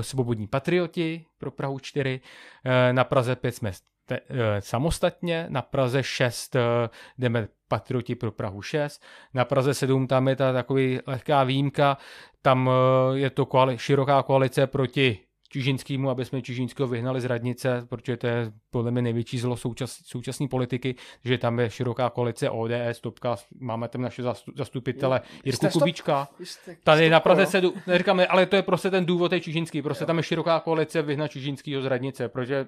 Svobodní 0.02 0.48
patrioti 0.48 1.26
pro 1.38 1.52
Prahu 1.52 1.80
4, 1.80 2.22
eh, 2.66 2.94
na 2.94 3.04
Praze 3.04 3.36
5 3.36 3.56
jsme 3.56 3.72
te, 4.06 4.20
eh, 4.30 4.62
samostatně, 4.62 5.46
na 5.50 5.62
Praze 5.62 6.04
6 6.04 6.56
eh, 6.56 6.90
jdeme 7.18 7.48
Patrioti 7.68 8.16
pro 8.16 8.32
Prahu 8.32 8.62
6, 8.62 9.02
na 9.34 9.46
Praze 9.46 9.74
7 9.74 10.08
tam 10.08 10.28
je 10.28 10.36
ta 10.36 10.54
takový 10.54 11.00
lehká 11.08 11.44
výjimka, 11.44 11.98
tam 12.42 12.70
je 13.14 13.30
to 13.30 13.46
koali, 13.46 13.78
široká 13.78 14.24
koalice 14.24 14.68
proti 14.68 15.25
Čižinskýmu, 15.50 16.10
aby 16.10 16.26
jsme 16.26 16.42
Čižinského 16.42 16.88
vyhnali 16.88 17.22
z 17.22 17.26
radnice, 17.26 17.86
protože 17.90 18.18
to 18.18 18.28
je 18.28 18.52
podle 18.72 18.92
mě 18.92 19.02
největší 19.02 19.38
zlo 19.40 19.58
součas, 19.58 19.92
současné 20.06 20.48
politiky, 20.48 20.96
že 21.26 21.38
tam 21.38 21.60
je 21.60 21.70
široká 21.70 22.10
koalice 22.10 22.50
ODS, 22.50 23.02
Topka, 23.02 23.36
máme 23.60 23.88
tam 23.88 24.02
naše 24.02 24.24
zastu- 24.24 24.52
zastupitele 24.56 25.22
Jirku 25.46 25.56
Jste 25.58 25.68
stop- 25.70 25.80
Kubíčka. 25.82 26.28
Jste 26.44 26.78
Tady 26.84 27.10
na 27.10 27.18
stopko, 27.18 27.24
Praze 27.30 27.42
jo? 27.42 27.48
se, 27.48 27.62
jdu- 27.62 27.74
neříkám, 27.88 28.22
ale 28.30 28.46
to 28.46 28.56
je 28.56 28.62
prostě 28.62 28.92
ten 28.92 29.06
důvod 29.06 29.32
je 29.32 29.40
Čižinský, 29.42 29.82
prostě 29.82 30.04
Jo. 30.04 30.08
tam 30.08 30.18
je 30.18 30.24
široká 30.24 30.60
koalice 30.60 31.02
vyhnat 31.02 31.32
Čižinskýho 31.32 31.82
z 31.82 31.86
radnice, 31.86 32.30
protože 32.30 32.68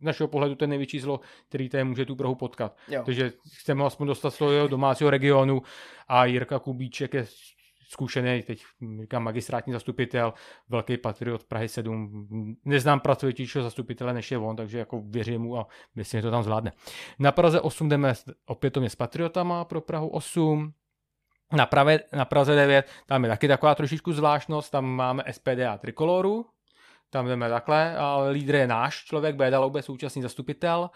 z 0.00 0.02
našeho 0.02 0.28
pohledu 0.28 0.54
to 0.54 0.64
je 0.64 0.68
největší 0.68 1.00
zlo, 1.00 1.20
který 1.48 1.68
tady 1.68 1.84
může 1.84 2.04
tu 2.06 2.16
Prahu 2.16 2.34
potkat. 2.34 2.76
Jo. 2.88 3.02
Takže 3.06 3.32
chceme 3.54 3.80
ho 3.80 3.86
aspoň 3.86 4.06
dostat 4.06 4.30
z 4.30 4.38
toho 4.38 4.68
domácího 4.68 5.10
regionu 5.10 5.62
a 6.08 6.24
Jirka 6.24 6.58
Kubíček 6.58 7.14
je 7.14 7.26
zkušený, 7.88 8.42
teď 8.42 8.64
říkám 9.00 9.22
magistrátní 9.22 9.72
zastupitel, 9.72 10.34
velký 10.68 10.96
patriot 10.96 11.44
Prahy 11.44 11.68
7. 11.68 12.56
Neznám 12.64 13.00
pracujícího 13.00 13.64
zastupitele, 13.64 14.14
než 14.14 14.30
je 14.30 14.38
on, 14.38 14.56
takže 14.56 14.78
jako 14.78 15.02
věřím 15.06 15.42
mu 15.42 15.58
a 15.58 15.66
myslím, 15.94 16.18
že 16.18 16.22
to 16.22 16.30
tam 16.30 16.42
zvládne. 16.42 16.72
Na 17.18 17.32
Praze 17.32 17.60
8 17.60 17.88
jdeme 17.88 18.14
opětovně 18.46 18.90
s 18.90 18.96
patriotama 18.96 19.64
pro 19.64 19.80
Prahu 19.80 20.08
8. 20.08 20.72
Na, 21.52 21.66
Prave, 21.66 21.98
na 22.12 22.24
Praze 22.24 22.54
9 22.54 22.86
tam 23.06 23.24
je 23.24 23.30
taky 23.30 23.48
taková 23.48 23.74
trošičku 23.74 24.12
zvláštnost, 24.12 24.72
tam 24.72 24.84
máme 24.84 25.24
SPD 25.30 25.60
a 25.68 25.78
Trikoloru, 25.78 26.46
tam 27.10 27.26
jdeme 27.26 27.48
takhle, 27.48 27.96
ale 27.96 28.30
lídr 28.30 28.54
je 28.54 28.66
náš 28.66 29.04
člověk, 29.04 29.36
Béda 29.36 29.60
Loube, 29.60 29.82
současný 29.82 30.22
zastupitel. 30.22 30.90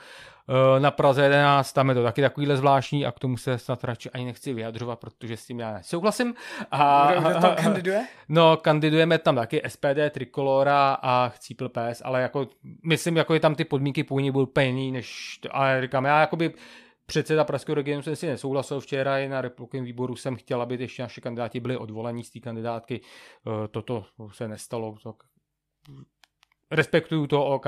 E, 0.77 0.81
Na 0.81 0.90
Praze 0.90 1.22
11 1.22 1.72
tam 1.72 1.88
je 1.88 1.94
to 1.94 2.03
taky 2.03 2.20
takovýhle 2.22 2.57
zvláštní 2.57 3.07
a 3.07 3.12
k 3.12 3.18
tomu 3.18 3.37
se 3.37 3.59
snad 3.59 3.85
radši 3.85 4.11
ani 4.11 4.25
nechci 4.25 4.53
vyjadřovat, 4.55 4.98
protože 5.01 5.37
s 5.37 5.46
tím 5.46 5.61
já 5.61 5.72
nesouhlasím. 5.72 6.35
A, 6.70 7.12
Kdo, 7.12 7.20
kdo 7.31 7.40
tam 7.40 7.55
kandiduje? 7.64 8.07
No, 8.29 8.57
kandidujeme 8.57 9.18
tam 9.18 9.35
taky 9.37 9.62
SPD, 9.68 10.11
Trikolora 10.11 10.98
a 11.03 11.29
Chcípl 11.29 11.68
PS, 11.68 12.03
ale 12.05 12.22
jako, 12.22 12.46
myslím, 12.87 13.16
jako 13.16 13.35
je 13.35 13.40
tam 13.40 13.55
ty 13.55 13.64
podmínky 13.64 14.05
původně 14.05 14.33
byly 14.33 14.42
úplně 14.44 14.66
jiný, 14.66 14.92
než, 14.92 15.38
to- 15.42 15.57
ale 15.57 15.81
říkám, 15.83 16.05
já 16.05 16.20
jakoby 16.20 16.55
předseda 17.07 17.44
Pražského 17.44 17.75
regionu 17.75 18.03
jsem 18.03 18.16
si 18.16 18.27
nesouhlasil 18.27 18.81
včera, 18.81 19.18
i 19.18 19.29
na 19.29 19.40
republikovém 19.40 19.85
výboru 19.85 20.16
jsem 20.16 20.37
chtěl, 20.37 20.62
aby 20.62 20.77
ještě 20.81 21.03
naši 21.03 21.20
kandidáti 21.20 21.61
byli 21.61 21.77
odvolaní 21.77 22.25
z 22.25 22.31
té 22.31 22.40
kandidátky, 22.40 23.01
Eh, 23.46 23.68
toto 23.68 24.05
se 24.33 24.48
nestalo, 24.48 24.94
tak 25.05 25.16
respektuju 26.71 27.27
to 27.27 27.45
OK, 27.45 27.66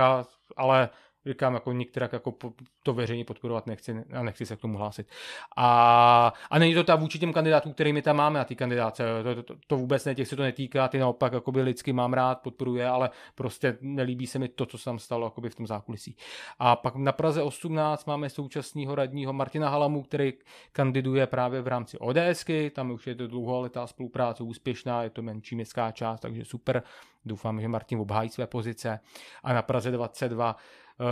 ale 0.57 0.91
říkám, 1.27 1.55
jako 1.55 1.73
nikterak 1.73 2.13
jako 2.13 2.35
to 2.83 2.93
veřejně 2.93 3.25
podporovat 3.25 3.67
nechci 3.67 4.05
a 4.13 4.23
nechci 4.23 4.47
se 4.47 4.57
k 4.57 4.61
tomu 4.61 4.79
hlásit. 4.79 5.09
A, 5.57 6.33
a 6.51 6.59
není 6.59 6.75
to 6.75 6.85
ta 6.85 6.97
vůči 6.97 7.19
těm 7.19 7.33
kandidátům, 7.33 7.73
kterými 7.73 8.03
tam 8.03 8.17
máme 8.17 8.39
na 8.39 8.45
té 8.45 8.55
kandidáce. 8.55 9.05
To, 9.23 9.35
to, 9.35 9.43
to, 9.43 9.55
to 9.67 9.77
vůbec 9.77 10.05
ne, 10.05 10.15
těch 10.15 10.29
se 10.29 10.37
to 10.37 10.43
netýká, 10.43 10.89
ty 10.89 10.99
naopak 10.99 11.33
jakoby 11.33 11.63
lidsky 11.63 11.93
mám 11.93 12.13
rád, 12.13 12.41
podporuje, 12.41 12.89
ale 12.89 13.11
prostě 13.35 13.79
nelíbí 13.81 14.27
se 14.27 14.39
mi 14.39 14.49
to, 14.49 14.67
co 14.67 14.79
se 14.79 14.85
tam 14.85 14.99
stalo 14.99 15.27
jakoby 15.27 15.51
v 15.51 15.55
tom 15.55 15.67
zákulisí. 15.67 16.17
A 16.59 16.77
pak 16.77 16.97
na 16.97 17.13
Praze 17.13 17.43
18 17.43 18.07
máme 18.07 18.31
současného 18.31 18.95
radního 18.95 19.33
Martina 19.33 19.69
Halamu, 19.69 20.03
který 20.03 20.33
kandiduje 20.73 21.27
právě 21.27 21.63
v 21.63 21.69
rámci 21.69 21.99
ODSky, 21.99 22.71
tam 22.71 22.91
už 22.91 23.07
je 23.07 23.15
to 23.15 23.27
dlouholetá 23.27 23.87
spolupráce 23.87 24.43
úspěšná, 24.43 25.03
je 25.03 25.11
to 25.11 25.23
menší 25.23 25.55
městská 25.55 25.91
část, 25.91 26.21
takže 26.21 26.45
super. 26.45 26.83
Doufám, 27.25 27.61
že 27.61 27.69
Martin 27.69 27.99
obhájí 27.99 28.29
své 28.29 28.47
pozice. 28.47 29.01
A 29.43 29.53
na 29.53 29.63
Praze 29.63 29.91
22 29.91 30.57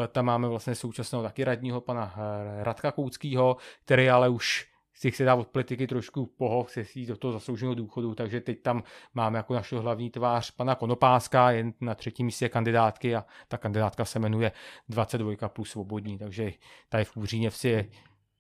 eh, 0.05 0.09
tam 0.09 0.25
máme 0.25 0.49
vlastně 0.49 0.75
současného 0.75 1.23
taky 1.23 1.45
radního 1.45 1.81
pana 1.81 2.15
eh, 2.17 2.65
Radka 2.65 2.93
Kouckýho, 2.93 3.57
který 3.85 4.11
ale 4.11 4.29
už 4.29 4.73
si 4.95 5.11
chce 5.11 5.25
dát 5.25 5.35
od 5.35 5.49
politiky 5.49 5.87
trošku 5.87 6.27
poho, 6.27 6.65
chce 6.65 6.85
si 6.85 7.01
jít 7.01 7.07
do 7.07 7.17
toho 7.17 7.33
zaslouženého 7.33 7.75
důchodu, 7.75 8.15
takže 8.15 8.41
teď 8.41 8.63
tam 8.63 8.83
máme 9.15 9.37
jako 9.37 9.55
našeho 9.55 9.83
hlavní 9.83 10.11
tvář 10.11 10.51
pana 10.51 10.75
Konopáska, 10.75 11.51
jen 11.51 11.73
na 11.81 11.95
třetím 11.95 12.27
místě 12.27 12.49
kandidátky 12.49 13.17
a 13.17 13.25
ta 13.49 13.59
kandidátka 13.59 14.05
se 14.05 14.19
jmenuje 14.19 14.53
22 14.89 15.49
plus 15.49 15.71
svobodní, 15.71 16.19
takže 16.19 16.53
tady 16.89 17.05
v 17.05 17.17
Úříně 17.17 17.51
vsi 17.51 17.91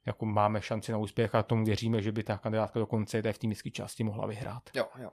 jako 0.06 0.26
máme 0.26 0.62
šanci 0.62 0.92
na 0.92 0.98
úspěch 0.98 1.34
a 1.34 1.42
tomu 1.42 1.64
věříme, 1.64 2.02
že 2.02 2.12
by 2.12 2.22
ta 2.22 2.38
kandidátka 2.38 2.78
dokonce 2.78 3.22
tady 3.22 3.32
v 3.32 3.38
té 3.38 3.46
městské 3.46 3.70
části 3.70 4.04
mohla 4.04 4.26
vyhrát. 4.26 4.70
Jo, 4.74 4.88
jo. 4.98 5.10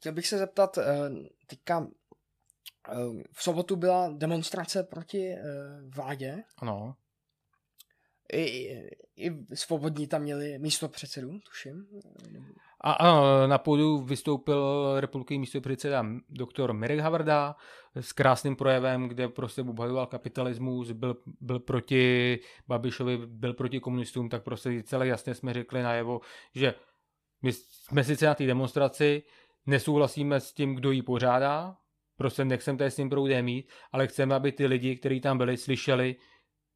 Chtěl 0.00 0.12
bych 0.12 0.26
se 0.26 0.38
zeptat, 0.38 0.76
uh, 0.76 0.84
teďka 1.46 1.78
uh, 1.78 1.86
v 3.32 3.42
sobotu 3.42 3.76
byla 3.76 4.10
demonstrace 4.16 4.82
proti 4.82 5.34
uh, 5.34 5.90
vládě. 5.94 6.42
Ano. 6.58 6.94
I, 8.32 8.42
i, 8.42 8.90
I 9.16 9.56
svobodní 9.56 10.06
tam 10.06 10.22
měli 10.22 10.58
místo 10.58 10.88
předsedu, 10.88 11.38
tuším. 11.38 11.86
A 12.80 12.92
ano, 12.92 13.46
na 13.46 13.58
pódu 13.58 13.98
vystoupil 13.98 14.94
republikový 15.00 15.38
místopředseda 15.38 16.04
doktor 16.28 16.72
Mirek 16.72 17.00
Havrda 17.00 17.56
s 17.94 18.12
krásným 18.12 18.56
projevem, 18.56 19.08
kde 19.08 19.28
prostě 19.28 19.62
obhajoval 19.62 20.06
kapitalismus, 20.06 20.90
byl, 20.90 21.16
byl 21.40 21.60
proti 21.60 22.38
Babišovi, 22.68 23.18
byl 23.26 23.54
proti 23.54 23.80
komunistům, 23.80 24.28
tak 24.28 24.42
prostě 24.42 24.82
celé 24.82 25.06
jasně 25.06 25.34
jsme 25.34 25.52
řekli 25.52 25.82
najevo, 25.82 26.20
že 26.54 26.74
my 27.42 27.52
jsme 27.52 28.04
sice 28.04 28.26
na 28.26 28.34
té 28.34 28.46
demonstraci, 28.46 29.22
nesouhlasíme 29.66 30.40
s 30.40 30.52
tím, 30.52 30.74
kdo 30.74 30.90
ji 30.90 31.02
pořádá, 31.02 31.76
prostě 32.16 32.44
nechceme 32.44 32.78
tady 32.78 32.90
s 32.90 32.96
tím 32.96 33.10
mít, 33.42 33.68
ale 33.92 34.06
chceme, 34.06 34.34
aby 34.34 34.52
ty 34.52 34.66
lidi, 34.66 34.96
kteří 34.96 35.20
tam 35.20 35.38
byli, 35.38 35.56
slyšeli, 35.56 36.16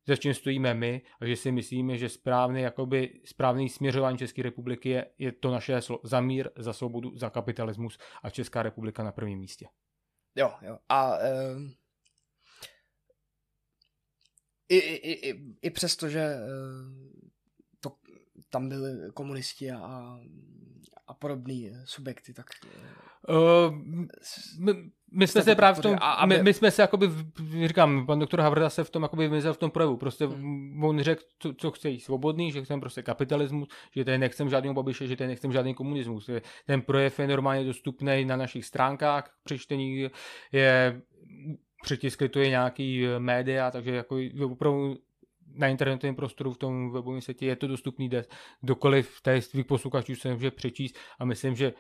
za 0.07 0.17
čím 0.17 0.35
stojíme 0.35 0.75
my 0.75 1.03
a 1.21 1.27
že 1.27 1.37
si 1.37 1.53
myslíme, 1.53 1.99
že 1.99 2.09
správný, 2.09 2.63
jakoby, 2.63 3.21
správný 3.25 3.69
směřování 3.69 4.19
České 4.19 4.43
republiky 4.43 4.89
je, 4.89 5.07
je 5.19 5.33
to 5.33 5.51
naše 5.51 5.79
slo- 5.79 6.01
za 6.03 6.21
mír, 6.21 6.51
za 6.57 6.73
svobodu, 6.73 7.17
za 7.17 7.31
kapitalismus 7.31 7.99
a 8.23 8.31
Česká 8.31 8.63
republika 8.63 9.03
na 9.03 9.13
prvním 9.13 9.39
místě. 9.39 9.67
Jo, 10.37 10.53
jo. 10.63 10.79
A 10.89 11.19
uh, 11.19 11.71
i, 14.69 14.79
i, 14.79 15.31
i, 15.31 15.57
i 15.63 15.71
přesto, 15.71 16.09
že 16.09 16.35
uh, 16.35 17.21
to, 17.81 17.97
tam 18.51 18.69
byli 18.69 19.13
komunisti 19.13 19.71
a, 19.71 20.19
a 21.07 21.15
podobný 21.15 21.73
subjekty, 21.85 22.33
tak... 22.33 22.47
Uh, 23.29 23.75
my, 24.59 24.73
my 25.13 25.27
jsme 25.27 25.43
se 25.43 25.55
právě 25.55 25.81
v 25.81 25.83
tom, 25.83 25.97
aby... 26.01 26.37
my, 26.37 26.43
my, 26.43 26.55
jsme 26.55 26.71
se 26.71 26.83
jakoby, 26.83 27.11
říkám, 27.67 28.07
pan 28.07 28.19
doktor 28.19 28.41
Havrda 28.41 28.71
se 28.71 28.85
v 28.85 28.91
tom 28.91 29.03
jakoby 29.03 29.23
vymezel 29.23 29.55
v 29.55 29.59
tom 29.59 29.71
projevu, 29.71 29.97
prostě 29.97 30.27
hmm. 30.27 30.85
on 30.85 31.01
řekl, 31.01 31.23
co, 31.39 31.55
co 31.55 31.71
chce 31.71 31.89
svobodný, 31.99 32.53
že 32.53 32.65
chcem 32.65 32.81
prostě 32.81 33.03
kapitalismus, 33.03 33.69
že 33.97 34.05
tady 34.05 34.19
nechcem 34.19 34.49
žádný 34.49 34.75
babiše, 34.75 35.07
že 35.07 35.17
tady 35.17 35.29
nechcem 35.29 35.53
žádný 35.53 35.75
komunismus. 35.75 36.31
Ten 36.67 36.83
projev 36.83 37.19
je 37.19 37.27
normálně 37.27 37.65
dostupný 37.65 38.25
na 38.25 38.37
našich 38.37 38.65
stránkách, 38.65 39.31
přečtení 39.45 40.09
je, 40.53 41.03
přetiskli 41.83 42.29
to 42.29 42.39
je 42.39 42.49
nějaký 42.49 43.07
média, 43.19 43.71
takže 43.71 43.95
jako 43.95 44.17
opravdu 44.45 44.97
na 45.55 45.69
internetovém 45.69 46.15
prostoru, 46.15 46.53
v 46.53 46.59
tom 46.59 46.93
webovém 46.93 47.21
světě 47.21 47.47
je 47.47 47.57
to 47.57 47.67
dostupný, 47.67 48.09
kde 48.09 48.25
kdokoliv, 48.61 49.21
tady 49.23 49.43
svých 49.43 49.67
posluchačů 49.67 50.17
se 50.17 50.35
může 50.35 50.51
přečíst 50.51 50.97
a 51.19 51.25
myslím, 51.25 51.57
že 51.57 51.73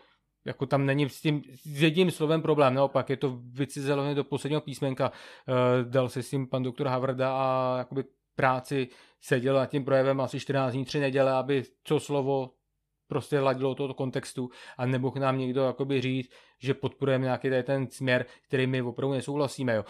jako 0.44 0.66
tam 0.66 0.86
není 0.86 1.10
s 1.10 1.20
tím 1.20 1.42
s 1.54 1.82
jedním 1.82 2.10
slovem 2.10 2.42
problém, 2.42 2.74
naopak 2.74 3.10
je 3.10 3.16
to 3.16 3.38
vycizelované 3.42 4.14
do 4.14 4.24
posledního 4.24 4.60
písmenka, 4.60 5.10
uh, 5.10 5.90
dal 5.90 6.08
se 6.08 6.22
s 6.22 6.30
tím 6.30 6.46
pan 6.46 6.62
doktor 6.62 6.86
Havrda 6.86 7.32
a 7.36 7.74
jakoby 7.78 8.04
práci 8.36 8.88
seděl 9.20 9.54
nad 9.54 9.66
tím 9.66 9.84
projevem 9.84 10.20
asi 10.20 10.40
14 10.40 10.72
dní, 10.72 10.84
3 10.84 11.00
neděle, 11.00 11.32
aby 11.32 11.62
co 11.84 12.00
slovo 12.00 12.50
prostě 13.08 13.40
ladilo 13.40 13.74
toho 13.74 13.94
kontextu 13.94 14.50
a 14.78 14.86
nemohl 14.86 15.20
nám 15.20 15.38
někdo 15.38 15.62
jakoby 15.62 16.00
říct, 16.00 16.32
že 16.58 16.74
podporujeme 16.74 17.24
nějaký 17.24 17.48
ten 17.62 17.90
směr, 17.90 18.26
který 18.48 18.66
my 18.66 18.82
opravdu 18.82 19.14
nesouhlasíme. 19.14 19.74
Jo 19.74 19.84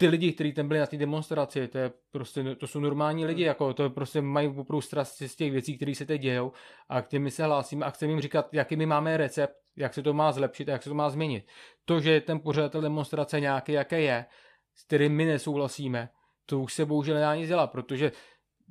ty 0.00 0.08
lidi, 0.08 0.32
kteří 0.32 0.52
tam 0.52 0.68
byli 0.68 0.80
na 0.80 0.86
té 0.86 0.96
demonstraci, 0.96 1.68
to, 1.68 1.78
je 1.78 1.92
prostě, 2.10 2.54
to 2.54 2.66
jsou 2.66 2.80
normální 2.80 3.26
lidi, 3.26 3.42
jako 3.42 3.74
to 3.74 3.90
prostě 3.90 4.20
mají 4.20 4.48
opravdu 4.48 4.80
strast 4.80 5.22
z 5.26 5.36
těch 5.36 5.52
věcí, 5.52 5.76
které 5.76 5.94
se 5.94 6.06
teď 6.06 6.20
dějou 6.20 6.52
a 6.88 7.02
k 7.02 7.08
těm 7.08 7.30
se 7.30 7.44
hlásíme 7.44 7.86
a 7.86 7.90
chceme 7.90 8.12
jim 8.12 8.20
říkat, 8.20 8.48
jaký 8.52 8.76
my 8.76 8.86
máme 8.86 9.16
recept, 9.16 9.54
jak 9.76 9.94
se 9.94 10.02
to 10.02 10.12
má 10.12 10.32
zlepšit 10.32 10.68
a 10.68 10.72
jak 10.72 10.82
se 10.82 10.88
to 10.88 10.94
má 10.94 11.10
změnit. 11.10 11.46
To, 11.84 12.00
že 12.00 12.20
ten 12.20 12.40
pořadatel 12.40 12.80
demonstrace 12.80 13.40
nějaký, 13.40 13.72
jaké 13.72 14.00
je, 14.00 14.26
s 14.74 14.82
kterým 14.84 15.12
my 15.12 15.24
nesouhlasíme, 15.24 16.08
to 16.46 16.60
už 16.60 16.74
se 16.74 16.84
bohužel 16.84 17.14
nedá 17.14 17.34
nic 17.34 17.48
dělat, 17.48 17.70
protože 17.70 18.12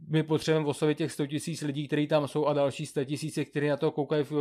my 0.08 0.24
potřebujeme 0.24 0.68
oslovit 0.68 0.98
těch 0.98 1.12
100 1.12 1.28
tisíc 1.28 1.62
lidí, 1.62 1.88
kteří 1.88 2.08
tam 2.08 2.28
jsou 2.28 2.46
a 2.46 2.54
další 2.54 2.86
100 2.86 3.06
tisíce, 3.06 3.46
kteří 3.46 3.68
na 3.68 3.78
to 3.78 3.92
koukají 3.92 4.24
v, 4.24 4.34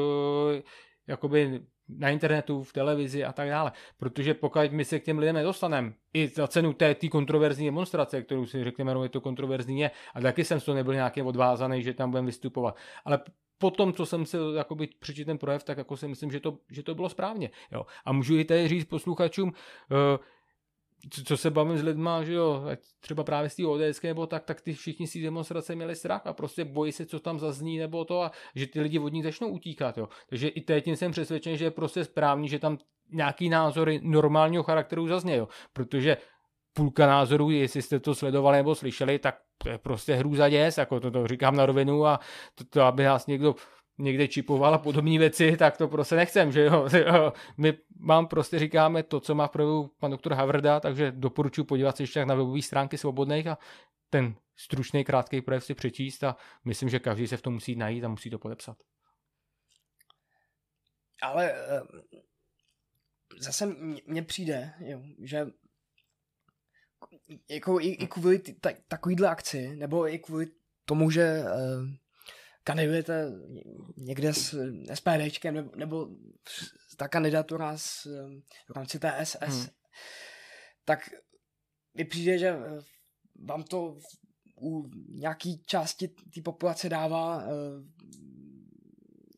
jakoby 1.06 1.60
na 1.88 2.10
internetu, 2.10 2.62
v 2.62 2.72
televizi 2.72 3.24
a 3.24 3.32
tak 3.32 3.48
dále. 3.48 3.72
Protože 3.96 4.34
pokud 4.34 4.72
my 4.72 4.84
se 4.84 5.00
k 5.00 5.04
těm 5.04 5.18
lidem 5.18 5.34
nedostaneme, 5.34 5.92
i 6.14 6.28
za 6.28 6.48
cenu 6.48 6.72
té 6.72 6.94
tý 6.94 7.08
kontroverzní 7.08 7.66
demonstrace, 7.66 8.22
kterou 8.22 8.46
si 8.46 8.64
řekneme, 8.64 8.94
že 9.02 9.08
to 9.08 9.20
kontroverzní 9.20 9.80
je, 9.80 9.90
a 10.14 10.20
taky 10.20 10.44
jsem 10.44 10.60
toho 10.60 10.76
nebyl 10.76 10.94
nějaký 10.94 11.22
odvázaný, 11.22 11.82
že 11.82 11.94
tam 11.94 12.10
budeme 12.10 12.26
vystupovat. 12.26 12.76
Ale 13.04 13.20
po 13.58 13.70
tom, 13.70 13.92
co 13.92 14.06
jsem 14.06 14.26
si 14.26 14.36
jakoby 14.56 14.88
přečetl 14.98 15.26
ten 15.26 15.38
projev, 15.38 15.64
tak 15.64 15.78
jako 15.78 15.96
si 15.96 16.08
myslím, 16.08 16.30
že 16.30 16.40
to, 16.40 16.58
že 16.70 16.82
to 16.82 16.94
bylo 16.94 17.08
správně. 17.08 17.50
Jo. 17.72 17.86
A 18.04 18.12
můžu 18.12 18.36
i 18.36 18.44
tady 18.44 18.68
říct 18.68 18.84
posluchačům, 18.84 19.48
uh, 19.48 20.18
co, 21.10 21.24
co 21.24 21.36
se 21.36 21.50
bavím 21.50 21.78
s 21.78 21.82
lidma, 21.82 22.24
že 22.24 22.32
jo, 22.32 22.64
ať 22.70 22.78
třeba 23.00 23.24
právě 23.24 23.50
z 23.50 23.56
té 23.56 23.66
ODS 23.66 24.02
nebo 24.02 24.26
tak, 24.26 24.44
tak 24.44 24.60
ty 24.60 24.74
všichni 24.74 25.06
si 25.06 25.22
demonstrace 25.22 25.74
měli 25.74 25.96
strach 25.96 26.26
a 26.26 26.32
prostě 26.32 26.64
bojí 26.64 26.92
se, 26.92 27.06
co 27.06 27.20
tam 27.20 27.38
zazní 27.38 27.78
nebo 27.78 28.04
to 28.04 28.22
a 28.22 28.30
že 28.54 28.66
ty 28.66 28.80
lidi 28.80 28.98
od 28.98 29.12
ní 29.12 29.22
začnou 29.22 29.48
utíkat, 29.48 29.98
jo. 29.98 30.08
Takže 30.28 30.48
i 30.48 30.60
teď 30.60 30.86
jsem 30.86 31.12
přesvědčen, 31.12 31.56
že 31.56 31.64
je 31.64 31.70
prostě 31.70 32.04
správný, 32.04 32.48
že 32.48 32.58
tam 32.58 32.78
nějaký 33.12 33.48
názory 33.48 34.00
normálního 34.02 34.62
charakteru 34.62 35.06
zazně, 35.06 35.36
jo. 35.36 35.48
Protože 35.72 36.16
půlka 36.72 37.06
názorů, 37.06 37.50
jestli 37.50 37.82
jste 37.82 38.00
to 38.00 38.14
sledovali 38.14 38.56
nebo 38.56 38.74
slyšeli, 38.74 39.18
tak 39.18 39.38
je 39.66 39.78
prostě 39.78 40.14
hrůza 40.14 40.48
děs, 40.48 40.78
jako 40.78 41.00
to, 41.00 41.10
to 41.10 41.26
říkám 41.26 41.56
na 41.56 41.66
rovinu 41.66 42.06
a 42.06 42.20
to, 42.54 42.64
to 42.64 42.82
aby 42.82 43.04
nás 43.04 43.26
někdo 43.26 43.54
někde 43.98 44.28
čipoval 44.28 44.74
a 44.74 44.78
podobné 44.78 45.18
věci, 45.18 45.56
tak 45.56 45.76
to 45.76 45.88
prostě 45.88 46.16
nechcem, 46.16 46.52
že 46.52 46.64
jo. 46.64 46.88
My 47.56 47.78
vám 48.00 48.26
prostě 48.26 48.58
říkáme 48.58 49.02
to, 49.02 49.20
co 49.20 49.34
má 49.34 49.46
v 49.46 49.50
projevu 49.50 49.90
pan 49.98 50.10
doktor 50.10 50.32
Havrda, 50.32 50.80
takže 50.80 51.12
doporučuji 51.12 51.64
podívat 51.64 51.96
se 51.96 52.02
ještě 52.02 52.26
na 52.26 52.34
webové 52.34 52.62
stránky 52.62 52.98
svobodných 52.98 53.46
a 53.46 53.58
ten 54.10 54.34
stručný, 54.56 55.04
krátký 55.04 55.40
projev 55.40 55.64
si 55.64 55.74
přečíst 55.74 56.24
a 56.24 56.36
myslím, 56.64 56.88
že 56.88 56.98
každý 56.98 57.26
se 57.26 57.36
v 57.36 57.42
tom 57.42 57.54
musí 57.54 57.76
najít 57.76 58.04
a 58.04 58.08
musí 58.08 58.30
to 58.30 58.38
podepsat. 58.38 58.76
Ale 61.22 61.52
eh, 61.52 61.80
zase 63.38 63.66
mně 64.06 64.22
přijde, 64.22 64.74
jo, 64.80 65.02
že 65.22 65.46
jako 67.50 67.80
i, 67.80 67.88
i 67.88 68.06
kvůli 68.06 68.38
t- 68.38 68.76
takovýhle 68.88 69.28
akci, 69.28 69.76
nebo 69.76 70.08
i 70.08 70.18
kvůli 70.18 70.46
tomu, 70.84 71.10
že 71.10 71.42
uh, 71.42 71.88
kandidujete 72.68 73.32
někde 73.96 74.34
s 74.34 74.72
SPDčkem 74.94 75.54
nebo, 75.54 75.70
nebo 75.76 76.08
ta 76.96 77.08
kandidatura 77.08 77.78
s, 77.78 78.04
v 78.68 78.76
rámci 78.76 78.98
TSS, 78.98 79.40
hmm. 79.40 79.66
tak 80.84 81.10
mi 81.94 82.04
přijde, 82.04 82.38
že 82.38 82.56
vám 83.44 83.62
to 83.62 83.98
u 84.60 84.90
nějaký 85.08 85.62
části 85.66 86.08
té 86.08 86.40
populace 86.44 86.88
dává 86.88 87.42
eh, 87.42 87.48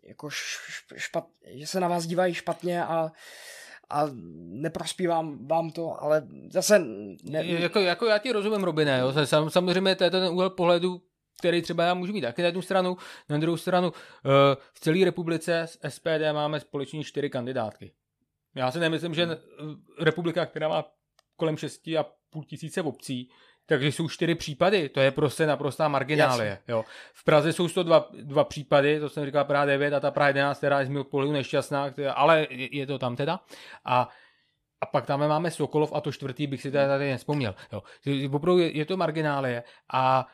jako 0.09 0.31
špat, 0.97 1.27
že 1.55 1.67
se 1.67 1.81
na 1.81 1.89
vás 1.89 2.07
dívají 2.07 2.35
špatně 2.35 2.85
a 2.85 3.11
a 3.93 4.07
neprospívám 4.63 5.47
vám 5.47 5.71
to, 5.71 6.03
ale 6.03 6.27
zase... 6.53 6.79
Ne... 7.25 7.47
Jako, 7.47 7.81
jako 7.81 8.07
já 8.07 8.19
ti 8.19 8.33
rozumím, 8.33 8.65
Robine, 8.65 8.99
jo. 8.99 9.13
samozřejmě 9.49 9.97
to 9.97 10.05
je 10.05 10.11
ten 10.11 10.25
úhel 10.25 10.51
pohledu, 10.51 11.03
který 11.41 11.63
třeba 11.63 11.85
já 11.85 11.95
můžu 11.95 12.13
mít 12.13 12.21
taky 12.21 12.43
na 12.43 12.47
jednu 12.47 12.63
stranu, 12.63 12.97
na 13.29 13.39
druhou 13.39 13.57
stranu 13.57 13.93
eh, 13.93 14.57
v 14.73 14.81
celé 14.81 15.05
republice 15.05 15.63
z 15.67 15.79
SPD 15.89 16.33
máme 16.33 16.61
společně 16.61 17.05
čtyři 17.05 17.31
kandidátky. 17.31 17.93
Já 18.55 18.71
si 18.71 18.79
nemyslím, 18.79 19.15
že 19.15 19.29
republika, 19.99 20.47
která 20.47 20.69
má 20.69 20.85
kolem 21.37 21.55
6,5 21.55 22.45
tisíce 22.45 22.83
obcí, 22.83 23.31
takže 23.67 23.89
jsou 23.89 24.09
čtyři 24.09 24.35
případy, 24.35 24.89
to 24.89 25.01
je 25.01 25.11
prostě 25.11 25.47
naprostá 25.47 25.89
marginálie. 25.89 26.59
Jo. 26.69 26.85
V 27.13 27.25
Praze 27.25 27.53
jsou 27.53 27.69
to 27.69 27.83
dva, 27.83 28.09
dva 28.23 28.45
případy, 28.45 29.01
to 29.01 29.09
jsem 29.09 29.27
říkal 29.27 29.45
Praha 29.45 29.65
9 29.65 29.95
a 29.95 30.01
ta 30.01 30.11
Praha 30.11 30.29
11, 30.29 30.59
která 30.59 30.81
je 30.81 30.87
z 30.87 30.89
mého 30.89 31.05
pohledu 31.05 31.33
nešťastná, 31.33 31.91
která, 31.91 32.13
ale 32.13 32.47
je 32.51 32.87
to 32.87 32.99
tam 32.99 33.17
teda. 33.17 33.41
A 33.85 34.09
a 34.81 34.87
pak 34.87 35.07
tam 35.07 35.21
máme 35.21 35.51
Sokolov 35.51 35.93
a 35.95 36.01
to 36.01 36.13
čtvrtý 36.13 36.47
bych 36.47 36.63
si 36.63 36.71
tady, 36.73 36.89
tady 36.89 37.11
nespomněl. 37.11 37.55
Jo. 37.73 37.83
Opravdu 38.33 38.59
je, 38.59 38.77
je 38.77 38.85
to 38.85 38.97
marginálie 38.97 39.63
a 39.93 40.27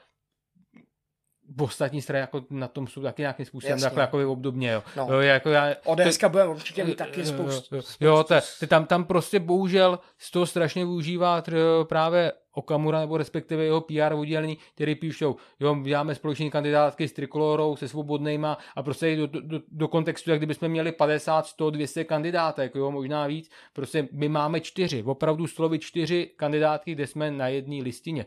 ostatní 1.60 2.02
strany 2.02 2.20
jako 2.20 2.44
na 2.50 2.68
tom 2.68 2.86
jsou 2.86 3.02
taky 3.02 3.22
nějakým 3.22 3.46
způsobem 3.46 3.70
Jasně. 3.70 3.84
takhle 3.84 4.02
jako 4.02 4.32
obdobně. 4.32 4.72
Jo. 4.72 4.82
No. 4.96 5.08
Jo, 5.12 5.20
jako 5.20 5.48
já, 5.48 5.74
ODS 5.84 6.24
bude 6.28 6.46
určitě 6.46 6.84
mít 6.84 6.96
taky 6.96 7.26
spoustu. 7.26 7.76
Jo, 8.00 8.24
to, 8.24 8.34
to, 8.60 8.66
tam, 8.66 8.86
tam 8.86 9.04
prostě 9.04 9.40
bohužel 9.40 9.98
z 10.18 10.30
toho 10.30 10.46
strašně 10.46 10.84
využívá 10.84 11.42
právě 11.88 12.32
Okamura 12.56 13.00
nebo 13.00 13.16
respektive 13.16 13.64
jeho 13.64 13.80
PR 13.80 14.12
oddělení, 14.14 14.58
který 14.74 14.94
píšou, 14.94 15.36
jo, 15.60 15.76
děláme 15.82 16.14
společné 16.14 16.50
kandidátky 16.50 17.08
s 17.08 17.12
trikolorou, 17.12 17.76
se 17.76 17.88
svobodnýma 17.88 18.58
a 18.76 18.82
prostě 18.82 19.16
do, 19.16 19.26
do, 19.26 19.60
do 19.68 19.88
kontextu, 19.88 20.30
jak 20.30 20.40
kdybychom 20.40 20.68
měli 20.68 20.92
50, 20.92 21.46
100, 21.46 21.70
200 21.70 22.04
kandidátek, 22.04 22.74
jo, 22.74 22.90
možná 22.90 23.26
víc. 23.26 23.50
Prostě 23.72 24.08
my 24.12 24.28
máme 24.28 24.60
čtyři, 24.60 25.02
opravdu 25.02 25.46
slovy 25.46 25.78
čtyři 25.78 26.30
kandidátky, 26.36 26.92
kde 26.92 27.06
jsme 27.06 27.30
na 27.30 27.48
jedné 27.48 27.82
listině 27.82 28.26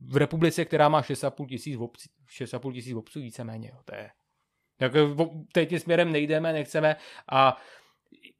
v 0.00 0.16
republice, 0.16 0.64
která 0.64 0.88
má 0.88 1.02
6,5 1.02 1.46
tisíc 1.46 1.76
obcí, 1.80 2.08
6,5 2.28 2.72
tisíc 2.72 2.94
obců 2.94 3.20
víceméně. 3.20 3.68
Jo. 3.68 3.80
To 3.84 3.94
je, 3.94 4.10
jak, 4.80 4.92
teď 5.52 5.68
tím 5.68 5.78
směrem 5.78 6.12
nejdeme, 6.12 6.52
nechceme 6.52 6.96
a 7.32 7.56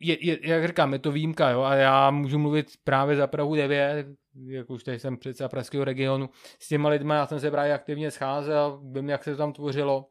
je, 0.01 0.27
je, 0.27 0.39
jak 0.43 0.67
říkám, 0.67 0.93
je 0.93 0.99
to 0.99 1.13
výjimka, 1.13 1.51
jo, 1.51 1.63
a 1.63 1.75
já 1.75 2.11
můžu 2.11 2.39
mluvit 2.39 2.67
právě 2.85 3.17
za 3.17 3.27
Prahu 3.27 3.55
9, 3.55 4.07
jak 4.47 4.71
už 4.71 4.85
tady 4.85 4.99
jsem 4.99 5.17
předseda 5.17 5.49
pražského 5.49 5.85
regionu, 5.85 6.31
s 6.59 6.69
těma 6.69 6.89
lidmi 6.89 7.13
já 7.13 7.27
jsem 7.27 7.41
se 7.41 7.51
právě 7.51 7.75
aktivně 7.75 8.11
scházel, 8.11 8.81
vím, 8.93 9.09
jak 9.09 9.25
se 9.25 9.31
to 9.31 9.37
tam 9.37 9.53
tvořilo, 9.53 10.07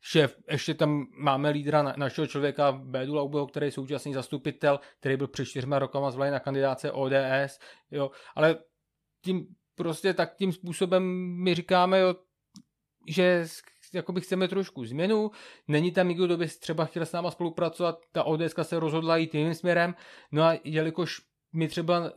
šéf, 0.00 0.36
ještě 0.50 0.74
tam 0.74 1.06
máme 1.18 1.50
lídra 1.50 1.82
na, 1.82 1.94
našeho 1.96 2.26
člověka 2.26 2.72
Bédu 2.72 3.14
Laubeho, 3.14 3.46
který 3.46 3.66
je 3.66 3.72
současný 3.72 4.14
zastupitel, 4.14 4.80
který 5.00 5.16
byl 5.16 5.28
před 5.28 5.44
čtyřma 5.44 5.78
rokama 5.78 6.10
zvolen 6.10 6.32
na 6.32 6.40
kandidáce 6.40 6.92
ODS, 6.92 7.58
jo, 7.90 8.10
ale 8.34 8.58
tím 9.24 9.46
prostě 9.78 10.14
tak 10.14 10.36
tím 10.36 10.52
způsobem 10.52 11.02
my 11.42 11.54
říkáme, 11.54 12.00
jo, 12.00 12.16
že 13.08 13.46
jakoby 13.94 14.20
chceme 14.20 14.48
trošku 14.48 14.84
změnu, 14.84 15.30
není 15.68 15.92
tam 15.92 16.08
nikdo, 16.08 16.26
kdo 16.26 16.36
by 16.36 16.48
třeba 16.48 16.84
chtěl 16.84 17.06
s 17.06 17.12
náma 17.12 17.30
spolupracovat, 17.30 17.98
ta 18.12 18.24
ODS 18.24 18.54
se 18.62 18.80
rozhodla 18.80 19.16
jít 19.16 19.34
jiným 19.34 19.54
směrem, 19.54 19.94
no 20.32 20.42
a 20.42 20.58
jelikož 20.64 21.20
my 21.52 21.68
třeba 21.68 22.12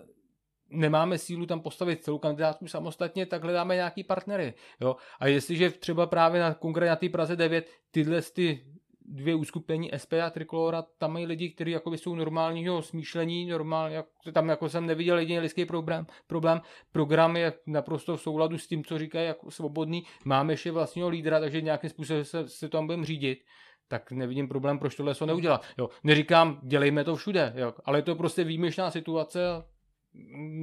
nemáme 0.70 1.18
sílu 1.18 1.46
tam 1.46 1.60
postavit 1.60 2.04
celou 2.04 2.18
kandidátku 2.18 2.68
samostatně, 2.68 3.26
tak 3.26 3.44
hledáme 3.44 3.76
nějaký 3.76 4.04
partnery. 4.04 4.54
Jo? 4.82 4.96
A 5.20 5.28
jestliže 5.28 5.70
třeba 5.70 6.06
právě 6.06 6.42
na, 6.42 6.54
konkrétně 6.54 6.90
na 6.90 6.96
té 6.96 7.10
Praze 7.10 7.36
9 7.36 7.70
tyhle 7.92 8.22
ty 8.22 8.66
dvě 9.06 9.36
uskupení 9.36 9.92
SP 10.04 10.14
a 10.26 10.30
Trikolora, 10.30 10.82
tam 10.98 11.14
mají 11.14 11.26
lidi, 11.26 11.50
kteří 11.50 11.72
jako 11.72 11.94
jsou 11.94 12.16
normálního 12.16 12.82
smýšlení, 12.82 13.46
normálně, 13.46 13.96
jak, 13.96 14.06
tam 14.34 14.50
jako 14.50 14.70
jsem 14.70 14.86
neviděl 14.86 15.20
jediný 15.20 15.40
lidský 15.40 15.66
problém, 15.66 16.06
problém. 16.28 16.62
Program 16.92 17.38
je 17.38 17.54
naprosto 17.68 18.18
v 18.18 18.22
souladu 18.22 18.58
s 18.58 18.68
tím, 18.68 18.84
co 18.84 18.98
říkají 18.98 19.28
jako 19.28 19.52
svobodný. 19.52 20.04
Máme 20.26 20.54
ještě 20.54 20.72
vlastního 20.72 21.10
lídra, 21.10 21.40
takže 21.40 21.62
nějakým 21.62 21.90
způsobem 21.90 22.26
se, 22.26 22.48
se 22.48 22.70
tam 22.70 22.86
budeme 22.86 23.06
řídit 23.06 23.40
tak 23.88 24.12
nevidím 24.12 24.48
problém, 24.48 24.80
proč 24.80 24.96
tohle 24.96 25.16
se 25.16 25.26
neudělat. 25.26 25.66
Jo, 25.78 25.90
neříkám, 26.04 26.60
dělejme 26.64 27.04
to 27.04 27.16
všude, 27.16 27.54
jo, 27.56 27.74
ale 27.86 27.98
je 27.98 28.02
to 28.02 28.16
prostě 28.16 28.44
výjimečná 28.44 28.92
situace 28.92 29.50
a 29.50 29.66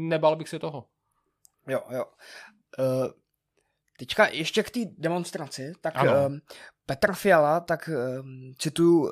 nebal 0.09 0.37
bych 0.37 0.49
se 0.49 0.59
toho. 0.59 0.85
Jo, 1.69 1.81
jo. 1.91 2.05
Uh, 2.79 3.07
teďka 3.99 4.27
ještě 4.27 4.63
k 4.63 4.71
té 4.71 4.81
demonstraci, 4.99 5.73
tak 5.81 5.95
uh, 6.03 6.37
Petr 6.89 7.13
Fiala, 7.15 7.61
tak 7.61 7.91
uh, 7.93 8.27
cituju, 8.59 9.03
uh, 9.03 9.11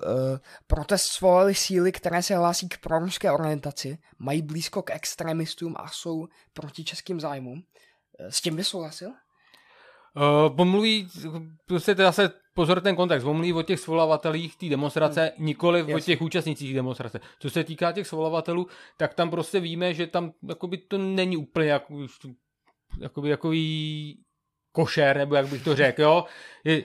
protest 0.66 1.04
svolali 1.04 1.54
síly, 1.54 1.92
které 1.92 2.22
se 2.22 2.36
hlásí 2.36 2.68
k 2.68 2.78
proruské 2.78 3.32
orientaci, 3.32 3.98
mají 4.18 4.42
blízko 4.42 4.82
k 4.82 4.90
extremistům 4.90 5.74
a 5.78 5.88
jsou 5.88 6.26
proti 6.52 6.84
českým 6.84 7.20
zájmům. 7.20 7.62
S 8.18 8.40
tím 8.40 8.56
by 8.56 8.64
souhlasil? 8.64 9.08
Uh, 9.08 10.56
pomluví, 10.56 11.08
prostě 11.66 11.94
teda 11.94 12.12
se 12.12 12.30
pozor 12.54 12.80
ten 12.80 12.96
kontext, 12.96 13.26
on 13.26 13.36
mluví 13.36 13.52
o 13.52 13.62
těch 13.62 13.80
svolavatelích 13.80 14.56
té 14.56 14.68
demonstrace, 14.68 15.32
hmm. 15.36 15.46
nikoli 15.46 15.78
Jasně. 15.80 15.94
o 15.94 16.00
těch 16.00 16.22
účastnících 16.22 16.74
demonstrace. 16.74 17.20
Co 17.38 17.50
se 17.50 17.64
týká 17.64 17.92
těch 17.92 18.06
svolavatelů, 18.06 18.66
tak 18.96 19.14
tam 19.14 19.30
prostě 19.30 19.60
víme, 19.60 19.94
že 19.94 20.06
tam 20.06 20.32
jakoby 20.48 20.78
to 20.78 20.98
není 20.98 21.36
úplně 21.36 21.68
jak, 21.68 21.82
jakoby, 23.00 23.28
jakový 23.28 24.18
košer, 24.76 25.16
nebo 25.16 25.34
jak 25.34 25.48
bych 25.48 25.64
to 25.64 25.74
řekl, 25.74 26.02
jo. 26.02 26.24
Je, 26.64 26.84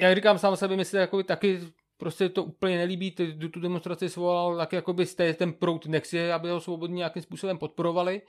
já 0.00 0.14
říkám 0.14 0.38
sám 0.38 0.56
sebe, 0.56 0.76
myslím, 0.76 1.00
jakoby 1.00 1.24
taky 1.24 1.60
prostě 1.96 2.28
to 2.28 2.44
úplně 2.44 2.76
nelíbí, 2.76 3.10
tu, 3.10 3.48
tu 3.48 3.60
demonstraci 3.60 4.08
svolal 4.08 4.56
tak 4.56 4.72
jakoby 4.72 5.06
z 5.06 5.14
ten 5.36 5.52
prout 5.52 5.86
nechci, 5.86 6.32
aby 6.32 6.50
ho 6.50 6.60
svobodně 6.60 6.96
nějakým 6.96 7.22
způsobem 7.22 7.58
podporovali, 7.58 8.22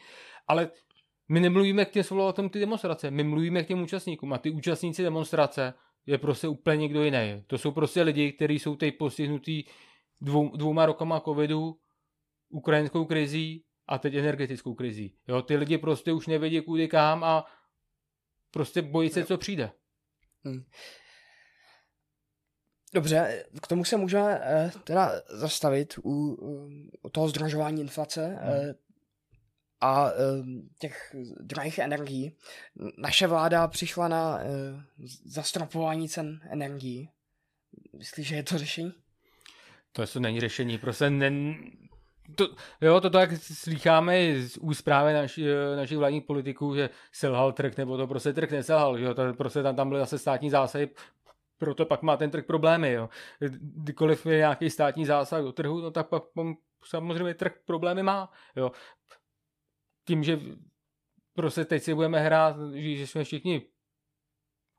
ale 0.47 0.69
my 1.29 1.39
nemluvíme 1.39 1.85
k 1.85 1.91
těm 1.91 2.03
svolavatelům 2.03 2.49
ty 2.49 2.59
demonstrace, 2.59 3.11
my 3.11 3.23
mluvíme 3.23 3.63
k 3.63 3.67
těm 3.67 3.81
účastníkům 3.81 4.33
a 4.33 4.37
ty 4.37 4.49
účastníci 4.49 5.03
demonstrace 5.03 5.73
je 6.05 6.17
prostě 6.17 6.47
úplně 6.47 6.77
někdo 6.77 7.03
jiný. 7.03 7.43
To 7.47 7.57
jsou 7.57 7.71
prostě 7.71 8.01
lidi, 8.01 8.31
kteří 8.31 8.59
jsou 8.59 8.75
teď 8.75 8.97
postihnutí 8.97 9.67
dvou, 10.21 10.57
dvouma 10.57 10.85
rokama 10.85 11.19
covidu, 11.19 11.75
ukrajinskou 12.49 13.05
krizí 13.05 13.63
a 13.87 13.97
teď 13.97 14.15
energetickou 14.15 14.73
krizí. 14.73 15.13
Jo, 15.27 15.41
ty 15.41 15.55
lidi 15.55 15.77
prostě 15.77 16.13
už 16.13 16.27
nevědí 16.27 16.61
kudy 16.61 16.87
kam 16.87 17.23
a 17.23 17.45
prostě 18.55 18.81
bojí 18.81 19.09
se, 19.09 19.25
co 19.25 19.37
přijde. 19.37 19.71
Hmm. 20.43 20.63
Dobře, 22.93 23.45
k 23.61 23.67
tomu 23.67 23.85
se 23.85 23.97
můžeme 23.97 24.39
eh, 24.41 24.71
teda 24.83 25.11
zastavit 25.29 25.93
u, 26.03 26.35
u 27.03 27.09
toho 27.09 27.29
zdražování 27.29 27.81
inflace. 27.81 28.25
Hmm. 28.25 28.37
Eh, 28.39 28.75
a 29.81 30.11
ehm, 30.11 30.69
těch 30.79 31.15
drahých 31.39 31.79
energií. 31.79 32.37
Naše 32.97 33.27
vláda 33.27 33.67
přišla 33.67 34.07
na 34.07 34.39
eh, 34.39 34.47
zastropování 35.25 36.09
cen 36.09 36.39
energií. 36.49 37.09
Myslíš, 37.97 38.27
že 38.27 38.35
je 38.35 38.43
to 38.43 38.57
řešení? 38.57 38.93
To 39.91 40.07
to 40.07 40.19
není 40.19 40.39
řešení, 40.39 40.77
prostě 40.77 41.09
ne, 41.09 41.55
to, 42.35 42.47
jo, 42.81 43.01
to 43.01 43.09
tak 43.09 43.29
slycháme 43.37 44.41
z 44.41 44.57
úzprávy 44.57 45.13
naši, 45.13 45.45
eh, 45.49 45.75
našich 45.75 45.97
vládních 45.97 46.23
politiků, 46.23 46.75
že 46.75 46.89
selhal 47.11 47.51
trh, 47.51 47.77
nebo 47.77 47.97
to 47.97 48.07
prostě 48.07 48.33
trh 48.33 48.51
neselhal, 48.51 48.97
že 48.97 49.05
jo, 49.05 49.13
to 49.13 49.33
prostě 49.33 49.63
tam, 49.63 49.75
tam 49.75 49.89
byly 49.89 49.99
zase 49.99 50.17
státní 50.17 50.49
zásahy, 50.49 50.89
proto 51.57 51.85
pak 51.85 52.01
má 52.01 52.17
ten 52.17 52.31
trh 52.31 52.45
problémy, 52.45 52.91
jo. 52.91 53.09
Kdykoliv 53.59 54.25
je 54.25 54.37
nějaký 54.37 54.69
státní 54.69 55.05
zásah 55.05 55.41
do 55.41 55.51
trhu, 55.51 55.81
no 55.81 55.91
tak 55.91 56.09
pak 56.09 56.23
samozřejmě 56.85 57.33
trh 57.33 57.53
problémy 57.65 58.03
má, 58.03 58.31
jo 58.55 58.71
tím, 60.05 60.23
že 60.23 60.39
prostě 61.33 61.65
teď 61.65 61.83
si 61.83 61.93
budeme 61.93 62.19
hrát, 62.19 62.55
že 62.73 63.07
jsme 63.07 63.23
všichni 63.23 63.61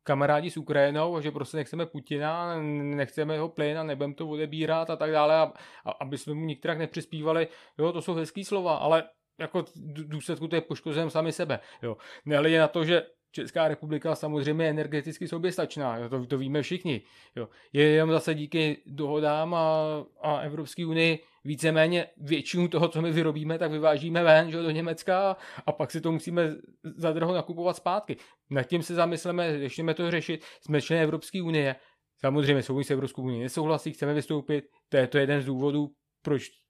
kamarádi 0.06 0.50
s 0.50 0.56
Ukrajinou 0.56 1.20
že 1.20 1.30
prostě 1.30 1.56
nechceme 1.56 1.86
Putina, 1.86 2.62
nechceme 2.62 3.34
jeho 3.34 3.48
plyn 3.48 3.78
a 3.78 3.82
nebudeme 3.82 4.14
to 4.14 4.28
odebírat 4.28 4.90
a 4.90 4.96
tak 4.96 5.10
dále, 5.10 5.34
a, 5.34 5.52
a, 5.84 5.90
aby 5.90 6.18
jsme 6.18 6.34
mu 6.34 6.44
nikterak 6.44 6.78
nepřispívali, 6.78 7.48
jo, 7.78 7.92
to 7.92 8.02
jsou 8.02 8.14
hezký 8.14 8.44
slova, 8.44 8.76
ale 8.76 9.04
jako 9.40 9.64
důsledku 10.06 10.48
to 10.48 10.56
je 10.56 10.60
poškozujeme 10.60 11.10
sami 11.10 11.32
sebe, 11.32 11.60
jo. 11.82 11.96
Nehledě 12.24 12.60
na 12.60 12.68
to, 12.68 12.84
že 12.84 13.02
Česká 13.36 13.68
republika 13.68 14.14
samozřejmě 14.14 14.68
energeticky 14.68 15.28
soběstačná, 15.28 16.08
to, 16.08 16.26
to 16.26 16.38
víme 16.38 16.62
všichni. 16.62 17.02
Jo. 17.36 17.48
Je 17.72 17.84
jenom 17.84 18.10
zase 18.10 18.34
díky 18.34 18.82
dohodám 18.86 19.54
a, 19.54 19.78
a 20.20 20.38
Evropské 20.38 20.86
unii 20.86 21.18
víceméně 21.44 22.06
většinu 22.16 22.68
toho, 22.68 22.88
co 22.88 23.02
my 23.02 23.12
vyrobíme, 23.12 23.58
tak 23.58 23.70
vyvážíme 23.70 24.22
ven 24.22 24.50
že, 24.50 24.62
do 24.62 24.70
Německa 24.70 25.36
a 25.66 25.72
pak 25.72 25.90
si 25.90 26.00
to 26.00 26.12
musíme 26.12 26.56
zadrho 26.96 27.34
nakupovat 27.34 27.76
zpátky. 27.76 28.16
Nad 28.50 28.62
tím 28.62 28.82
se 28.82 28.94
zamysleme, 28.94 29.58
začneme 29.58 29.94
to 29.94 30.10
řešit. 30.10 30.44
Jsme 30.60 30.82
členy 30.82 31.02
Evropské 31.02 31.42
unie, 31.42 31.76
samozřejmě 32.20 32.62
souvisí 32.62 32.88
s 32.88 32.90
Evropskou 32.90 33.22
unii 33.22 33.42
nesouhlasí, 33.42 33.92
chceme 33.92 34.14
vystoupit, 34.14 34.64
to 34.88 34.96
je 34.96 35.06
to 35.06 35.18
jeden 35.18 35.42
z 35.42 35.44
důvodů, 35.44 35.90
proč 36.22 36.65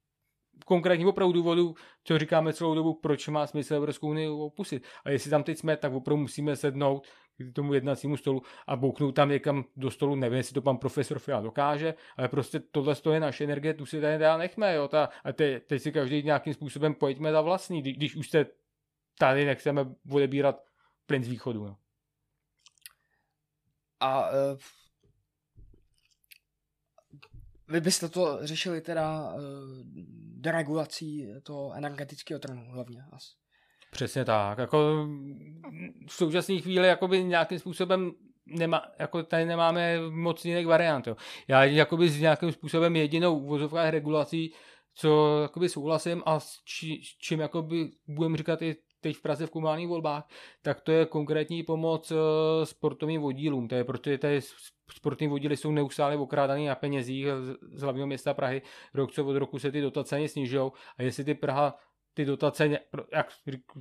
konkrétních 0.65 1.07
opravdu 1.07 1.33
důvodů, 1.33 1.75
co 2.03 2.19
říkáme 2.19 2.53
celou 2.53 2.75
dobu, 2.75 2.93
proč 2.93 3.27
má 3.27 3.47
smysl 3.47 3.75
Evropskou 3.75 4.09
unii 4.09 4.29
opustit. 4.29 4.85
A 5.05 5.09
jestli 5.09 5.29
tam 5.29 5.43
teď 5.43 5.57
jsme, 5.57 5.77
tak 5.77 5.93
opravdu 5.93 6.21
musíme 6.21 6.55
sednout 6.55 7.07
k 7.51 7.53
tomu 7.53 7.73
jednacímu 7.73 8.17
stolu 8.17 8.41
a 8.67 8.75
bouknout 8.75 9.15
tam 9.15 9.29
někam 9.29 9.65
do 9.75 9.91
stolu, 9.91 10.15
nevím, 10.15 10.37
jestli 10.37 10.53
to 10.53 10.61
pan 10.61 10.77
profesor 10.77 11.19
Fiala 11.19 11.43
dokáže, 11.43 11.93
ale 12.17 12.27
prostě 12.27 12.59
tohle 12.59 12.95
je 13.11 13.19
naše 13.19 13.43
energie, 13.43 13.73
tu 13.73 13.85
si 13.85 14.01
tady 14.01 14.17
dá 14.17 14.37
nechme, 14.37 14.75
jo, 14.75 14.87
ta, 14.87 15.09
a 15.23 15.31
te, 15.31 15.59
teď 15.59 15.81
si 15.81 15.91
každý 15.91 16.23
nějakým 16.23 16.53
způsobem 16.53 16.93
pojďme 16.93 17.31
za 17.31 17.41
vlastní, 17.41 17.81
když 17.81 18.15
už 18.15 18.29
se 18.29 18.45
tady 19.19 19.45
nechceme 19.45 19.85
odebírat 20.11 20.63
plyn 21.05 21.23
z 21.23 21.27
východu. 21.27 21.65
No. 21.65 21.77
A 23.99 24.29
uh, 24.29 24.57
vy 27.69 27.81
byste 27.81 28.09
to 28.09 28.39
řešili 28.41 28.81
teda 28.81 29.33
uh, 29.33 29.41
deregulací 30.37 31.27
toho 31.43 31.73
energetického 31.73 32.39
trhu 32.39 32.65
hlavně 32.71 33.03
asi. 33.11 33.27
Přesně 33.91 34.25
tak. 34.25 34.57
Jako 34.57 35.07
v 36.07 36.13
současné 36.13 36.57
chvíli 36.57 36.87
jakoby 36.87 37.23
nějakým 37.23 37.59
způsobem 37.59 38.11
nemá, 38.45 38.81
jako 38.99 39.23
tady 39.23 39.45
nemáme 39.45 40.09
moc 40.09 40.45
jiných 40.45 40.67
variant. 40.67 41.07
Jo. 41.07 41.15
Já 41.47 41.63
jakoby 41.63 42.09
s 42.09 42.19
nějakým 42.19 42.51
způsobem 42.51 42.95
jedinou 42.95 43.39
uvozovkách 43.39 43.89
regulací, 43.89 44.53
co 44.95 45.39
jakoby 45.41 45.69
souhlasím 45.69 46.23
a 46.25 46.39
s, 46.39 46.61
či, 46.65 47.01
s 47.03 47.17
čím 47.17 47.39
jakoby 47.39 47.89
budeme 48.07 48.37
říkat 48.37 48.61
i 48.61 48.75
teď 49.07 49.17
v 49.17 49.21
Praze 49.21 49.47
v 49.47 49.49
komunálních 49.49 49.87
volbách, 49.87 50.29
tak 50.61 50.81
to 50.81 50.91
je 50.91 51.05
konkrétní 51.05 51.63
pomoc 51.63 52.11
uh, 52.11 52.17
sportovním 52.63 53.21
vodílům. 53.21 53.67
To 53.67 53.75
je, 53.75 53.83
protože 53.83 54.17
tady 54.17 54.41
sportovní 54.91 55.27
vodíly 55.27 55.57
jsou 55.57 55.71
neustále 55.71 56.17
okrádaný 56.17 56.65
na 56.65 56.75
penězích 56.75 57.25
z 57.71 57.81
hlavního 57.81 58.07
města 58.07 58.33
Prahy. 58.33 58.61
Rok 58.93 59.11
co 59.11 59.25
od 59.25 59.35
roku 59.35 59.59
se 59.59 59.71
ty 59.71 59.81
dotace 59.81 60.15
ani 60.15 60.29
snižují 60.29 60.71
a 60.97 61.03
jestli 61.03 61.23
ty 61.23 61.33
Praha 61.33 61.77
ty 62.13 62.25
dotace, 62.25 62.79
jak 63.13 63.31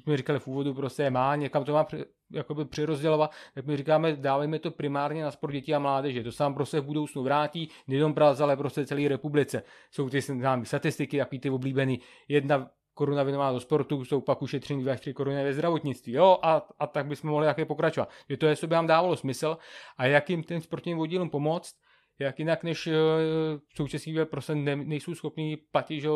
jsme 0.03 0.17
říkali 0.17 0.39
v 0.39 0.47
úvodu, 0.47 0.75
prostě 0.75 1.03
je 1.03 1.11
má, 1.11 1.37
někam 1.37 1.65
to 1.65 1.73
má 1.73 1.87
jakoby 2.31 2.65
přirozdělovat, 2.65 3.31
tak 3.55 3.67
my 3.67 3.77
říkáme, 3.77 4.17
dávejme 4.17 4.59
to 4.59 4.71
primárně 4.71 5.23
na 5.23 5.31
sport 5.31 5.53
dětí 5.53 5.75
a 5.75 5.79
mládeže. 5.79 6.23
To 6.23 6.33
se 6.33 6.43
nám 6.43 6.55
prostě 6.55 6.81
v 6.81 6.85
budoucnu 6.85 7.23
vrátí, 7.23 7.69
nejenom 7.87 8.15
Praze, 8.15 8.43
ale 8.43 8.57
prostě 8.57 8.87
celé 8.87 9.09
republice. 9.09 9.63
Jsou 9.91 10.09
ty 10.09 10.21
známé 10.21 10.65
statistiky, 10.65 11.17
jaký 11.17 11.39
ty 11.39 11.51
oblíbený. 11.51 12.01
Jedna 12.29 12.71
koruna 12.97 13.23
věnová 13.23 13.53
do 13.53 13.61
sportu, 13.61 14.05
jsou 14.05 14.21
pak 14.21 14.43
ušetření 14.43 14.83
2 14.83 14.97
3 14.97 15.15
koruny 15.15 15.45
ve 15.45 15.53
zdravotnictví. 15.53 16.13
Jo, 16.13 16.39
a, 16.43 16.69
a 16.79 16.87
tak 16.87 17.07
bychom 17.07 17.31
mohli 17.31 17.47
také 17.47 17.65
pokračovat. 17.65 18.11
Že 18.29 18.37
to 18.37 18.47
je, 18.47 18.57
co 18.57 18.67
by 18.67 18.75
nám 18.75 18.87
dávalo 18.87 19.17
smysl 19.17 19.59
a 19.99 20.07
jak 20.07 20.31
jim 20.31 20.43
ten 20.43 20.61
sportovním 20.61 20.99
vodílům 20.99 21.31
pomoct, 21.31 21.75
jak 22.19 22.39
jinak 22.39 22.65
než 22.65 22.87
uh, 22.87 22.93
současní 23.75 24.15
prostě 24.25 24.55
ne, 24.55 24.77
nejsou 24.77 25.15
schopní 25.15 25.57
platit 25.57 26.01
že, 26.01 26.09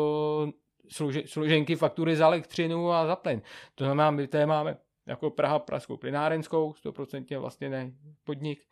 složenky 1.25 1.75
faktury 1.75 2.15
za 2.15 2.25
elektřinu 2.25 2.91
a 2.91 3.07
za 3.07 3.15
plyn. 3.15 3.41
To 3.75 3.83
znamená, 3.83 4.11
my 4.11 4.27
tady 4.27 4.45
máme 4.45 4.77
jako 5.07 5.29
Praha 5.29 5.59
Pražskou 5.59 5.97
plynárenskou, 5.97 6.71
100% 6.85 7.39
vlastně 7.39 7.69
ne 7.69 7.91
podnik, 8.23 8.63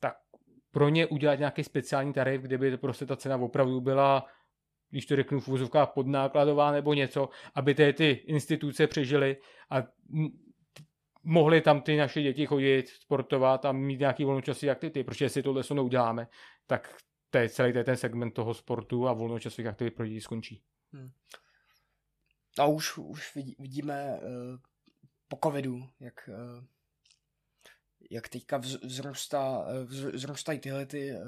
tak 0.00 0.14
pro 0.70 0.88
ně 0.88 1.06
udělat 1.06 1.38
nějaký 1.38 1.64
speciální 1.64 2.12
tarif, 2.12 2.42
kde 2.42 2.58
by 2.58 2.76
prostě 2.76 3.06
ta 3.06 3.16
cena 3.16 3.36
opravdu 3.36 3.80
byla 3.80 4.26
když 4.90 5.06
to 5.06 5.16
řeknu 5.16 5.40
v 5.40 5.48
úzovkách 5.48 5.88
podnákladová 5.94 6.72
nebo 6.72 6.94
něco, 6.94 7.28
aby 7.54 7.74
ty, 7.74 7.92
ty 7.92 8.10
instituce 8.10 8.86
přežily 8.86 9.36
a 9.70 9.82
mohly 11.22 11.60
tam 11.60 11.82
ty 11.82 11.96
naše 11.96 12.22
děti 12.22 12.46
chodit, 12.46 12.88
sportovat 12.88 13.64
a 13.64 13.72
mít 13.72 14.00
nějaký 14.00 14.24
volnočasový 14.24 14.70
aktivity, 14.70 15.04
protože 15.04 15.28
si 15.28 15.42
tohle 15.42 15.62
neuděláme, 15.74 16.28
tak 16.66 16.96
to 17.30 17.38
je 17.38 17.48
celý 17.48 17.72
ten 17.72 17.96
segment 17.96 18.30
toho 18.30 18.54
sportu 18.54 19.08
a 19.08 19.12
volnočasových 19.12 19.66
aktivit 19.66 19.94
pro 19.94 20.06
děti 20.06 20.20
skončí. 20.20 20.62
Hmm. 20.92 21.10
A 22.58 22.66
už, 22.66 22.98
už 22.98 23.34
vidíme 23.58 24.20
uh, 24.22 24.58
po 25.28 25.38
covidu, 25.44 25.88
jak, 26.00 26.28
uh, 26.28 26.64
jak 28.10 28.28
teďka 28.28 28.56
vzrůstá, 28.82 29.58
uh, 29.58 30.10
vzrůstají 30.10 30.58
tyhle 30.58 30.86
ty 30.86 31.12
uh, 31.12 31.18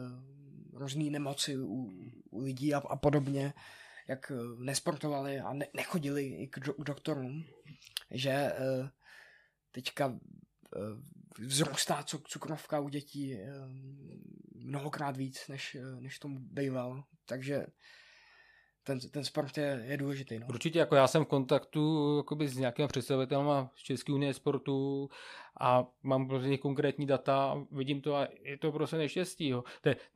různé 0.72 1.10
nemoci 1.10 1.58
u, 1.58 1.90
u 2.30 2.40
lidí 2.40 2.74
a, 2.74 2.78
a 2.78 2.96
podobně, 2.96 3.54
jak 4.08 4.32
nesportovali 4.58 5.40
a 5.40 5.52
ne, 5.52 5.66
nechodili 5.74 6.26
i 6.26 6.48
k, 6.48 6.58
do, 6.58 6.74
k 6.74 6.84
doktorům, 6.84 7.44
že 8.10 8.52
teďka 9.72 10.18
vzrůstá 11.38 12.02
cukrovka 12.02 12.80
u 12.80 12.88
dětí 12.88 13.38
mnohokrát 14.54 15.16
víc, 15.16 15.48
než, 15.48 15.76
než 16.00 16.18
tomu 16.18 16.38
býval. 16.40 17.04
Takže 17.26 17.66
ten, 18.82 19.00
ten 19.00 19.24
sport 19.24 19.58
je, 19.58 19.84
je 19.86 19.96
důležitý. 19.96 20.38
No. 20.38 20.46
Určitě, 20.48 20.78
jako 20.78 20.94
já 20.94 21.06
jsem 21.06 21.24
v 21.24 21.28
kontaktu 21.28 22.16
jakoby, 22.16 22.48
s 22.48 22.56
nějakými 22.56 22.88
představitelmi 22.88 23.68
z 23.74 23.82
České 23.82 24.12
unie 24.12 24.34
sportu 24.34 25.08
a 25.60 25.86
mám 26.02 26.28
prostě 26.28 26.58
konkrétní 26.58 27.06
data, 27.06 27.66
vidím 27.70 28.00
to 28.00 28.16
a 28.16 28.28
je 28.42 28.58
to 28.58 28.72
prostě 28.72 28.96
neštěstí. 28.96 29.48
Jo. 29.48 29.64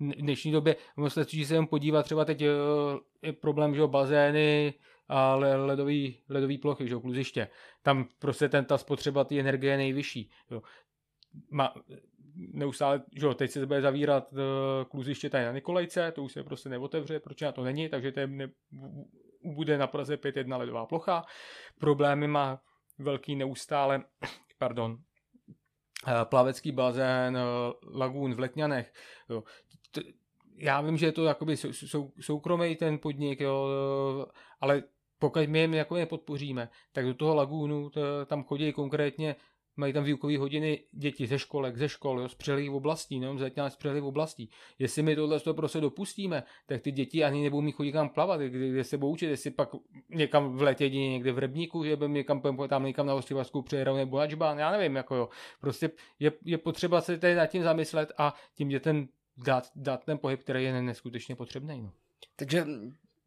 v 0.01 0.23
dnešní 0.23 0.53
době 0.53 0.77
musíte 0.97 1.45
se 1.45 1.55
jen 1.55 1.67
podívat, 1.67 2.03
třeba 2.03 2.25
teď 2.25 2.41
je 2.41 3.33
problém, 3.41 3.75
že 3.75 3.87
bazény, 3.87 4.75
a 5.09 5.35
ledový, 5.35 6.19
ledový 6.29 6.59
plochy, 6.59 6.89
že 6.89 6.97
kluziště. 6.97 7.49
Tam 7.83 8.09
prostě 8.19 8.49
ten, 8.49 8.65
ta 8.65 8.79
spotřeba 8.79 9.25
té 9.25 9.41
energie 9.41 9.73
je 9.73 9.77
nejvyšší. 9.77 10.31
Jo. 10.51 10.63
Ma, 11.51 11.75
neustále, 12.37 13.03
že 13.17 13.27
jo, 13.27 13.35
teď 13.35 13.51
se 13.51 13.67
bude 13.67 13.81
zavírat 13.81 14.33
uh, 14.33 14.39
kluziště 14.91 15.31
tady 15.31 15.45
na 15.45 15.53
Nikolajce, 15.53 16.13
to 16.13 16.23
už 16.23 16.33
se 16.33 16.43
prostě 16.43 16.69
neotevře, 16.69 17.21
proč 17.21 17.41
na 17.41 17.53
to 17.53 17.65
není, 17.65 17.89
takže 17.89 18.13
to 18.13 18.21
je, 18.21 18.27
ne, 18.27 18.49
bude 19.45 19.79
na 19.79 19.87
Praze 19.87 20.17
5.1 20.17 20.59
ledová 20.59 20.87
plocha. 20.87 21.25
Problémy 21.79 22.29
má 22.29 22.61
velký 22.99 23.37
neustále, 23.37 24.05
pardon, 24.59 24.99
eh, 26.09 26.25
plavecký 26.25 26.73
bazén, 26.73 27.37
eh, 27.37 27.41
lagún 27.99 28.35
v 28.35 28.39
Letňanech. 28.39 28.93
Jo. 29.31 29.45
Já 30.57 30.81
vím, 30.81 30.97
že 30.97 31.07
je 31.07 31.13
to 31.13 31.25
jakoby 31.25 31.57
sou, 31.57 31.73
sou, 31.73 32.13
soukromý 32.21 32.77
ten 32.77 32.99
podnik, 32.99 33.41
jo, 33.41 33.69
ale 34.61 34.83
pokud 35.19 35.49
my 35.49 35.59
jim 35.59 35.75
jako 35.75 35.97
je 35.97 36.07
podpoříme, 36.07 36.69
tak 36.93 37.07
do 37.07 37.15
toho 37.15 37.35
lagúnu 37.35 37.91
to, 37.91 38.01
tam 38.27 38.45
chodí 38.45 38.73
konkrétně 38.73 39.37
mají 39.77 39.93
tam 39.93 40.05
výukové 40.05 40.39
hodiny 40.39 40.81
děti 40.93 41.27
ze 41.27 41.39
školek, 41.39 41.77
ze 41.77 41.89
škol, 41.89 42.21
jo, 42.21 42.29
z 42.29 42.35
přelých 42.35 42.71
oblastí, 42.71 43.21
no, 43.21 43.39
zatím 43.39 43.65
z 43.69 43.77
přelých 43.77 44.03
oblastí. 44.03 44.51
Jestli 44.79 45.03
my 45.03 45.17
tohle 45.17 45.41
to 45.41 45.55
prostě 45.55 45.81
dopustíme, 45.81 46.43
tak 46.67 46.83
ty 46.83 46.93
děti 46.93 47.25
ani 47.25 47.43
nebudou 47.43 47.61
mít 47.61 47.73
chodit 47.73 47.93
kam 47.93 48.09
plavat, 48.09 48.41
kde, 48.41 48.69
kde 48.69 48.85
se 48.85 48.99
budou 48.99 49.13
učit, 49.13 49.27
jestli 49.27 49.51
pak 49.51 49.69
někam 50.11 50.57
v 50.57 50.63
letě 50.63 50.85
jedině 50.85 51.11
někde 51.11 51.33
v 51.33 51.39
Rebníku, 51.39 51.85
že 51.85 51.97
by 51.97 52.09
někam, 52.09 52.43
tam 52.69 52.85
někam 52.85 53.07
na 53.07 53.15
Ostřivasku 53.15 53.63
přijedou 53.63 53.97
nebo 53.97 54.19
na 54.19 54.27
Čbán, 54.27 54.59
já 54.59 54.71
nevím, 54.71 54.97
jako 54.97 55.15
jo. 55.15 55.29
Prostě 55.61 55.91
je, 56.19 56.33
je 56.45 56.59
potřeba 56.59 57.01
se 57.01 57.19
tady 57.19 57.35
nad 57.35 57.47
tím 57.47 57.63
zamyslet 57.63 58.13
a 58.19 58.35
tím 58.55 58.69
dětem 58.69 59.09
dát, 59.37 59.71
dát 59.77 60.05
ten 60.05 60.19
pohyb, 60.19 60.41
který 60.41 60.65
je 60.65 60.83
neskutečně 60.83 61.37
potřebný. 61.37 61.83
No. 61.83 61.91
Takže 62.37 62.67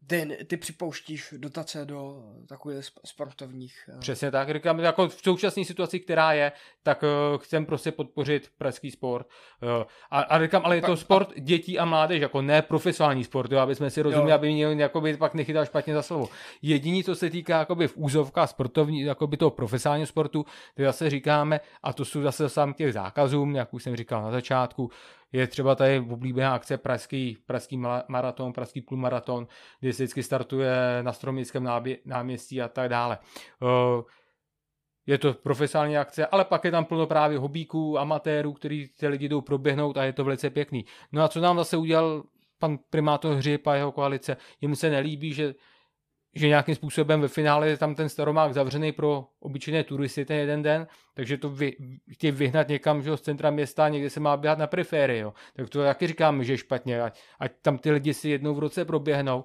ty, 0.08 0.38
ty 0.46 0.56
připouštíš 0.56 1.34
dotace 1.36 1.84
do 1.84 2.22
takových 2.48 2.84
sportovních... 3.04 3.90
Eh, 3.96 3.98
Přesně 3.98 4.30
tak, 4.30 4.52
říkám, 4.52 4.80
jako 4.80 5.08
v 5.08 5.20
současné 5.22 5.64
situaci, 5.64 6.00
která 6.00 6.32
je, 6.32 6.52
tak 6.82 7.02
uh, 7.02 7.38
chcem 7.38 7.66
prostě 7.66 7.92
podpořit 7.92 8.50
pražský 8.58 8.90
sport. 8.90 9.26
Uh, 9.62 9.84
a, 10.10 10.20
a 10.20 10.42
říkám, 10.42 10.62
ale 10.64 10.76
je 10.76 10.82
to 10.82 10.96
sport 10.96 11.40
dětí 11.40 11.78
a 11.78 11.84
mládež, 11.84 12.20
jako 12.20 12.42
ne 12.42 12.62
profesionální 12.62 13.24
sport, 13.24 13.52
jo, 13.52 13.58
aby 13.58 13.74
jsme 13.74 13.90
si 13.90 14.02
rozuměli, 14.02 14.30
jo. 14.30 14.34
aby 14.34 14.52
mě 14.52 14.64
jakoby, 14.64 15.16
pak 15.16 15.34
nechytal 15.34 15.64
špatně 15.64 15.94
za 15.94 16.02
slovo. 16.02 16.28
Jediný, 16.62 17.04
co 17.04 17.14
se 17.14 17.30
týká 17.30 17.58
jakoby 17.58 17.88
v 17.88 17.96
úzovkách 17.96 18.50
sportovní, 18.50 19.00
jakoby 19.00 19.36
toho 19.36 19.50
profesionálního 19.50 20.06
sportu, 20.06 20.46
to 20.74 20.82
zase 20.82 21.10
říkáme, 21.10 21.60
a 21.82 21.92
to 21.92 22.04
jsou 22.04 22.22
zase 22.22 22.48
sám 22.48 22.74
těch 22.74 22.92
zákazů, 22.92 23.52
jak 23.54 23.74
už 23.74 23.82
jsem 23.82 23.96
říkal 23.96 24.22
na 24.22 24.30
začátku, 24.30 24.90
je 25.32 25.46
třeba 25.46 25.74
tady 25.74 26.00
oblíbená 26.00 26.54
akce 26.54 26.78
Pražský, 26.78 27.38
Pražský 27.46 27.76
maraton, 28.08 28.52
Pražský 28.52 28.84
maraton, 28.94 29.46
kdy 29.80 29.92
se 29.92 30.02
vždycky 30.02 30.22
startuje 30.22 31.02
na 31.02 31.12
Stromickém 31.12 31.68
náměstí 32.04 32.62
a 32.62 32.68
tak 32.68 32.88
dále. 32.88 33.18
Eh, 33.62 34.02
je 35.06 35.18
to 35.18 35.34
profesionální 35.34 35.96
akce, 35.96 36.26
ale 36.26 36.44
pak 36.44 36.64
je 36.64 36.70
tam 36.70 36.84
plno 36.84 37.06
právě 37.06 37.38
hobíků, 37.38 37.98
amatérů, 37.98 38.52
který 38.52 38.88
ty 38.88 39.08
lidi 39.08 39.28
jdou 39.28 39.40
proběhnout 39.40 39.96
a 39.96 40.04
je 40.04 40.12
to 40.12 40.24
velice 40.24 40.50
pěkný. 40.50 40.84
No 41.12 41.22
a 41.22 41.28
co 41.28 41.40
nám 41.40 41.56
zase 41.56 41.76
udělal 41.76 42.22
pan 42.58 42.78
primátor 42.90 43.34
Hřib 43.34 43.66
a 43.66 43.74
jeho 43.74 43.92
koalice? 43.92 44.36
Jim 44.60 44.76
se 44.76 44.90
nelíbí, 44.90 45.32
že 45.32 45.54
že 46.34 46.48
nějakým 46.48 46.74
způsobem 46.74 47.20
ve 47.20 47.28
finále 47.28 47.68
je 47.68 47.76
tam 47.76 47.94
ten 47.94 48.08
staromák 48.08 48.54
zavřený 48.54 48.92
pro 48.92 49.26
obyčejné 49.40 49.84
turisty 49.84 50.24
ten 50.24 50.36
jeden 50.36 50.62
den, 50.62 50.86
takže 51.14 51.38
to 51.38 51.50
vy, 51.50 51.76
chtějí 52.12 52.30
vyhnat 52.30 52.68
někam 52.68 53.02
že, 53.02 53.16
z 53.16 53.20
centra 53.20 53.50
města, 53.50 53.88
někde 53.88 54.10
se 54.10 54.20
má 54.20 54.36
běhat 54.36 54.58
na 54.58 54.66
periférii. 54.66 55.20
Jo. 55.20 55.34
Tak 55.56 55.68
to 55.68 55.82
taky 55.82 56.06
říkáme, 56.06 56.44
že 56.44 56.52
je 56.52 56.58
špatně, 56.58 57.02
ať, 57.02 57.20
ať 57.40 57.52
tam 57.62 57.78
ty 57.78 57.90
lidi 57.90 58.14
si 58.14 58.28
jednou 58.28 58.54
v 58.54 58.58
roce 58.58 58.84
proběhnou. 58.84 59.44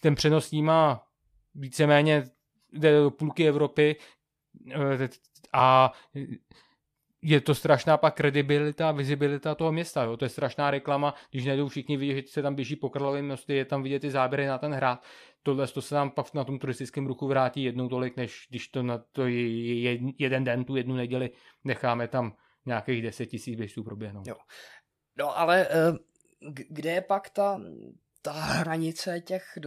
Ten 0.00 0.14
přenos 0.14 0.52
má 0.52 1.02
víceméně 1.54 2.24
jde 2.72 2.92
do 2.92 3.10
půlky 3.10 3.48
Evropy 3.48 3.96
eh, 4.70 5.08
a 5.52 5.92
je 7.22 7.40
to 7.40 7.54
strašná 7.54 7.96
pak 7.96 8.14
kredibilita, 8.14 8.92
vizibilita 8.92 9.54
toho 9.54 9.72
města. 9.72 10.02
Jo. 10.02 10.16
To 10.16 10.24
je 10.24 10.28
strašná 10.28 10.70
reklama, 10.70 11.14
když 11.30 11.44
najdou 11.44 11.68
všichni 11.68 11.96
vidět, 11.96 12.14
že 12.14 12.22
se 12.22 12.42
tam 12.42 12.54
běží 12.54 12.76
po 12.76 12.90
Krlovém 12.90 13.28
mostě, 13.28 13.54
je 13.54 13.64
tam 13.64 13.82
vidět 13.82 14.00
ty 14.00 14.10
záběry 14.10 14.46
na 14.46 14.58
ten 14.58 14.72
hrad. 14.72 15.04
Tohle 15.42 15.66
to 15.66 15.82
se 15.82 15.94
nám 15.94 16.10
pak 16.10 16.34
na 16.34 16.44
tom 16.44 16.58
turistickém 16.58 17.06
ruchu 17.06 17.28
vrátí 17.28 17.64
jednou 17.64 17.88
tolik, 17.88 18.16
než 18.16 18.46
když 18.50 18.68
to 18.68 18.82
na 18.82 18.98
to 18.98 19.26
je 19.26 19.98
jeden 20.18 20.44
den, 20.44 20.64
tu 20.64 20.76
jednu 20.76 20.94
neděli 20.94 21.30
necháme 21.64 22.08
tam 22.08 22.36
nějakých 22.66 23.02
10 23.02 23.26
tisíc 23.26 23.56
běžců 23.56 23.84
proběhnout. 23.84 24.26
Jo. 24.26 24.36
No 25.18 25.38
ale 25.38 25.66
eh, 25.70 25.92
kde 26.68 26.90
je 26.90 27.00
pak 27.00 27.30
ta, 27.30 27.60
ta 28.22 28.32
hranice 28.32 29.20
těch, 29.20 29.58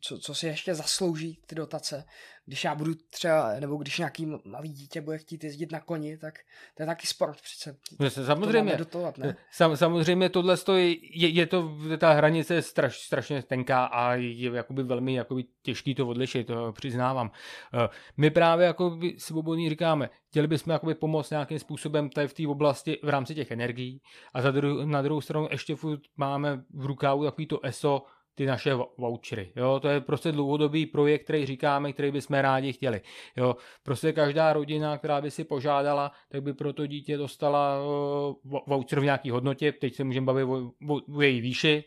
co, 0.00 0.18
co 0.18 0.34
si 0.34 0.46
ještě 0.46 0.74
zaslouží 0.74 1.40
ty 1.46 1.54
dotace. 1.54 2.04
Když 2.46 2.64
já 2.64 2.74
budu 2.74 2.94
třeba, 3.10 3.60
nebo 3.60 3.76
když 3.76 3.98
nějaký 3.98 4.26
malý 4.44 4.68
dítě 4.68 5.00
bude 5.00 5.18
chtít 5.18 5.44
jezdit 5.44 5.72
na 5.72 5.80
koni, 5.80 6.18
tak 6.18 6.34
to 6.74 6.82
je 6.82 6.86
taky 6.86 7.06
sport 7.06 7.40
přece. 7.42 7.76
No, 8.00 8.10
samozřejmě, 8.10 8.72
to 8.72 8.78
dotovat, 8.78 9.18
ne? 9.18 9.36
Sam, 9.52 9.76
samozřejmě 9.76 10.28
tohle 10.28 10.56
je, 10.76 11.28
je, 11.28 11.46
to, 11.46 11.78
ta 11.98 12.12
hranice 12.12 12.54
je 12.54 12.62
straš, 12.62 12.98
strašně 12.98 13.42
tenká 13.42 13.84
a 13.84 14.14
je 14.14 14.50
jakoby 14.50 14.82
velmi 14.82 15.14
jakoby 15.14 15.44
těžký 15.62 15.94
to 15.94 16.08
odlišit, 16.08 16.46
to 16.46 16.72
přiznávám. 16.72 17.30
Eh, 17.74 17.88
my 18.16 18.30
právě 18.30 18.66
jako 18.66 18.98
svobodní 19.18 19.68
říkáme, 19.68 20.10
chtěli 20.28 20.46
bychom 20.46 20.72
jakoby 20.72 20.94
pomoct 20.94 21.30
nějakým 21.30 21.58
způsobem 21.58 22.10
tady 22.10 22.28
v 22.28 22.34
té 22.34 22.48
oblasti 22.48 22.98
v 23.02 23.08
rámci 23.08 23.34
těch 23.34 23.50
energií 23.50 24.02
a 24.34 24.42
za 24.42 24.50
dru, 24.50 24.86
na 24.86 25.02
druhou 25.02 25.20
stranu 25.20 25.48
ještě 25.50 25.76
furt 25.76 26.00
máme 26.16 26.62
v 26.74 26.86
rukávu 26.86 27.24
takový 27.24 27.46
to 27.46 27.64
ESO, 27.64 28.02
ty 28.36 28.46
naše 28.46 28.74
vouchery. 28.98 29.52
Jo, 29.56 29.80
to 29.80 29.88
je 29.88 30.00
prostě 30.00 30.32
dlouhodobý 30.32 30.86
projekt, 30.86 31.24
který 31.24 31.46
říkáme, 31.46 31.92
který 31.92 32.10
bychom 32.10 32.36
rádi 32.38 32.72
chtěli. 32.72 33.00
Jo, 33.36 33.56
prostě 33.82 34.12
každá 34.12 34.52
rodina, 34.52 34.98
která 34.98 35.20
by 35.20 35.30
si 35.30 35.44
požádala, 35.44 36.12
tak 36.28 36.42
by 36.42 36.52
pro 36.54 36.72
to 36.72 36.86
dítě 36.86 37.16
dostala 37.16 37.78
voucher 38.66 39.00
v 39.00 39.04
nějaký 39.04 39.30
hodnotě. 39.30 39.72
Teď 39.72 39.94
se 39.94 40.04
můžeme 40.04 40.26
bavit 40.26 40.44
o, 40.44 40.72
o, 40.88 41.00
o 41.16 41.22
její 41.22 41.40
výši, 41.40 41.84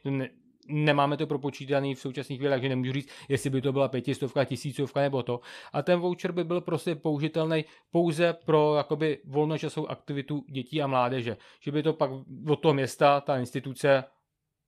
nemáme 0.70 1.18
to 1.18 1.28
propočítaný 1.28 1.96
v 1.96 2.00
současných 2.00 2.40
chvíli, 2.40 2.52
takže 2.52 2.70
nemůžu 2.70 2.94
říct, 2.94 3.10
jestli 3.30 3.50
by 3.50 3.62
to 3.62 3.72
byla 3.72 3.88
pětistovka, 3.88 4.46
tisícovka 4.46 5.02
nebo 5.02 5.24
to. 5.24 5.40
A 5.74 5.82
ten 5.82 6.00
voucher 6.00 6.32
by 6.32 6.44
byl 6.44 6.62
prostě 6.62 6.96
použitelný 6.96 7.66
pouze 7.92 8.34
pro 8.46 8.76
jakoby 8.76 9.18
volnočasovou 9.26 9.88
aktivitu 9.88 10.46
dětí 10.50 10.82
a 10.82 10.88
mládeže. 10.88 11.38
Že 11.62 11.72
by 11.72 11.84
to 11.84 11.94
pak 11.94 12.12
od 12.48 12.56
toho 12.56 12.74
města, 12.74 13.22
ta 13.22 13.38
instituce 13.38 14.04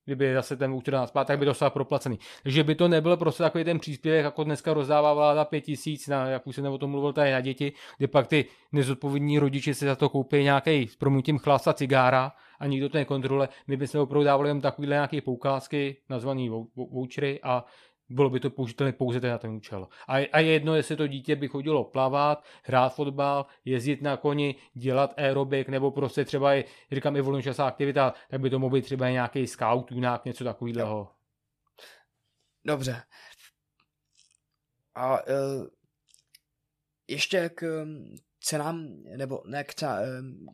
kdyby 0.06 0.34
zase 0.34 0.58
ten 0.58 0.72
voucher 0.72 0.93
nás 0.93 1.12
tak 1.26 1.39
by 1.39 1.45
dostal 1.45 1.70
proplacený. 1.70 2.20
Takže 2.43 2.64
by 2.64 2.76
to 2.76 2.88
nebyl 2.88 3.18
prostě 3.18 3.43
takový 3.43 3.64
ten 3.64 3.80
příspěvek, 3.80 4.24
jako 4.24 4.43
dneska 4.43 4.74
rozdává 4.74 5.14
vláda 5.14 5.45
pět 5.45 5.62
tisíc, 5.62 6.08
na, 6.08 6.28
jak 6.28 6.47
už 6.47 6.56
jsem 6.56 6.66
o 6.66 6.78
tom 6.78 6.91
mluvil, 6.91 7.14
tady 7.14 7.32
na 7.32 7.41
děti, 7.41 7.74
kde 7.97 8.08
pak 8.08 8.28
ty 8.28 8.45
nezodpovědní 8.72 9.39
rodiče 9.39 9.74
si 9.74 9.86
za 9.86 9.95
to 9.95 10.10
koupí 10.10 10.43
nějaký 10.43 10.88
s 10.88 10.95
promítím 10.95 11.38
chlas 11.38 11.68
a 11.68 11.74
cigára 11.74 12.32
a 12.60 12.68
nikdo 12.68 12.89
to 12.89 12.97
nekontroluje. 12.97 13.49
My 13.68 13.78
bychom 13.78 14.02
opravdu 14.02 14.26
dávali 14.26 14.49
jen 14.49 14.62
takovýhle 14.62 14.95
nějaké 14.95 15.22
poukázky, 15.22 15.97
nazvaný 16.10 16.49
vouchery 16.76 17.39
a 17.43 17.66
bylo 18.12 18.30
by 18.30 18.39
to 18.39 18.49
použitelné 18.49 18.93
pouze 18.93 19.20
na 19.20 19.38
ten 19.38 19.51
účel. 19.51 19.88
A, 20.07 20.14
a 20.32 20.39
je 20.39 20.51
jedno, 20.51 20.76
jestli 20.76 20.95
to 20.95 21.07
dítě 21.07 21.36
by 21.36 21.47
chodilo 21.47 21.84
plavat, 21.84 22.45
hrát 22.64 22.95
fotbal, 22.95 23.45
jezdit 23.66 24.01
na 24.01 24.18
koni, 24.18 24.55
dělat 24.74 25.14
aerobik, 25.18 25.70
nebo 25.70 25.91
prostě 25.91 26.26
třeba, 26.26 26.55
i, 26.55 26.66
říkám, 26.91 27.16
i 27.16 27.22
volnočasová 27.22 27.68
aktivita, 27.68 28.14
tak 28.30 28.41
by 28.41 28.49
to 28.49 28.59
mohl 28.59 28.74
být 28.74 28.86
třeba 28.86 29.09
nějaký 29.09 29.47
scout, 29.47 29.91
nějak 29.91 30.26
něco 30.26 30.43
takového. 30.43 31.12
Dobře. 32.66 33.03
A 34.95 35.28
uh, 35.28 35.68
ještě 37.07 37.49
k 37.49 37.86
cenám, 38.39 39.03
nebo 39.18 39.43
ne 39.45 39.64
k, 39.64 39.74
ca, 39.74 39.99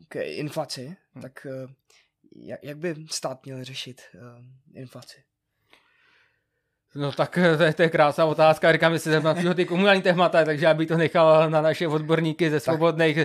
k 0.08 0.22
inflaci, 0.22 0.96
hmm. 1.12 1.22
tak 1.22 1.46
uh, 1.50 1.70
jak, 2.36 2.64
jak 2.64 2.78
by 2.78 2.94
stát 3.10 3.46
měl 3.46 3.64
řešit 3.64 4.02
uh, 4.14 4.44
inflaci? 4.74 5.27
No 6.94 7.12
tak 7.12 7.38
to 7.56 7.62
je, 7.62 7.74
to 7.74 7.82
je 7.82 7.88
krásná 7.88 8.24
otázka. 8.24 8.72
Říkám, 8.72 8.92
že 8.92 8.98
se 8.98 9.20
na 9.20 9.54
ty 9.54 9.64
komunální 9.64 10.02
témata, 10.02 10.44
takže 10.44 10.66
já 10.66 10.74
bych 10.74 10.88
to 10.88 10.96
nechal 10.96 11.50
na 11.50 11.60
naše 11.60 11.88
odborníky 11.88 12.50
ze 12.50 12.60
svobodných 12.60 13.18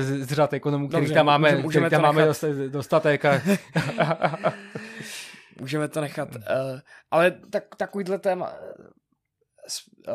z, 0.00 0.26
z 0.26 0.32
řad 0.32 0.52
ekonomů, 0.52 0.88
kterých 0.88 1.12
tam 1.12 1.26
máme, 1.26 1.48
můžeme, 1.48 1.62
můžeme 1.62 1.90
tam 1.90 2.02
máme 2.02 2.26
dostatek. 2.68 3.22
můžeme 5.60 5.88
to 5.88 6.00
nechat. 6.00 6.34
Uh, 6.34 6.42
ale 7.10 7.30
tak, 7.30 7.76
takovýhle 7.76 8.18
téma 8.18 8.54
z, 9.68 9.82
uh, 10.08 10.14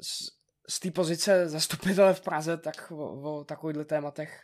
z, 0.00 0.28
z 0.68 0.80
té 0.80 0.90
pozice 0.90 1.48
zastupitele 1.48 2.14
v 2.14 2.20
Praze, 2.20 2.56
tak 2.56 2.90
o, 2.90 2.96
o 2.96 3.44
takovýchhle 3.44 3.84
tématech 3.84 4.40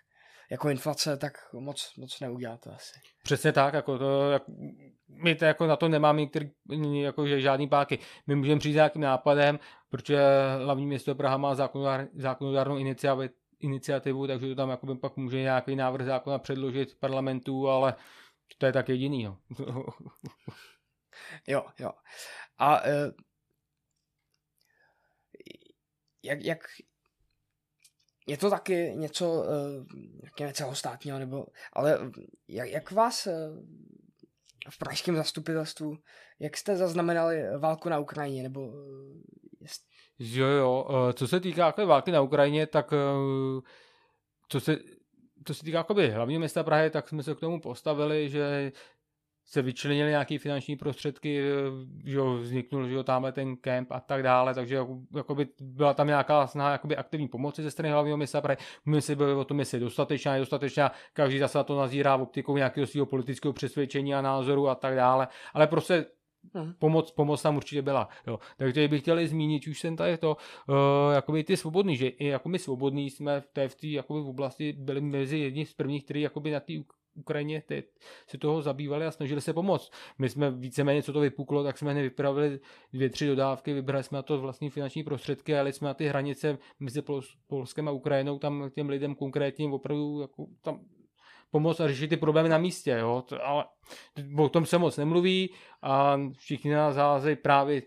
jako 0.51 0.69
inflace, 0.69 1.17
tak 1.17 1.33
moc, 1.53 1.93
moc 1.97 2.21
neuděláte 2.21 2.71
asi. 2.71 3.01
Přesně 3.23 3.53
tak, 3.53 3.75
jako 3.75 3.99
to, 3.99 4.31
jak, 4.31 4.43
my 5.09 5.35
to 5.35 5.45
jako 5.45 5.67
na 5.67 5.77
to 5.77 5.89
nemáme 5.89 6.21
některý, 6.21 6.51
jako 6.93 7.27
že 7.27 7.41
žádný 7.41 7.69
páky. 7.69 7.99
My 8.27 8.35
můžeme 8.35 8.59
přijít 8.59 8.73
s 8.73 8.75
nějakým 8.75 9.03
nápadem, 9.03 9.59
protože 9.89 10.21
hlavní 10.65 10.87
město 10.87 11.15
Praha 11.15 11.37
má 11.37 11.55
zákonodár, 11.55 12.09
zákonodárnou 12.15 12.79
iniciativu, 13.61 14.27
takže 14.27 14.49
to 14.49 14.55
tam 14.55 14.71
jakoby 14.71 14.95
pak 14.95 15.17
může 15.17 15.41
nějaký 15.41 15.77
návrh 15.77 16.07
zákona 16.07 16.39
předložit 16.39 16.99
parlamentu, 17.01 17.69
ale 17.69 17.95
to 18.59 18.67
je 18.67 18.73
tak 18.73 18.89
jediný. 18.89 19.25
No. 19.25 19.39
jo, 21.47 21.65
jo. 21.79 21.91
A 22.59 22.81
uh, 22.81 22.91
jak, 26.23 26.45
jak, 26.45 26.59
je 28.27 28.37
to 28.37 28.51
taky 28.51 28.93
něco, 28.95 29.33
uh, 30.41 30.51
celostátního, 30.53 31.19
nebo, 31.19 31.47
ale 31.73 31.99
jak, 32.49 32.69
jak 32.69 32.91
vás 32.91 33.27
uh, 33.27 33.33
v 34.71 34.79
pražském 34.79 35.17
zastupitelstvu, 35.17 35.97
jak 36.41 36.57
jste 36.57 36.77
zaznamenali 36.77 37.59
válku 37.59 37.89
na 37.89 37.99
Ukrajině, 37.99 38.43
nebo 38.43 38.73
jest... 39.61 39.83
Jo, 40.19 40.47
jo, 40.47 40.87
co 41.15 41.29
se 41.29 41.41
týká 41.41 41.75
války 41.87 42.13
na 42.13 42.21
Ukrajině, 42.21 42.67
tak 42.67 42.95
co 44.49 44.61
se, 44.61 44.79
co 45.47 45.55
se 45.55 45.65
týká 45.65 45.87
hlavního 46.15 46.39
města 46.39 46.63
Prahy, 46.63 46.91
tak 46.91 47.09
jsme 47.09 47.23
se 47.23 47.35
k 47.35 47.41
tomu 47.41 47.61
postavili, 47.61 48.29
že 48.29 48.73
se 49.51 49.63
vyčlenily 49.63 50.11
nějaké 50.11 50.39
finanční 50.39 50.77
prostředky, 50.77 51.43
že 52.05 52.17
jo, 52.17 52.35
vzniknul, 52.35 52.89
že 52.89 52.95
jo, 52.95 53.03
tamhle 53.03 53.33
ten 53.33 53.57
kemp 53.57 53.93
a 53.93 54.01
tak 54.01 54.23
dále, 54.23 54.55
takže 54.55 54.79
jakoby 55.17 55.49
byla 55.61 55.95
tam 55.95 56.07
nějaká 56.07 56.47
snaha 56.47 56.73
jakoby 56.73 56.97
aktivní 56.97 57.29
pomoci 57.29 57.63
ze 57.63 57.71
strany 57.71 57.91
hlavního 57.91 58.17
města 58.17 58.41
Prahy. 58.41 58.57
My 58.87 59.03
si 59.03 59.17
byli 59.17 59.35
o 59.35 59.45
tom, 59.45 59.59
jestli 59.59 59.81
dostatečná, 59.81 60.33
nedostatečná, 60.33 60.93
každý 61.13 61.39
zase 61.39 61.65
to 61.65 61.79
nazírá 61.79 62.17
v 62.17 62.23
optikou 62.23 62.57
nějakého 62.57 62.87
svého 62.87 63.07
politického 63.07 63.53
přesvědčení 63.53 64.15
a 64.15 64.23
názoru 64.23 64.69
a 64.69 64.75
tak 64.75 64.95
dále, 64.95 65.29
ale 65.55 65.67
prostě 65.67 66.07
Hmm. 66.55 66.73
Pomoc, 66.79 67.11
pomoc 67.11 67.43
tam 67.43 67.57
určitě 67.57 67.83
byla. 67.83 68.09
Jo. 68.27 68.39
Takže 68.57 68.89
bych 68.89 69.01
chtěl 69.03 69.27
zmínit, 69.27 69.67
už 69.67 69.81
jsem 69.81 69.97
tady 69.97 70.19
to, 70.19 70.37
uh, 70.69 71.15
jakoby 71.15 71.45
ty 71.45 71.57
svobodný, 71.57 71.97
že 71.97 72.09
i 72.09 72.27
jako 72.27 72.49
my 72.49 72.59
svobodní 72.59 73.11
jsme 73.11 73.41
v 73.41 73.47
té, 73.53 73.69
v 73.69 73.75
té 73.75 73.87
jakoby 73.87 74.21
v 74.21 74.29
oblasti 74.29 74.73
byli 74.73 75.01
mezi 75.01 75.39
jedni 75.39 75.67
z 75.67 75.75
prvních, 75.75 76.05
kteří 76.05 76.21
jakoby 76.21 76.51
na 76.51 76.61
té 76.61 76.73
Ukrajině 77.15 77.63
teď 77.67 77.85
se 78.27 78.39
toho 78.39 78.63
zabývali 78.63 79.07
a 79.07 79.11
snažili 79.11 79.41
se 79.41 79.53
pomoct. 79.53 79.93
My 80.19 80.29
jsme 80.29 80.51
víceméně, 80.51 81.03
co 81.03 81.13
to 81.13 81.21
vypuklo, 81.21 81.65
tak 81.65 81.79
jsme 81.79 81.95
vypravili 81.95 82.61
dvě, 82.93 83.11
tři 83.11 83.27
dodávky, 83.27 83.73
vybrali 83.73 84.05
jsme 84.05 84.17
na 84.17 84.23
to 84.23 84.39
vlastní 84.39 84.71
finanční 84.71 85.03
prostředky, 85.03 85.59
ale 85.59 85.73
jsme 85.73 85.89
na 85.89 85.95
ty 85.95 86.09
hranice 86.09 86.59
mezi 86.81 87.03
Polskem 87.47 87.89
a 87.89 87.91
Ukrajinou, 87.91 88.39
tam 88.39 88.71
těm 88.75 88.89
lidem 88.89 89.15
konkrétně 89.15 89.69
opravdu 89.69 90.21
jako 90.21 90.47
tam 90.63 90.81
pomoct 91.51 91.81
a 91.81 91.89
řešit 91.89 92.09
ty 92.09 92.17
problémy 92.17 92.49
na 92.49 92.59
místě, 92.59 92.91
jo? 92.91 93.25
ale 93.43 93.65
o 94.39 94.49
tom 94.49 94.67
se 94.67 94.79
moc 94.79 94.97
nemluví 94.97 95.51
a 95.83 96.21
všichni 96.39 96.71
nás 96.71 96.95
záleží 96.95 97.37
právě 97.37 97.83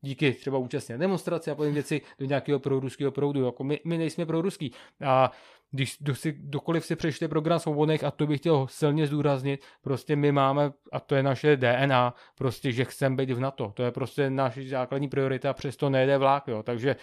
díky 0.00 0.32
třeba 0.32 0.58
účastně 0.58 0.98
demonstrace 0.98 1.50
a 1.50 1.54
podobně 1.54 1.74
věci 1.74 2.00
do 2.18 2.26
nějakého 2.26 2.58
proruského 2.58 3.12
proudu. 3.12 3.44
Jako 3.44 3.64
my, 3.64 3.80
my 3.84 3.98
nejsme 3.98 4.26
proruský. 4.26 4.72
A 5.04 5.30
když 5.72 5.98
si, 6.12 6.32
kdokoliv 6.32 6.86
si 6.86 6.96
přečte 6.96 7.28
program 7.28 7.58
svobodných, 7.58 8.04
a 8.04 8.10
to 8.10 8.26
bych 8.26 8.40
chtěl 8.40 8.66
silně 8.66 9.06
zdůraznit, 9.06 9.64
prostě 9.82 10.16
my 10.16 10.32
máme, 10.32 10.72
a 10.92 11.00
to 11.00 11.14
je 11.14 11.22
naše 11.22 11.56
DNA, 11.56 12.14
prostě, 12.34 12.72
že 12.72 12.84
chceme 12.84 13.16
být 13.16 13.30
v 13.30 13.40
NATO. 13.40 13.72
To 13.76 13.82
je 13.82 13.90
prostě 13.90 14.30
naše 14.30 14.68
základní 14.68 15.08
priorita, 15.08 15.50
a 15.50 15.52
přesto 15.52 15.90
nejde 15.90 16.18
vlák, 16.18 16.48
jo. 16.48 16.62
Takže 16.62 16.96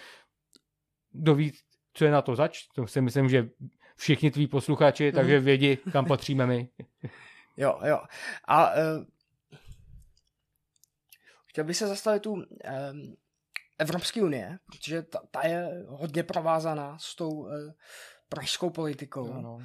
kdo 1.12 1.34
ví, 1.34 1.52
co 1.94 2.04
je 2.04 2.10
na 2.10 2.22
to 2.22 2.34
zač, 2.34 2.66
to 2.74 2.86
si 2.86 3.00
myslím, 3.00 3.28
že 3.28 3.48
všichni 3.96 4.30
tví 4.30 4.46
posluchači, 4.46 5.10
mm-hmm. 5.10 5.14
takže 5.14 5.40
vědí, 5.40 5.76
kam 5.92 6.06
patříme 6.06 6.46
my. 6.46 6.68
jo, 7.56 7.80
jo. 7.84 8.00
A 8.48 8.70
uh, 8.70 9.04
chtěl 11.46 11.64
bych 11.64 11.76
se 11.76 11.86
zastavit 11.86 12.22
tu 12.22 12.32
um, 12.32 12.44
Evropské 13.78 14.22
unie, 14.22 14.58
protože 14.66 15.02
ta, 15.02 15.20
ta 15.30 15.46
je 15.46 15.84
hodně 15.88 16.22
provázaná 16.22 16.98
s 16.98 17.14
tou 17.14 17.30
uh, 17.30 17.50
pražskou 18.30 18.70
politikou. 18.70 19.32
No, 19.32 19.40
no. 19.42 19.54
Uh, 19.54 19.64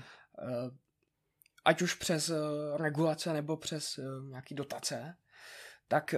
ať 1.66 1.82
už 1.82 1.93
přes 1.93 2.30
uh, 2.30 2.38
regulace 2.78 3.34
nebo 3.34 3.57
přes 3.57 3.97
uh, 3.97 4.30
nějaký 4.30 4.55
dotace, 4.55 5.16
tak 5.88 6.16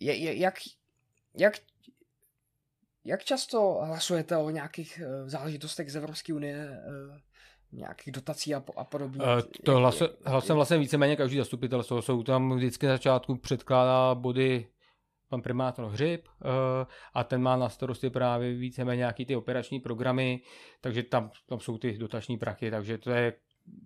je, 0.00 0.14
je, 0.14 0.38
jak, 0.38 0.54
jak 1.38 1.54
jak 3.04 3.24
často 3.24 3.80
hlasujete 3.82 4.36
o 4.36 4.50
nějakých 4.50 5.00
záležitostech 5.26 5.92
z 5.92 5.96
Evropské 5.96 6.34
unie, 6.34 6.82
nějakých 7.72 8.12
dotací 8.12 8.54
a, 8.54 8.64
a 8.76 8.84
podobně? 8.84 9.20
To 9.64 9.76
hlasem 9.76 10.08
vlastně, 10.24 10.54
vlastně 10.54 10.78
víceméně 10.78 11.16
každý 11.16 11.36
zastupitelstvo. 11.36 12.02
Jsou 12.02 12.22
tam 12.22 12.56
vždycky 12.56 12.86
na 12.86 12.92
začátku 12.92 13.36
předkládá 13.36 14.14
body 14.14 14.68
pan 15.28 15.42
primátor 15.42 15.86
Hřib 15.86 16.28
uh, 16.28 16.50
a 17.14 17.24
ten 17.24 17.42
má 17.42 17.56
na 17.56 17.68
starosti 17.68 18.10
právě 18.10 18.54
víceméně 18.54 18.98
nějaký 18.98 19.26
ty 19.26 19.36
operační 19.36 19.80
programy, 19.80 20.40
takže 20.80 21.02
tam, 21.02 21.30
tam 21.46 21.60
jsou 21.60 21.78
ty 21.78 21.98
dotační 21.98 22.38
prachy, 22.38 22.70
takže 22.70 22.98
to 22.98 23.10
je 23.10 23.32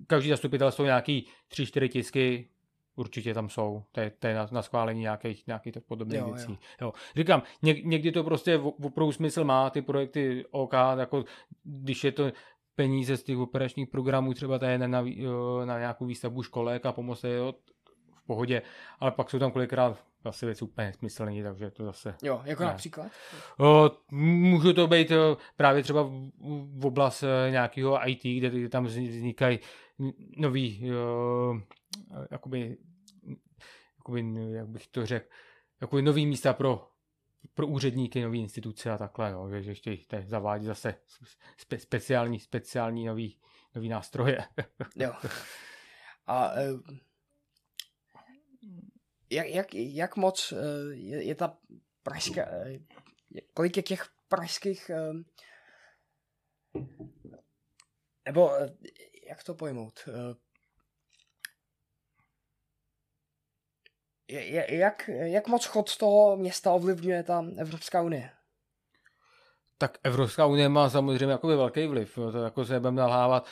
každý 0.06 0.30
zastupitelstvo 0.30 0.84
nějaký 0.84 1.26
tři, 1.48 1.66
čtyři 1.66 1.88
tisky, 1.88 2.48
určitě 2.96 3.34
tam 3.34 3.48
jsou, 3.48 3.82
to 3.92 4.00
je, 4.00 4.10
to 4.10 4.26
je 4.26 4.34
na, 4.34 4.48
na 4.52 4.62
schválení 4.62 5.00
nějakých, 5.00 5.46
nějakých 5.46 5.72
tak 5.72 5.84
podobných 5.84 6.20
jo, 6.20 6.26
věcí. 6.26 6.52
Jo. 6.52 6.58
Jo. 6.80 6.92
Říkám, 7.16 7.42
něk, 7.62 7.84
někdy 7.84 8.12
to 8.12 8.24
prostě 8.24 8.58
opravdu 8.58 9.12
smysl 9.12 9.44
má, 9.44 9.70
ty 9.70 9.82
projekty 9.82 10.44
OK, 10.50 10.72
jako 10.98 11.24
když 11.64 12.04
je 12.04 12.12
to 12.12 12.32
peníze 12.74 13.16
z 13.16 13.22
těch 13.22 13.38
operačních 13.38 13.88
programů, 13.88 14.34
třeba 14.34 14.58
tady 14.58 14.78
na, 14.78 14.86
na, 14.86 15.04
na 15.64 15.78
nějakou 15.78 16.06
výstavbu 16.06 16.42
školek 16.42 16.86
a 16.86 16.92
pomoc 16.92 17.24
je 17.24 17.40
v 17.40 17.79
pohodě, 18.30 18.62
ale 19.00 19.10
pak 19.10 19.30
jsou 19.30 19.38
tam 19.38 19.50
kolikrát 19.50 20.04
zase 20.24 20.46
věc 20.46 20.62
úplně 20.62 20.92
smyslný, 20.92 21.42
takže 21.42 21.70
to 21.70 21.84
zase... 21.84 22.14
Jo, 22.22 22.42
jako 22.44 22.62
ne. 22.62 22.68
například? 22.68 23.06
O, 23.58 23.90
může 24.10 24.72
to 24.72 24.86
být 24.86 25.12
právě 25.56 25.82
třeba 25.82 26.02
v, 26.02 26.30
v 26.78 26.86
oblast 26.86 27.22
e, 27.22 27.50
nějakého 27.50 28.08
IT, 28.08 28.22
kde, 28.22 28.50
kde 28.50 28.68
tam 28.68 28.84
vznikají 28.84 29.58
nový, 30.36 30.92
o, 30.92 31.54
jakoby, 32.30 32.76
jakoby, 33.98 34.24
jak 34.52 34.68
bych 34.68 34.86
to 34.86 35.06
řekl, 35.06 35.26
jakoby 35.80 36.02
nový 36.02 36.26
místa 36.26 36.52
pro 36.52 36.90
pro 37.54 37.66
úředníky, 37.66 38.22
nové 38.22 38.36
instituce 38.36 38.90
a 38.90 38.98
takhle, 38.98 39.30
jo, 39.30 39.48
že, 39.48 39.62
že 39.62 39.70
ještě 39.90 39.98
zavádí 40.26 40.66
zase 40.66 40.94
spe, 41.56 41.78
speciální, 41.78 42.40
speciální 42.40 43.06
nový, 43.06 43.36
nový 43.74 43.88
nástroje. 43.88 44.44
jo. 44.96 45.12
A 46.26 46.50
e, 46.54 46.68
jak, 49.30 49.46
jak, 49.48 49.74
jak 49.74 50.16
moc 50.16 50.52
e, 50.52 50.56
je, 50.94 51.24
je 51.24 51.34
ta 51.34 51.58
pražská, 52.02 52.42
e, 52.42 52.80
kolik 53.54 53.76
je 53.76 53.82
těch 53.82 54.06
pražských 54.28 54.90
nebo 58.26 58.50
jak 59.28 59.44
to 59.44 59.54
pojmout? 59.54 60.08
jak, 64.68 65.08
jak 65.08 65.48
moc 65.48 65.64
chod 65.64 65.96
toho 65.96 66.36
města 66.36 66.72
ovlivňuje 66.72 67.22
ta 67.22 67.44
Evropská 67.58 68.02
unie? 68.02 68.30
Tak 69.78 69.98
Evropská 70.02 70.46
unie 70.46 70.68
má 70.68 70.90
samozřejmě 70.90 71.32
jakoby 71.32 71.56
velký 71.56 71.86
vliv, 71.86 72.14
to 72.14 72.42
jako 72.42 72.64
se 72.64 72.80
budeme 72.80 73.00
nalhávat. 73.00 73.46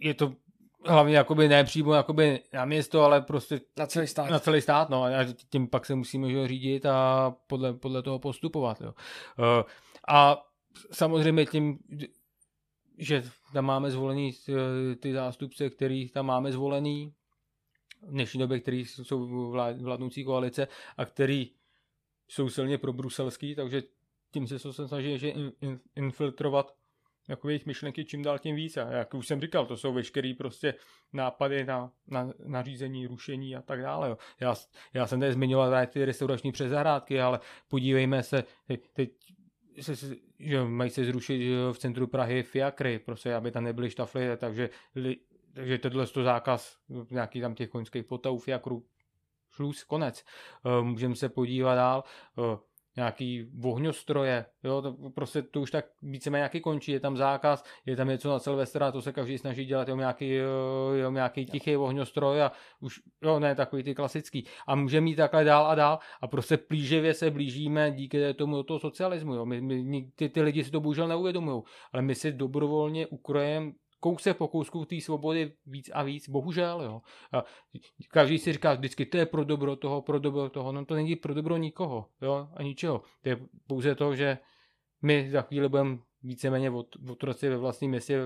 Je 0.00 0.14
to 0.14 0.36
hlavně 0.86 1.16
jakoby 1.16 1.48
ne 1.48 1.64
přímo 1.64 1.94
jakoby 1.94 2.40
na 2.52 2.64
město, 2.64 3.02
ale 3.02 3.20
prostě 3.20 3.60
na 3.76 3.86
celý 3.86 4.06
stát. 4.06 4.30
Na 4.30 4.38
celý 4.38 4.60
stát, 4.60 4.90
no. 4.90 5.04
A 5.04 5.10
tím 5.50 5.68
pak 5.68 5.86
se 5.86 5.94
musíme 5.94 6.30
že, 6.30 6.48
řídit 6.48 6.86
a 6.86 7.30
podle, 7.46 7.74
podle 7.74 8.02
toho 8.02 8.18
postupovat. 8.18 8.80
Jo. 8.80 8.94
Eh, 9.38 9.64
a 10.08 10.46
samozřejmě 10.92 11.46
tím, 11.46 11.78
že 12.98 13.24
tam 13.52 13.64
máme 13.64 13.90
zvolený 13.90 14.32
eh, 14.48 14.96
ty 14.96 15.12
zástupce, 15.12 15.70
který 15.70 16.08
tam 16.08 16.26
máme 16.26 16.52
zvolený, 16.52 17.14
v 18.02 18.10
dnešní 18.10 18.40
době, 18.40 18.60
který 18.60 18.86
jsou 18.86 19.50
vládnoucí 19.80 20.24
koalice 20.24 20.68
a 20.96 21.04
který 21.04 21.50
jsou 22.28 22.48
silně 22.48 22.78
pro 22.78 22.92
bruselský, 22.92 23.54
takže 23.54 23.82
tím 24.32 24.46
se 24.46 24.58
se 24.58 24.88
snaží 24.88 25.18
že 25.18 25.32
infiltrovat 25.96 26.74
jako 27.28 27.48
jejich 27.48 27.66
myšlenky 27.66 28.04
čím 28.04 28.22
dál 28.22 28.38
tím 28.38 28.56
více. 28.56 28.86
Jak 28.90 29.14
už 29.14 29.26
jsem 29.26 29.40
říkal, 29.40 29.66
to 29.66 29.76
jsou 29.76 29.92
veškeré 29.92 30.32
prostě 30.38 30.74
nápady 31.12 31.64
na, 31.64 31.92
na, 32.06 32.32
na 32.46 32.62
řízení, 32.62 33.06
rušení 33.06 33.56
a 33.56 33.62
tak 33.62 33.82
dále. 33.82 34.08
Jo. 34.08 34.18
Já, 34.40 34.54
já 34.94 35.06
jsem 35.06 35.20
tady 35.20 35.32
zmiňoval 35.32 35.86
ty 35.86 36.04
restaurační 36.04 36.52
přezahrádky, 36.52 37.20
ale 37.20 37.40
podívejme 37.68 38.22
se, 38.22 38.44
teď, 38.66 38.88
teď 38.92 39.10
se, 39.80 40.16
že 40.38 40.64
mají 40.64 40.90
se 40.90 41.04
zrušit 41.04 41.54
v 41.72 41.78
centru 41.78 42.06
Prahy 42.06 42.42
fiakry, 42.42 42.98
prostě 42.98 43.34
aby 43.34 43.50
tam 43.50 43.64
nebyly 43.64 43.90
štafly, 43.90 44.36
takže 44.36 44.70
li, 44.94 45.16
takže 45.54 45.78
tohle 45.78 46.06
to 46.06 46.22
zákaz 46.22 46.76
nějaký 47.10 47.40
tam 47.40 47.54
těch 47.54 47.68
koňských 47.68 48.04
potav, 48.04 48.48
jak 48.48 48.62
šluz, 49.50 49.84
konec. 49.84 50.24
Eh, 50.66 50.82
můžeme 50.82 51.16
se 51.16 51.28
podívat 51.28 51.74
dál, 51.74 52.04
eh, 52.38 52.58
nějaký 52.96 53.46
vohňostroje, 53.54 54.44
jo, 54.64 54.82
to 54.82 54.96
prostě 55.14 55.42
to 55.42 55.60
už 55.60 55.70
tak 55.70 55.84
víceméně 56.02 56.40
nějaký 56.40 56.60
končí, 56.60 56.92
je 56.92 57.00
tam 57.00 57.16
zákaz, 57.16 57.64
je 57.86 57.96
tam 57.96 58.08
něco 58.08 58.30
na 58.30 58.38
Silvestra, 58.38 58.92
to 58.92 59.02
se 59.02 59.12
každý 59.12 59.38
snaží 59.38 59.64
dělat, 59.64 59.88
jo, 59.88 59.96
nějaký, 59.96 60.34
jo, 61.00 61.10
nějaký 61.10 61.46
tichý 61.46 61.76
vohňostroj 61.76 62.42
a 62.42 62.52
už, 62.80 63.00
jo, 63.22 63.38
ne, 63.38 63.54
takový 63.54 63.82
ty 63.82 63.94
klasický. 63.94 64.46
A 64.66 64.74
může 64.74 65.00
mít 65.00 65.16
takhle 65.16 65.44
dál 65.44 65.66
a 65.66 65.74
dál 65.74 65.98
a 66.20 66.26
prostě 66.26 66.56
plíživě 66.56 67.14
se 67.14 67.30
blížíme 67.30 67.90
díky 67.90 68.34
tomu 68.34 68.56
do 68.56 68.62
toho 68.62 68.80
socialismu, 68.80 69.34
jo. 69.34 69.46
My, 69.46 69.60
my, 69.60 70.10
ty, 70.16 70.28
ty 70.28 70.42
lidi 70.42 70.64
si 70.64 70.70
to 70.70 70.80
bohužel 70.80 71.08
neuvědomují, 71.08 71.62
ale 71.92 72.02
my 72.02 72.14
si 72.14 72.32
dobrovolně 72.32 73.06
ukrojem 73.06 73.72
kousek 74.02 74.36
po 74.36 74.48
kousku 74.48 74.84
té 74.84 75.00
svobody 75.00 75.52
víc 75.66 75.90
a 75.94 76.02
víc, 76.02 76.28
bohužel, 76.28 76.82
jo. 76.82 77.02
A 77.32 77.44
každý 78.08 78.38
si 78.38 78.52
říká 78.52 78.74
vždycky, 78.74 79.06
to 79.06 79.16
je 79.16 79.26
pro 79.26 79.44
dobro 79.44 79.76
toho, 79.76 80.02
pro 80.02 80.18
dobro 80.18 80.50
toho, 80.50 80.72
no 80.72 80.84
to 80.84 80.94
není 80.94 81.16
pro 81.16 81.34
dobro 81.34 81.56
nikoho, 81.56 82.08
jo, 82.22 82.48
a 82.54 82.62
ničeho. 82.62 83.02
To 83.22 83.28
je 83.28 83.38
pouze 83.66 83.94
to, 83.94 84.14
že 84.14 84.38
my 85.02 85.30
za 85.30 85.42
chvíli 85.42 85.68
budeme 85.68 85.98
víceméně 86.22 86.70
otroci 87.10 87.48
ve 87.48 87.56
vlastním 87.56 87.90
městě, 87.90 88.20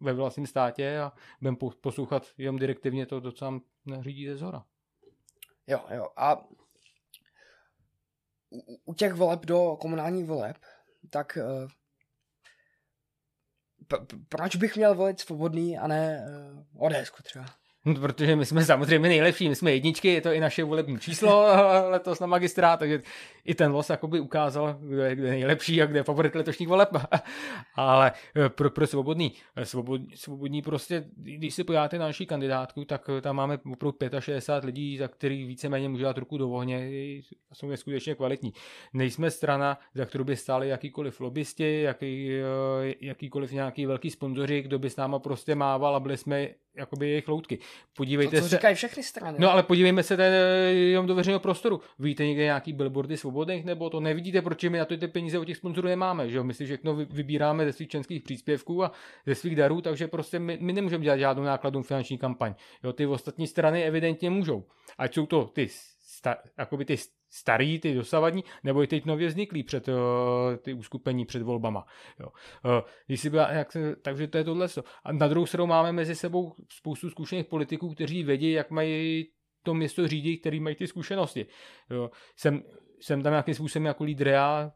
ve 0.00 0.12
vlastním 0.12 0.46
státě 0.46 1.00
a 1.00 1.12
budeme 1.40 1.56
poslouchat 1.80 2.26
jenom 2.38 2.58
direktivně 2.58 3.06
to, 3.06 3.32
co 3.32 3.44
nám 3.44 3.60
nařídí 3.86 4.26
ze 4.26 4.36
zhora. 4.36 4.64
Jo, 5.66 5.80
jo. 5.94 6.08
A 6.16 6.48
u 8.84 8.94
těch 8.94 9.12
voleb 9.14 9.46
do 9.46 9.76
komunálních 9.80 10.24
voleb, 10.24 10.56
tak 11.10 11.38
uh, 11.40 11.70
proč 14.28 14.56
bych 14.56 14.76
měl 14.76 14.94
volit 14.94 15.20
svobodný 15.20 15.78
a 15.78 15.86
ne 15.86 16.26
uh, 16.76 16.86
ODS 16.86 17.12
třeba? 17.22 17.44
No, 17.88 17.94
protože 17.94 18.36
my 18.36 18.46
jsme 18.46 18.64
samozřejmě 18.64 19.08
nejlepší, 19.08 19.48
my 19.48 19.54
jsme 19.54 19.72
jedničky, 19.72 20.08
je 20.08 20.20
to 20.20 20.32
i 20.32 20.40
naše 20.40 20.64
volební 20.64 20.98
číslo 20.98 21.46
letos 21.90 22.20
na 22.20 22.26
magistrát, 22.26 22.78
takže 22.78 23.02
i 23.44 23.54
ten 23.54 23.72
los 23.72 23.90
jakoby 23.90 24.20
ukázal, 24.20 24.76
kdo 24.80 25.02
je, 25.02 25.16
kdo 25.16 25.26
je 25.26 25.30
nejlepší 25.30 25.82
a 25.82 25.86
kde 25.86 25.98
je 25.98 26.02
favorit 26.02 26.34
letošních 26.34 26.68
voleb. 26.68 26.88
Ale 27.74 28.12
eh, 28.36 28.48
pro, 28.48 28.70
pro 28.70 28.86
svobodný, 28.86 29.32
eh, 29.56 29.66
svobodní, 29.66 30.16
svobodní 30.16 30.62
prostě, 30.62 31.04
když 31.16 31.54
si 31.54 31.64
pojáte 31.64 31.98
na 31.98 32.06
naší 32.06 32.26
kandidátku, 32.26 32.84
tak 32.84 33.10
tam 33.20 33.36
máme 33.36 33.58
opravdu 33.72 34.20
65 34.20 34.66
lidí, 34.66 34.96
za 34.96 35.08
který 35.08 35.44
víceméně 35.46 35.88
může 35.88 36.04
dát 36.04 36.18
ruku 36.18 36.38
do 36.38 36.50
ohně, 36.50 36.90
jsou 37.52 37.68
neskutečně 37.68 38.14
kvalitní. 38.14 38.52
Nejsme 38.92 39.30
strana, 39.30 39.78
za 39.94 40.04
kterou 40.04 40.24
by 40.24 40.36
stáli 40.36 40.68
jakýkoliv 40.68 41.20
lobbysti, 41.20 41.82
jaký, 41.82 42.30
jakýkoliv 43.00 43.52
nějaký 43.52 43.86
velký 43.86 44.10
sponzoři, 44.10 44.62
kdo 44.62 44.78
by 44.78 44.90
s 44.90 44.96
náma 44.96 45.18
prostě 45.18 45.54
mával 45.54 45.96
a 45.96 46.00
byli 46.00 46.16
jsme 46.16 46.48
jakoby 46.78 47.08
jejich 47.08 47.28
loutky. 47.28 47.58
Podívejte 47.96 48.36
to, 48.36 48.42
co 48.42 48.48
se... 48.48 48.56
říkají 48.56 48.74
všechny 48.74 49.02
strany. 49.02 49.38
No 49.40 49.52
ale 49.52 49.62
podívejme 49.62 50.02
se 50.02 50.16
tady 50.16 50.34
jenom 50.90 51.06
do 51.06 51.14
veřejného 51.14 51.40
prostoru. 51.40 51.80
Víte 51.98 52.26
někde 52.26 52.42
nějaký 52.42 52.72
billboardy 52.72 53.16
svobodných, 53.16 53.64
nebo 53.64 53.90
to 53.90 54.00
nevidíte, 54.00 54.42
proč 54.42 54.64
my 54.64 54.78
na 54.78 54.84
to 54.84 54.96
ty 54.96 55.08
peníze 55.08 55.38
od 55.38 55.44
těch 55.44 55.56
sponzorů 55.56 55.88
nemáme, 55.88 56.30
že 56.30 56.36
jo? 56.36 56.44
My 56.44 56.54
si 56.54 56.64
všechno 56.64 56.94
vybíráme 56.94 57.64
ze 57.64 57.72
svých 57.72 57.88
členských 57.88 58.22
příspěvků 58.22 58.84
a 58.84 58.92
ze 59.26 59.34
svých 59.34 59.56
darů, 59.56 59.80
takže 59.80 60.08
prostě 60.08 60.38
my, 60.38 60.58
my 60.60 60.72
nemůžeme 60.72 61.04
dělat 61.04 61.16
žádnou 61.16 61.42
nákladnou 61.42 61.82
finanční 61.82 62.18
kampaň. 62.18 62.54
Jo, 62.84 62.92
ty 62.92 63.06
ostatní 63.06 63.46
strany 63.46 63.84
evidentně 63.84 64.30
můžou. 64.30 64.64
Ať 64.98 65.14
jsou 65.14 65.26
to 65.26 65.44
ty 65.44 65.68
sta, 66.02 66.36
jakoby 66.58 66.84
ty 66.84 66.96
starý, 67.30 67.78
ty 67.78 67.94
dosavadní, 67.94 68.44
nebo 68.64 68.82
i 68.82 68.86
teď 68.86 69.04
nově 69.04 69.28
vzniklý 69.28 69.62
před 69.62 69.88
uh, 69.88 69.94
ty 70.62 70.74
uskupení 70.74 71.24
před 71.24 71.42
volbama. 71.42 71.86
Jo. 72.20 72.26
Uh, 72.64 72.88
když 73.06 73.20
si 73.20 73.30
byla, 73.30 73.52
jak 73.52 73.72
se, 73.72 73.96
takže 73.96 74.26
to 74.26 74.38
je 74.38 74.44
tohle. 74.44 74.68
A 75.04 75.12
na 75.12 75.28
druhou 75.28 75.46
stranu 75.46 75.66
máme 75.66 75.92
mezi 75.92 76.14
sebou 76.14 76.54
spoustu 76.72 77.10
zkušených 77.10 77.46
politiků, 77.46 77.94
kteří 77.94 78.22
vědí, 78.22 78.50
jak 78.50 78.70
mají 78.70 79.26
to 79.62 79.74
město 79.74 80.08
řídit, 80.08 80.36
který 80.36 80.60
mají 80.60 80.76
ty 80.76 80.86
zkušenosti. 80.86 81.46
Jo. 81.90 82.10
Jsem, 82.36 82.62
jsem 83.00 83.22
tam 83.22 83.32
nějakým 83.32 83.54
způsobem 83.54 83.86
jako 83.86 84.04
lídr 84.04 84.28
já, 84.28 84.72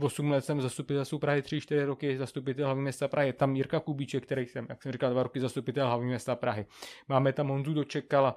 8 0.00 0.30
let 0.30 0.44
jsem 0.44 0.60
zastupitel 0.60 1.04
Prahy, 1.20 1.40
3-4 1.40 1.84
roky 1.84 2.18
zastupitel 2.18 2.64
hlavní 2.64 2.82
města 2.82 3.08
Prahy. 3.08 3.32
Tam 3.32 3.56
Jirka 3.56 3.80
Kubíček, 3.80 4.24
který 4.24 4.46
jsem, 4.46 4.66
jak 4.68 4.82
jsem 4.82 4.92
říkal, 4.92 5.10
2 5.10 5.22
roky 5.22 5.40
zastupitel 5.40 5.86
hlavní 5.86 6.06
města 6.06 6.36
Prahy. 6.36 6.66
Máme 7.08 7.32
tam 7.32 7.48
Honzu 7.48 7.74
Dočekala, 7.74 8.36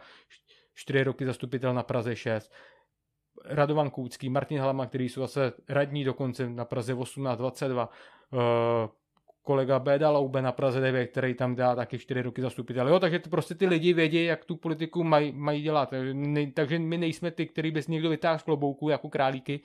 4 0.73 1.03
roky 1.03 1.25
zastupitel 1.25 1.73
na 1.73 1.83
Praze 1.83 2.15
6. 2.15 2.51
Radovan 3.45 3.89
Kůcký, 3.89 4.29
Martin 4.29 4.59
Halama, 4.59 4.85
který 4.85 5.09
jsou 5.09 5.21
zase 5.21 5.53
radní 5.69 6.03
dokonce 6.03 6.49
na 6.49 6.65
Praze 6.65 6.95
1822, 6.95 7.89
uh, 8.31 8.39
kolega 9.43 9.79
Béda 9.79 10.09
Laube 10.09 10.41
na 10.41 10.51
Praze 10.51 10.79
9, 10.79 11.07
který 11.07 11.33
tam 11.33 11.55
dá 11.55 11.75
taky 11.75 11.99
4 11.99 12.21
roky 12.21 12.41
zastupitel. 12.41 12.87
Jo, 12.87 12.99
takže 12.99 13.19
to 13.19 13.29
prostě 13.29 13.55
ty 13.55 13.67
lidi 13.67 13.93
vědí, 13.93 14.25
jak 14.25 14.45
tu 14.45 14.55
politiku 14.55 15.03
mají, 15.03 15.31
mají 15.31 15.61
dělat. 15.61 15.93
Ne, 16.13 16.51
takže 16.51 16.79
my 16.79 16.97
nejsme 16.97 17.31
ty, 17.31 17.45
který 17.45 17.71
bez 17.71 17.87
někdo 17.87 18.09
vytáhl 18.09 18.39
z 18.39 18.43
klobouku 18.43 18.89
jako 18.89 19.09
králíky 19.09 19.59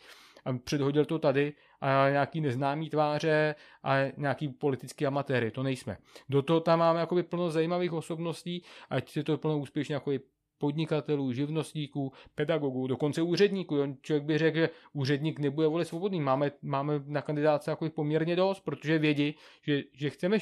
a 0.44 0.52
předhodil 0.64 1.04
to 1.04 1.18
tady 1.18 1.52
a 1.80 2.08
nějaký 2.08 2.40
neznámý 2.40 2.90
tváře 2.90 3.54
a 3.82 3.96
nějaký 4.16 4.48
politický 4.48 5.06
amatéry, 5.06 5.50
to 5.50 5.62
nejsme. 5.62 5.96
Do 6.28 6.42
toho 6.42 6.60
tam 6.60 6.78
máme 6.78 7.00
jakoby 7.00 7.22
plno 7.22 7.50
zajímavých 7.50 7.92
osobností, 7.92 8.62
ať 8.90 9.16
je 9.16 9.24
to 9.24 9.38
plno 9.38 9.58
úspěšně 9.58 9.94
jako 9.94 10.10
podnikatelů, 10.58 11.32
živnostníků, 11.32 12.12
pedagogů, 12.34 12.86
dokonce 12.86 13.22
úředníků. 13.22 13.96
Člověk 14.02 14.24
by 14.24 14.38
řekl, 14.38 14.58
že 14.58 14.70
úředník 14.92 15.38
nebude 15.38 15.66
volit 15.66 15.88
svobodný. 15.88 16.20
Máme, 16.20 16.50
máme 16.62 17.02
na 17.06 17.22
kandidáce 17.22 17.70
jako 17.70 17.90
poměrně 17.90 18.36
dost, 18.36 18.60
protože 18.60 18.98
vědí, 18.98 19.34
že, 19.62 19.82
že 19.92 20.10
chceme, 20.10 20.38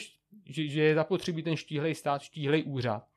že, 0.46 0.68
že 0.68 0.82
je 0.82 0.94
zapotřebí 0.94 1.42
ten 1.42 1.56
štíhlej 1.56 1.94
stát, 1.94 2.22
štíhlej 2.22 2.64
úřad 2.66 3.15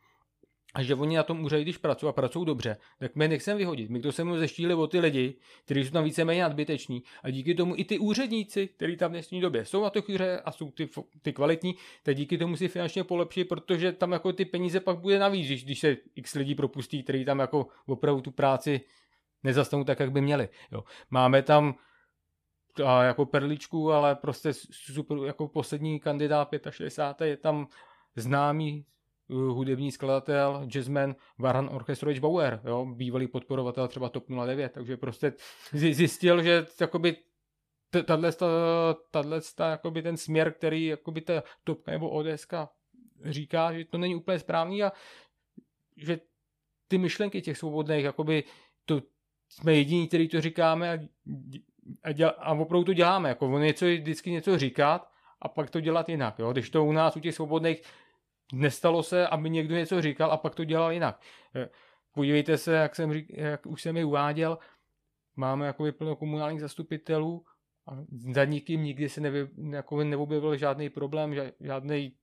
a 0.74 0.84
že 0.84 0.96
oni 0.96 1.16
na 1.16 1.24
tom 1.24 1.44
úřadě, 1.44 1.64
když 1.64 1.78
pracují 1.78 2.10
a 2.10 2.14
pracují 2.14 2.46
dobře, 2.46 2.78
tak 3.00 3.16
my 3.16 3.28
nechceme 3.28 3.58
vyhodit. 3.58 3.90
My 3.90 4.00
to 4.00 4.12
se 4.12 4.24
mu 4.24 4.38
zeštíli 4.38 4.74
o 4.74 4.88
ty 4.88 5.00
lidi, 5.00 5.36
kteří 5.66 5.86
jsou 5.86 5.92
tam 5.92 6.04
víceméně 6.04 6.42
nadbyteční 6.42 7.04
a 7.24 7.30
díky 7.30 7.56
tomu 7.56 7.74
i 7.78 7.84
ty 7.84 8.00
úředníci, 8.00 8.68
kteří 8.68 8.98
tam 8.98 9.12
v 9.12 9.14
dnešní 9.14 9.42
době 9.42 9.66
jsou 9.66 9.84
na 9.84 9.90
to 9.90 10.02
chvíře 10.02 10.42
a 10.46 10.52
jsou 10.52 10.72
ty, 10.72 10.90
ty 11.22 11.34
kvalitní, 11.34 11.76
tak 12.04 12.16
díky 12.16 12.38
tomu 12.38 12.56
si 12.56 12.68
finančně 12.68 13.04
polepší, 13.04 13.44
protože 13.44 13.92
tam 13.92 14.12
jako 14.12 14.34
ty 14.34 14.46
peníze 14.46 14.80
pak 14.80 14.98
bude 14.98 15.20
navíc, 15.20 15.48
když, 15.48 15.66
když 15.66 15.80
se 15.80 15.98
x 16.16 16.34
lidí 16.34 16.56
propustí, 16.56 17.04
kteří 17.04 17.26
tam 17.26 17.40
jako 17.40 17.68
opravdu 17.86 18.22
tu 18.22 18.32
práci 18.32 18.82
nezastanou 19.44 19.84
tak, 19.84 20.00
jak 20.00 20.12
by 20.12 20.22
měli. 20.22 20.50
Jo. 20.72 20.84
Máme 21.10 21.42
tam 21.42 21.76
a 22.86 23.04
jako 23.04 23.26
perličku, 23.26 23.92
ale 23.92 24.16
prostě 24.16 24.54
super, 24.72 25.18
jako 25.18 25.48
poslední 25.48 26.00
kandidát 26.00 26.50
65. 26.70 27.28
je 27.28 27.38
tam 27.38 27.68
známý 28.16 28.86
hudební 29.30 29.92
skladatel, 29.92 30.64
jazzman 30.66 31.16
Varhan 31.38 31.70
Orchestrovič 31.72 32.20
Bauer, 32.20 32.62
jo, 32.66 32.86
bývalý 32.86 33.28
podporovatel 33.28 33.88
třeba 33.88 34.10
TOP 34.10 34.26
09, 34.46 34.72
takže 34.72 34.98
prostě 34.98 35.34
zjistil, 35.74 36.44
že 36.44 36.66
jakoby 36.82 37.16
tahle, 38.06 39.42
jakoby 39.60 40.02
ten 40.02 40.18
směr, 40.18 40.54
který 40.54 40.86
jakoby 40.86 41.22
ta 41.22 41.44
topka 41.64 41.92
nebo 41.92 42.10
ODS 42.10 42.48
říká, 43.26 43.74
že 43.74 43.86
to 43.86 43.98
není 43.98 44.16
úplně 44.16 44.40
správný 44.40 44.84
a 44.84 44.92
že 45.98 46.20
ty 46.88 46.98
myšlenky 46.98 47.42
těch 47.42 47.58
svobodných, 47.58 48.04
jakoby 48.04 48.44
to 48.86 49.02
jsme 49.50 49.74
jediní, 49.74 50.08
kteří 50.08 50.28
to 50.28 50.42
říkáme 50.42 50.94
a, 50.94 50.98
a, 52.04 52.12
děl, 52.12 52.34
a 52.38 52.54
opravdu 52.54 52.84
to 52.84 52.94
děláme. 52.94 53.30
Jako 53.30 53.60
něco 53.60 53.86
vždycky 53.86 54.32
něco 54.32 54.58
říkat 54.58 55.12
a 55.42 55.48
pak 55.48 55.70
to 55.70 55.80
dělat 55.80 56.10
jinak. 56.10 56.40
Jo? 56.40 56.52
Když 56.52 56.70
to 56.70 56.86
u 56.86 56.92
nás, 56.92 57.16
u 57.16 57.20
těch 57.20 57.36
svobodných, 57.36 57.82
nestalo 58.54 59.04
se, 59.04 59.28
aby 59.28 59.50
někdo 59.50 59.76
něco 59.76 60.02
říkal 60.02 60.32
a 60.32 60.38
pak 60.38 60.56
to 60.56 60.64
dělal 60.64 60.92
jinak. 60.92 61.22
Eh, 61.56 61.70
podívejte 62.14 62.58
se, 62.58 62.74
jak, 62.74 62.96
jsem 62.96 63.14
řík, 63.14 63.30
jak 63.30 63.66
už 63.66 63.82
jsem 63.82 63.96
mi 63.96 64.04
uváděl, 64.04 64.58
máme 65.36 65.68
jako 65.68 65.86
plno 65.98 66.16
komunálních 66.16 66.62
zastupitelů 66.62 67.46
a 67.88 67.98
za 68.34 68.46
nikým 68.46 68.84
nikdy 68.84 69.10
se 69.10 69.22
nevy, 69.22 69.50
jako 69.70 70.04
neobjevil 70.04 70.58
žádný 70.58 70.90
problém, 70.90 71.36
žádný 71.60 72.16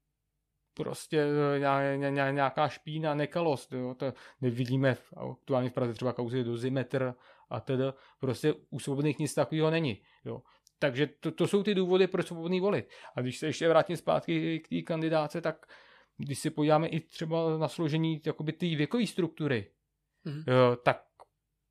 prostě 0.75 1.25
eh, 1.57 2.33
nějaká 2.33 2.69
špína, 2.69 3.15
nekalost. 3.15 3.73
Jo. 3.73 3.95
To 3.95 4.13
nevidíme 4.41 4.97
aktuálně 5.33 5.71
v 5.71 5.73
Praze 5.73 5.95
třeba 5.95 6.13
kauzy 6.13 6.45
do 6.45 6.57
Zimetr 6.57 7.15
a 7.51 7.61
tedy 7.61 7.85
prostě 8.21 8.55
u 8.71 8.79
svobodných 8.79 9.19
nic 9.19 9.35
takového 9.35 9.71
není. 9.71 10.03
Jo. 10.25 10.43
Takže 10.79 11.07
to, 11.07 11.31
to 11.31 11.49
jsou 11.49 11.63
ty 11.63 11.75
důvody, 11.75 12.07
proč 12.07 12.27
svobodný 12.27 12.61
volit. 12.61 12.89
A 13.17 13.21
když 13.21 13.39
se 13.39 13.47
ještě 13.47 13.69
vrátím 13.69 13.97
zpátky 13.97 14.61
k 14.61 14.69
té 14.69 14.83
kandidáce, 14.83 15.41
tak 15.41 15.67
když 16.17 16.39
si 16.39 16.51
podíváme 16.51 16.87
i 16.89 17.01
třeba 17.01 17.59
na 17.59 17.69
složení 17.69 18.21
jakoby 18.27 18.53
té 18.53 18.67
věkové 18.67 19.07
struktury, 19.07 19.71
mm-hmm. 20.27 20.45
jo, 20.47 20.77
tak 20.77 21.03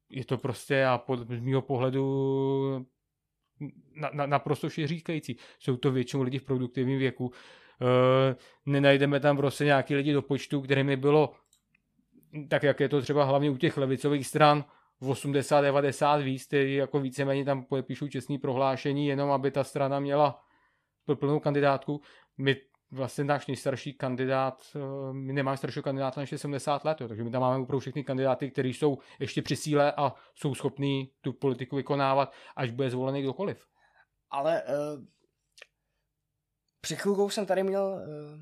je 0.09 0.25
to 0.25 0.37
prostě 0.37 0.85
a 0.85 0.97
pod, 0.97 1.19
z 1.19 1.39
mého 1.39 1.61
pohledu 1.61 2.85
na, 3.95 4.09
na, 4.13 4.25
naprosto 4.25 4.69
říkající. 4.69 5.37
Jsou 5.59 5.77
to 5.77 5.91
většinou 5.91 6.23
lidi 6.23 6.39
v 6.39 6.43
produktivním 6.43 6.99
věku. 6.99 7.31
E, 7.81 8.35
nenajdeme 8.65 9.19
tam 9.19 9.37
prostě 9.37 9.65
nějaký 9.65 9.95
lidi 9.95 10.13
do 10.13 10.21
počtu, 10.21 10.61
kterými 10.61 10.97
bylo 10.97 11.35
tak 12.49 12.63
jak 12.63 12.79
je 12.79 12.89
to 12.89 13.01
třeba 13.01 13.23
hlavně 13.23 13.49
u 13.49 13.57
těch 13.57 13.77
levicových 13.77 14.27
stran 14.27 14.65
v 14.99 15.09
80-90 15.09 16.23
víc, 16.23 16.45
kteří 16.45 16.75
jako 16.75 16.99
víceméně 16.99 17.45
tam 17.45 17.63
podepíšou 17.63 18.07
čestný 18.07 18.37
prohlášení, 18.37 19.07
jenom 19.07 19.31
aby 19.31 19.51
ta 19.51 19.63
strana 19.63 19.99
měla 19.99 20.43
plnou 21.15 21.39
kandidátku. 21.39 22.01
My 22.37 22.55
vlastně 22.95 23.23
náš 23.23 23.47
nejstarší 23.47 23.93
kandidát, 23.93 24.63
eh, 24.75 25.13
my 25.13 25.33
nemáme 25.33 25.57
staršího 25.57 25.83
kandidáta 25.83 26.21
než 26.21 26.33
70 26.37 26.85
let, 26.85 27.01
jo, 27.01 27.07
takže 27.07 27.23
my 27.23 27.31
tam 27.31 27.41
máme 27.41 27.63
opravdu 27.63 27.79
všechny 27.79 28.03
kandidáty, 28.03 28.51
kteří 28.51 28.73
jsou 28.73 28.97
ještě 29.19 29.41
při 29.41 29.55
síle 29.55 29.91
a 29.91 30.13
jsou 30.35 30.55
schopní 30.55 31.11
tu 31.21 31.33
politiku 31.33 31.75
vykonávat, 31.75 32.33
až 32.55 32.71
bude 32.71 32.89
zvolený 32.89 33.21
kdokoliv. 33.21 33.67
Ale 34.29 34.63
uh, 34.63 35.03
před 36.81 36.95
chvilkou 36.95 37.29
jsem 37.29 37.45
tady 37.45 37.63
měl 37.63 37.83
uh, 37.83 38.41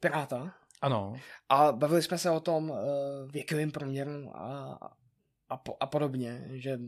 Piráta. 0.00 0.54
Ano. 0.82 1.14
A 1.48 1.72
bavili 1.72 2.02
jsme 2.02 2.18
se 2.18 2.30
o 2.30 2.40
tom 2.40 2.70
uh, 2.70 2.78
věkovým 3.30 3.70
průměru 3.70 4.36
a, 4.36 4.78
a, 5.48 5.56
po, 5.56 5.76
a 5.80 5.86
podobně, 5.86 6.44
že 6.50 6.78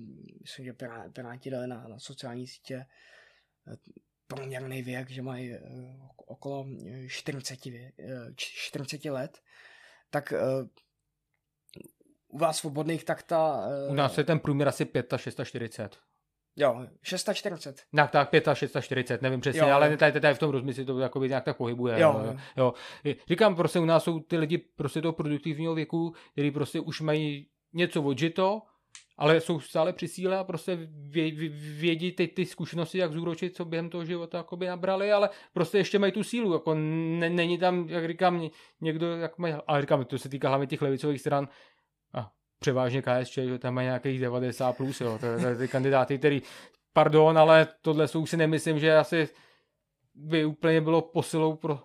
myslím, 0.40 0.64
že 0.64 0.72
Piráti 1.12 1.50
dali 1.50 1.66
na, 1.66 1.88
na 1.88 1.98
sociální 1.98 2.46
sítě 2.46 2.86
průměrný 4.34 4.82
věk, 4.82 5.10
že 5.10 5.22
mají 5.22 5.50
uh, 5.50 5.58
okolo 6.26 6.66
40, 7.08 7.66
uh, 7.66 7.72
40 8.36 9.04
let, 9.04 9.38
tak 10.10 10.32
uh, 10.32 10.68
u 12.28 12.38
vás 12.38 12.58
svobodných, 12.58 13.04
tak 13.04 13.22
ta... 13.22 13.66
Uh, 13.86 13.92
u 13.92 13.94
nás 13.94 14.18
je 14.18 14.24
ten 14.24 14.38
průměr 14.38 14.68
asi 14.68 14.84
5 14.84 15.14
640. 15.16 15.96
Jo, 16.56 16.86
640. 17.02 17.82
Tak, 17.96 18.10
tak, 18.10 18.30
5 18.30 18.48
640, 18.52 19.22
nevím 19.22 19.40
přesně, 19.40 19.60
jo, 19.60 19.68
ale 19.68 19.96
tady, 19.96 20.20
tady 20.20 20.34
v 20.34 20.38
tom 20.38 20.50
rozmysli 20.50 20.84
to 20.84 20.98
jakoby 20.98 21.28
nějak 21.28 21.44
tak 21.44 21.56
pohybuje. 21.56 22.00
Jo, 22.00 22.22
jo. 22.26 22.36
jo. 22.56 22.74
Říkám, 23.28 23.56
prostě 23.56 23.78
u 23.78 23.84
nás 23.84 24.04
jsou 24.04 24.20
ty 24.20 24.36
lidi 24.36 24.58
prostě 24.58 25.02
toho 25.02 25.12
produktivního 25.12 25.74
věku, 25.74 26.14
kteří 26.32 26.50
prostě 26.50 26.80
už 26.80 27.00
mají 27.00 27.48
něco 27.72 28.02
odžito, 28.02 28.62
ale 29.20 29.40
jsou 29.40 29.60
stále 29.60 29.92
při 29.92 30.08
síle 30.08 30.38
a 30.38 30.44
prostě 30.44 30.78
vě, 30.92 31.30
vědí 31.78 32.12
ty, 32.12 32.28
ty 32.28 32.46
zkušenosti, 32.46 32.98
jak 32.98 33.12
zúročit, 33.12 33.56
co 33.56 33.64
během 33.64 33.90
toho 33.90 34.04
života 34.04 34.38
jakoby 34.38 34.66
nabrali, 34.66 35.12
ale 35.12 35.30
prostě 35.52 35.78
ještě 35.78 35.98
mají 35.98 36.12
tu 36.12 36.24
sílu, 36.24 36.52
jako 36.52 36.74
ne, 36.74 37.30
není 37.30 37.58
tam, 37.58 37.88
jak 37.88 38.06
říkám, 38.06 38.48
někdo, 38.80 39.16
jak 39.16 39.38
mají, 39.38 39.54
ale 39.66 39.80
říkám, 39.80 40.04
to 40.04 40.18
se 40.18 40.28
týká 40.28 40.48
hlavně 40.48 40.66
těch 40.66 40.82
levicových 40.82 41.20
stran, 41.20 41.48
a 42.14 42.30
převážně 42.58 43.02
KSČ, 43.02 43.34
že 43.34 43.58
tam 43.58 43.74
mají 43.74 43.86
nějakých 43.86 44.20
90 44.20 44.76
plus, 44.76 45.00
jo, 45.00 45.18
to, 45.18 45.26
to, 45.42 45.58
ty 45.58 45.68
kandidáty, 45.68 46.18
který, 46.18 46.42
pardon, 46.92 47.38
ale 47.38 47.68
tohle 47.82 48.08
jsou 48.08 48.26
si 48.26 48.36
nemyslím, 48.36 48.78
že 48.78 48.96
asi 48.96 49.28
by 50.14 50.44
úplně 50.44 50.80
bylo 50.80 51.02
posilou 51.02 51.56
pro, 51.56 51.78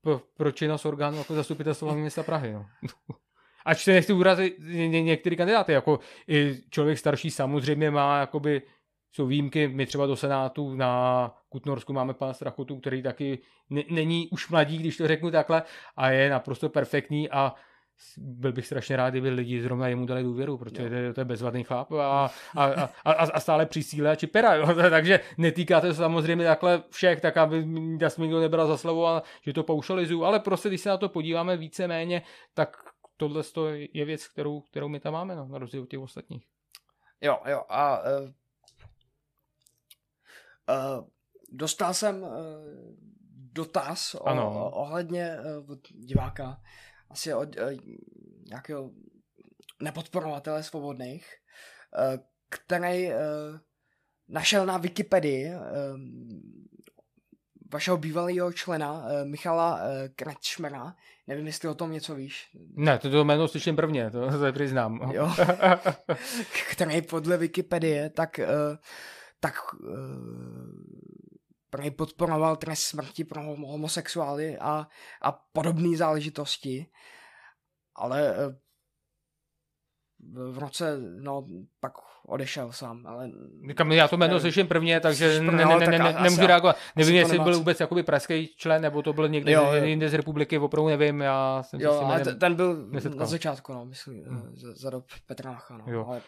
pro, 0.00 0.20
pro 0.36 0.52
činnost 0.52 0.86
orgánu 0.86 1.18
jako 1.18 1.34
zastupitelstva 1.34 1.94
města 1.94 2.22
Prahy. 2.22 2.52
No. 2.52 2.66
Ač 3.68 3.84
se 3.84 3.92
nechci 3.92 4.12
urazit 4.12 4.58
ně, 4.58 4.88
ně, 4.88 5.02
některý 5.02 5.36
kandidáty, 5.36 5.72
jako 5.72 6.00
i 6.28 6.54
člověk 6.70 6.98
starší 6.98 7.30
samozřejmě 7.30 7.90
má 7.90 8.20
jakoby 8.20 8.62
jsou 9.12 9.26
výjimky, 9.26 9.68
my 9.68 9.86
třeba 9.86 10.06
do 10.06 10.16
Senátu 10.16 10.74
na 10.74 11.34
Kutnorsku 11.48 11.92
máme 11.92 12.14
pana 12.14 12.32
Strachotu, 12.32 12.80
který 12.80 13.02
taky 13.02 13.38
ne, 13.70 13.82
není 13.90 14.28
už 14.28 14.48
mladý, 14.48 14.78
když 14.78 14.96
to 14.96 15.08
řeknu 15.08 15.30
takhle, 15.30 15.62
a 15.96 16.10
je 16.10 16.30
naprosto 16.30 16.68
perfektní 16.68 17.30
a 17.30 17.54
byl 18.16 18.52
bych 18.52 18.66
strašně 18.66 18.96
rád, 18.96 19.10
kdyby 19.10 19.30
lidi 19.30 19.62
zrovna 19.62 19.88
jemu 19.88 20.06
dali 20.06 20.22
důvěru, 20.22 20.58
protože 20.58 20.88
to 20.88 20.94
je, 20.94 21.14
to 21.14 21.20
je 21.20 21.24
bezvadný 21.24 21.64
chlap 21.64 21.92
a, 21.92 22.30
a, 22.56 22.64
a, 22.64 22.88
a, 23.04 23.12
a 23.12 23.40
stále 23.40 23.66
při 23.66 23.82
síle 23.82 24.10
a 24.10 24.14
čipera, 24.14 24.54
jo? 24.54 24.66
takže 24.90 25.20
netýká 25.38 25.80
to 25.80 25.94
samozřejmě 25.94 26.44
takhle 26.44 26.82
všech, 26.90 27.20
tak 27.20 27.36
aby 27.36 27.64
mě 27.64 28.08
nikdo 28.18 28.40
nebral 28.40 28.66
za 28.66 28.76
slovo 28.76 29.06
a 29.06 29.22
že 29.42 29.52
to 29.52 29.62
paušalizuju, 29.62 30.24
ale 30.24 30.40
prostě 30.40 30.68
když 30.68 30.80
se 30.80 30.88
na 30.88 30.96
to 30.96 31.08
podíváme 31.08 31.56
víceméně, 31.56 32.22
tak 32.54 32.87
tohle 33.18 33.42
je 33.92 34.04
věc, 34.04 34.28
kterou, 34.28 34.60
kterou 34.60 34.88
my 34.88 35.00
tam 35.00 35.12
máme, 35.12 35.36
no, 35.36 35.48
na 35.48 35.58
rozdíl 35.58 35.82
od 35.82 35.90
těch 35.90 36.00
ostatních. 36.00 36.46
Jo, 37.20 37.38
jo, 37.46 37.64
a 37.68 38.00
uh, 38.00 38.06
uh, 40.68 41.08
dostal 41.48 41.94
jsem 41.94 42.22
uh, 42.22 42.28
dotaz 43.52 44.14
o, 44.14 44.70
ohledně 44.70 45.36
uh, 45.68 45.76
diváka, 45.90 46.62
asi 47.10 47.34
od 47.34 47.56
uh, 47.56 47.72
nějakého 48.50 48.90
nepodporovatele 49.82 50.62
svobodných, 50.62 51.34
uh, 51.98 52.24
který 52.48 53.06
uh, 53.06 53.14
našel 54.28 54.66
na 54.66 54.78
Wikipedii 54.78 55.50
vašeho 57.72 57.96
bývalého 57.96 58.52
člena 58.52 58.92
uh, 58.92 59.28
Michala 59.28 59.74
uh, 59.74 59.80
Kretschmera. 60.16 60.94
Nevím, 61.26 61.46
jestli 61.46 61.68
o 61.68 61.74
tom 61.74 61.92
něco 61.92 62.14
víš. 62.14 62.50
Ne, 62.76 62.98
to, 62.98 63.10
to 63.10 63.24
jméno 63.24 63.48
slyším 63.48 63.76
prvně, 63.76 64.10
to 64.10 64.30
se 64.38 64.52
přiznám. 64.52 65.10
Jo. 65.12 65.32
Který 66.70 67.02
podle 67.02 67.36
Wikipedie, 67.36 68.10
tak, 68.10 68.40
uh, 68.42 68.76
tak 69.40 69.54
uh, 69.74 69.88
prej 71.70 71.90
podporoval 71.90 72.56
trest 72.56 72.82
smrti 72.82 73.24
pro 73.24 73.42
homosexuály 73.42 74.58
a, 74.58 74.86
a 75.22 75.32
podobné 75.32 75.96
záležitosti. 75.96 76.86
Ale 77.94 78.30
uh, 78.30 78.54
v 80.50 80.58
roce, 80.58 80.98
no, 81.20 81.46
pak 81.80 81.92
odešel 82.26 82.72
sám, 82.72 83.06
ale... 83.06 83.30
Říkám, 83.68 83.92
já 83.92 84.08
to 84.08 84.16
jméno 84.16 84.40
slyším 84.40 84.66
prvně, 84.66 85.00
takže 85.00 85.40
ne, 85.40 85.52
ne, 85.52 85.64
ne, 85.64 85.86
ne, 85.86 85.98
ne, 85.98 86.16
nemůžu 86.22 86.46
reagovat. 86.46 86.76
Nevím, 86.96 87.14
jestli 87.14 87.38
byl 87.38 87.58
vůbec 87.58 87.80
jakoby 87.80 88.02
pražský 88.02 88.48
člen, 88.56 88.82
nebo 88.82 89.02
to 89.02 89.12
byl 89.12 89.28
někde 89.28 89.52
jo, 89.52 89.72
jinde 89.74 90.08
z 90.08 90.14
republiky, 90.14 90.58
opravdu 90.58 90.88
nevím, 90.88 91.20
já 91.20 91.62
jsem 91.62 91.80
jo, 91.80 91.92
ale 91.92 92.20
ten 92.20 92.54
byl 92.54 92.86
nesetkal. 92.90 93.20
na 93.20 93.26
začátku, 93.26 93.72
no, 93.72 93.84
myslím, 93.84 94.24
hmm. 94.24 94.50
za, 94.54 94.74
za 94.74 94.90
dob 94.90 95.04
Petrácha, 95.26 95.76
no, 95.78 95.92
jo. 95.92 96.06
ale... 96.08 96.20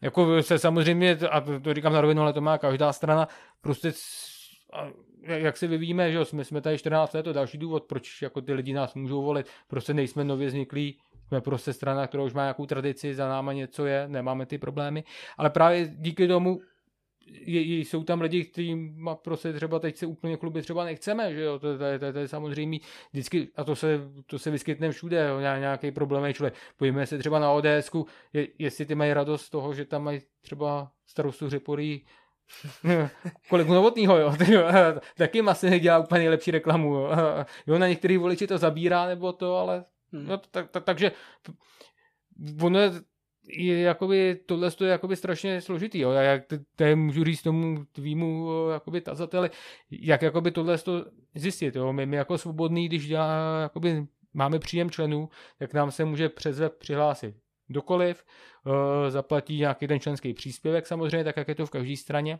Jako 0.00 0.42
se 0.42 0.58
samozřejmě, 0.58 1.18
a 1.30 1.40
to 1.62 1.74
říkám 1.74 1.92
na 1.92 2.00
rovinu, 2.00 2.22
ale 2.22 2.32
to 2.32 2.40
má 2.40 2.58
každá 2.58 2.92
strana, 2.92 3.28
prostě 3.60 3.92
jak 5.26 5.56
se 5.56 5.66
vyvíjíme, 5.66 6.12
že 6.12 6.24
jsme, 6.24 6.44
jsme 6.44 6.60
tady 6.60 6.78
14 6.78 7.12
let, 7.12 7.22
to 7.22 7.32
další 7.32 7.58
důvod, 7.58 7.84
proč 7.84 8.22
jako 8.22 8.40
ty 8.40 8.52
lidi 8.52 8.72
nás 8.72 8.94
můžou 8.94 9.22
volit, 9.22 9.46
prostě 9.68 9.94
nejsme 9.94 10.24
nově 10.24 10.48
vzniklí 10.48 10.98
jsme 11.28 11.40
prostě 11.40 11.72
strana, 11.72 12.06
která 12.06 12.22
už 12.22 12.32
má 12.32 12.42
nějakou 12.42 12.66
tradici, 12.66 13.14
za 13.14 13.28
náma 13.28 13.52
něco 13.52 13.86
je, 13.86 14.08
nemáme 14.08 14.46
ty 14.46 14.58
problémy, 14.58 15.04
ale 15.38 15.50
právě 15.50 15.94
díky 15.98 16.28
tomu 16.28 16.60
je, 17.26 17.62
je, 17.62 17.78
jsou 17.78 18.04
tam 18.04 18.20
lidi, 18.20 18.44
kteří 18.44 18.94
prostě 19.22 19.52
třeba 19.52 19.78
teď 19.78 19.96
se 19.96 20.06
úplně 20.06 20.36
kluby 20.36 20.62
třeba 20.62 20.84
nechceme, 20.84 21.34
že 21.34 21.40
jo, 21.40 21.58
to, 21.58 21.78
to, 21.78 21.84
to, 21.98 22.12
to 22.12 22.18
je 22.18 22.28
samozřejmě 22.28 22.78
vždycky, 23.12 23.48
a 23.56 23.64
to 23.64 23.76
se, 23.76 24.00
to 24.26 24.38
se 24.38 24.50
vyskytne 24.50 24.90
všude, 24.90 25.28
jo, 25.28 25.40
nějaký 25.40 25.90
problém 25.90 26.24
je 26.24 26.34
člověk. 26.34 26.54
Pojďme 26.76 27.06
se 27.06 27.18
třeba 27.18 27.38
na 27.38 27.50
ods 27.50 27.90
je, 28.32 28.48
jestli 28.58 28.86
ty 28.86 28.94
mají 28.94 29.12
radost 29.12 29.42
z 29.42 29.50
toho, 29.50 29.74
že 29.74 29.84
tam 29.84 30.04
mají 30.04 30.20
třeba 30.40 30.90
starostu 31.06 31.48
Řeporí 31.48 32.06
kolegu 33.48 33.74
Novotnýho, 33.74 34.18
jo, 34.18 34.34
taky 35.16 35.40
asi 35.40 35.70
nedělá 35.70 35.98
úplně 35.98 36.18
nejlepší 36.18 36.50
reklamu, 36.50 36.94
jo. 36.94 37.10
jo, 37.66 37.78
na 37.78 37.88
některých 37.88 38.18
voliči 38.18 38.46
to 38.46 38.58
zabírá 38.58 39.06
nebo 39.06 39.32
to, 39.32 39.56
ale 39.56 39.84
Hmm. 40.12 40.26
No, 40.26 40.38
tak, 40.38 40.70
tak, 40.70 40.84
takže 40.84 41.12
ono 42.62 42.80
je, 42.80 42.92
je 43.48 43.80
jakoby, 43.80 44.40
tohle 44.46 44.70
je 44.80 44.90
jakoby 44.90 45.16
strašně 45.16 45.60
složitý, 45.60 45.98
jo. 45.98 46.10
Já 46.10 46.40
tady 46.76 46.96
můžu 46.96 47.24
říct 47.24 47.42
tomu 47.42 47.84
tvýmu 47.92 48.48
jakoby 48.72 49.00
tazateli, 49.00 49.50
jak 49.90 50.22
jakoby 50.22 50.50
tohle 50.50 50.78
to 50.78 51.04
zjistit, 51.34 51.76
jo. 51.76 51.92
My, 51.92 52.06
my 52.06 52.16
jako 52.16 52.38
svobodný, 52.38 52.88
když 52.88 53.06
dělá, 53.06 53.60
jakoby 53.62 54.06
máme 54.34 54.58
příjem 54.58 54.90
členů, 54.90 55.28
tak 55.58 55.74
nám 55.74 55.90
se 55.90 56.04
může 56.04 56.28
přes 56.28 56.58
web 56.58 56.78
přihlásit 56.78 57.36
dokoliv, 57.68 58.24
uh, 58.66 58.72
zaplatí 59.08 59.58
nějaký 59.58 59.86
ten 59.86 60.00
členský 60.00 60.34
příspěvek 60.34 60.86
samozřejmě, 60.86 61.24
tak 61.24 61.36
jak 61.36 61.48
je 61.48 61.54
to 61.54 61.66
v 61.66 61.70
každé 61.70 61.96
straně, 61.96 62.38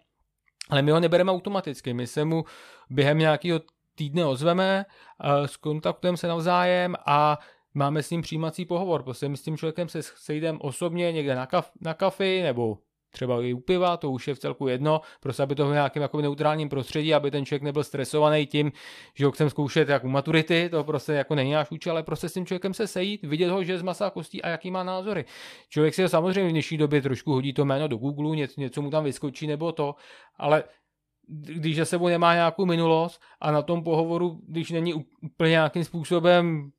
ale 0.70 0.82
my 0.82 0.90
ho 0.90 1.00
nebereme 1.00 1.32
automaticky, 1.32 1.94
my 1.94 2.06
se 2.06 2.24
mu 2.24 2.44
během 2.90 3.18
nějakého 3.18 3.60
týdne 3.94 4.24
ozveme, 4.24 4.84
uh, 5.24 5.46
skontaktujeme 5.46 6.16
se 6.16 6.28
navzájem 6.28 6.94
a 7.06 7.38
máme 7.74 8.02
s 8.02 8.10
ním 8.10 8.22
přijímací 8.22 8.64
pohovor. 8.64 9.02
Prostě 9.02 9.28
my 9.28 9.36
s 9.36 9.42
tím 9.42 9.56
člověkem 9.56 9.88
se 9.88 10.02
sejdeme 10.02 10.58
osobně 10.58 11.12
někde 11.12 11.34
na, 11.34 11.46
kaf, 11.46 11.70
na 11.80 11.94
kafy 11.94 12.42
nebo 12.42 12.78
třeba 13.16 13.42
i 13.42 13.52
u 13.52 13.60
piva, 13.60 13.96
to 13.96 14.10
už 14.10 14.28
je 14.28 14.34
v 14.34 14.38
celku 14.38 14.68
jedno, 14.68 15.00
prostě 15.20 15.42
aby 15.42 15.54
to 15.54 15.68
v 15.68 15.72
nějakém 15.72 16.02
jakoby 16.02 16.22
neutrálním 16.22 16.68
prostředí, 16.68 17.14
aby 17.14 17.30
ten 17.30 17.46
člověk 17.46 17.62
nebyl 17.62 17.84
stresovaný 17.84 18.46
tím, 18.46 18.72
že 19.14 19.24
ho 19.24 19.32
chcem 19.32 19.50
zkoušet 19.50 19.88
jako 19.88 20.08
maturity, 20.08 20.68
to 20.70 20.84
prostě 20.84 21.12
jako 21.12 21.34
není 21.34 21.52
náš 21.52 21.70
účel, 21.70 21.92
ale 21.92 22.02
prostě 22.02 22.28
s 22.28 22.34
tím 22.34 22.46
člověkem 22.46 22.74
se 22.74 22.86
sejít, 22.86 23.24
vidět 23.24 23.50
ho, 23.50 23.64
že 23.64 23.72
je 23.72 23.78
z 23.78 23.82
masa 23.82 24.06
a 24.06 24.10
kostí 24.10 24.42
a 24.42 24.48
jaký 24.48 24.70
má 24.70 24.82
názory. 24.82 25.24
Člověk 25.68 25.94
si 25.94 26.08
samozřejmě 26.08 26.48
v 26.48 26.52
dnešní 26.52 26.78
době 26.78 27.02
trošku 27.02 27.32
hodí 27.32 27.52
to 27.52 27.64
jméno 27.64 27.88
do 27.88 27.96
Google, 27.96 28.36
něco, 28.36 28.60
něco 28.60 28.82
mu 28.82 28.90
tam 28.90 29.04
vyskočí 29.04 29.46
nebo 29.46 29.72
to, 29.72 29.94
ale 30.36 30.64
když 31.28 31.76
za 31.76 31.84
sebou 31.84 32.08
nemá 32.08 32.34
nějakou 32.34 32.66
minulost 32.66 33.20
a 33.40 33.50
na 33.50 33.62
tom 33.62 33.84
pohovoru, 33.84 34.40
když 34.48 34.70
není 34.70 34.94
úplně 35.22 35.50
nějakým 35.50 35.84
způsobem 35.84 36.70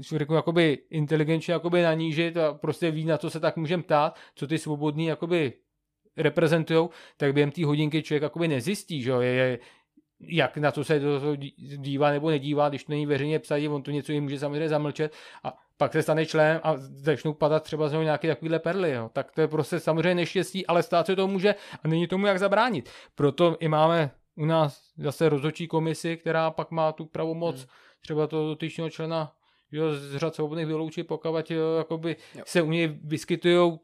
řeknu, 0.00 0.36
jakoby 0.36 0.78
inteligenčně 0.90 1.52
jakoby 1.54 1.82
nanížit 1.82 2.36
a 2.36 2.54
prostě 2.54 2.90
ví, 2.90 3.04
na 3.04 3.18
co 3.18 3.30
se 3.30 3.40
tak 3.40 3.56
můžeme 3.56 3.82
ptát, 3.82 4.16
co 4.34 4.46
ty 4.46 4.58
svobodní 4.58 5.06
jakoby 5.06 5.52
reprezentujou, 6.16 6.90
tak 7.16 7.34
během 7.34 7.50
té 7.50 7.64
hodinky 7.64 8.02
člověk 8.02 8.22
jakoby 8.22 8.48
nezjistí, 8.48 9.02
že 9.02 9.10
je, 9.10 9.34
je, 9.34 9.58
jak 10.20 10.56
na 10.56 10.70
to 10.70 10.84
se 10.84 11.00
to, 11.00 11.36
dívá 11.76 12.10
nebo 12.10 12.30
nedívá, 12.30 12.68
když 12.68 12.84
to 12.84 12.92
není 12.92 13.06
veřejně 13.06 13.38
psají, 13.38 13.68
on 13.68 13.82
to 13.82 13.90
něco 13.90 14.12
jim 14.12 14.22
může 14.22 14.38
samozřejmě 14.38 14.68
zamlčet 14.68 15.12
a 15.44 15.58
pak 15.76 15.92
se 15.92 16.02
stane 16.02 16.26
člen 16.26 16.60
a 16.62 16.74
začnou 16.76 17.32
padat 17.32 17.62
třeba 17.62 17.88
z 17.88 17.92
něho 17.92 18.02
nějaké 18.02 18.28
takovéhle 18.28 18.58
perly. 18.58 18.90
Jo. 18.90 19.10
Tak 19.12 19.32
to 19.32 19.40
je 19.40 19.48
prostě 19.48 19.80
samozřejmě 19.80 20.14
neštěstí, 20.14 20.66
ale 20.66 20.82
stát 20.82 21.06
se 21.06 21.16
to 21.16 21.28
může 21.28 21.54
a 21.84 21.88
není 21.88 22.06
tomu 22.06 22.26
jak 22.26 22.38
zabránit. 22.38 22.90
Proto 23.14 23.56
i 23.60 23.68
máme 23.68 24.10
u 24.36 24.44
nás 24.44 24.92
zase 24.96 25.28
rozhodčí 25.28 25.66
komisi, 25.66 26.16
která 26.16 26.50
pak 26.50 26.70
má 26.70 26.92
tu 26.92 27.04
pravomoc 27.04 27.56
hmm. 27.56 27.66
Třeba 28.04 28.26
toho 28.26 28.48
dotyčného 28.48 28.90
člena 28.90 29.36
jo, 29.72 29.94
z 29.94 30.16
řad 30.16 30.34
svobodných 30.34 30.66
vyloučit, 30.66 31.06
pokud 31.06 31.50
jo, 31.50 31.76
jakoby 31.76 32.16
se 32.44 32.62
u 32.62 32.70
něj 32.70 32.98
vyskytují 33.04 33.78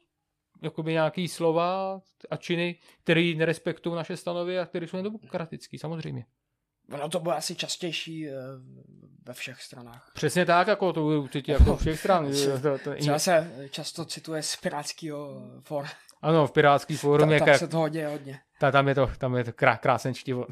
jakoby 0.63 0.93
nějaký 0.93 1.29
slova 1.29 2.01
a 2.31 2.37
činy, 2.37 2.77
které 3.03 3.35
nerespektují 3.37 3.97
naše 3.97 4.17
stanovy 4.17 4.59
a 4.59 4.67
které 4.67 4.87
jsou 4.87 4.97
nedemokratické, 4.97 5.79
samozřejmě. 5.79 6.25
Ono 6.93 7.09
to 7.09 7.21
bude 7.21 7.37
asi 7.37 7.55
častější 7.55 8.29
eh, 8.29 8.33
ve 9.27 9.35
všech 9.35 9.63
stranách. 9.63 10.11
Přesně 10.15 10.47
tak, 10.47 10.69
jako 10.69 10.93
to 10.93 11.03
bude 11.03 11.17
určitě 11.17 11.53
jako 11.53 11.77
všech 11.77 12.01
stran. 12.01 12.33
to, 12.63 12.79
to, 12.79 12.95
třeba 12.95 13.19
se 13.19 13.53
často 13.71 14.05
cituje 14.05 14.43
z 14.43 14.57
Pirátského 14.57 15.43
fóra. 15.61 15.89
Ano, 16.23 16.47
v 16.47 16.53
Pirátský 16.53 16.97
fórum 16.97 17.29
Ta. 17.29 17.45
Tam 17.45 17.59
se 17.59 17.69
to 17.69 17.79
hodně, 17.79 18.09
hodně. 18.09 18.41
Ta, 18.59 18.71
tam 18.71 18.89
je 18.89 18.95
to, 18.95 19.11
tam 19.19 19.37
je 19.37 19.45
to 19.45 19.53
krá, 19.53 19.79
čtivo. 20.13 20.47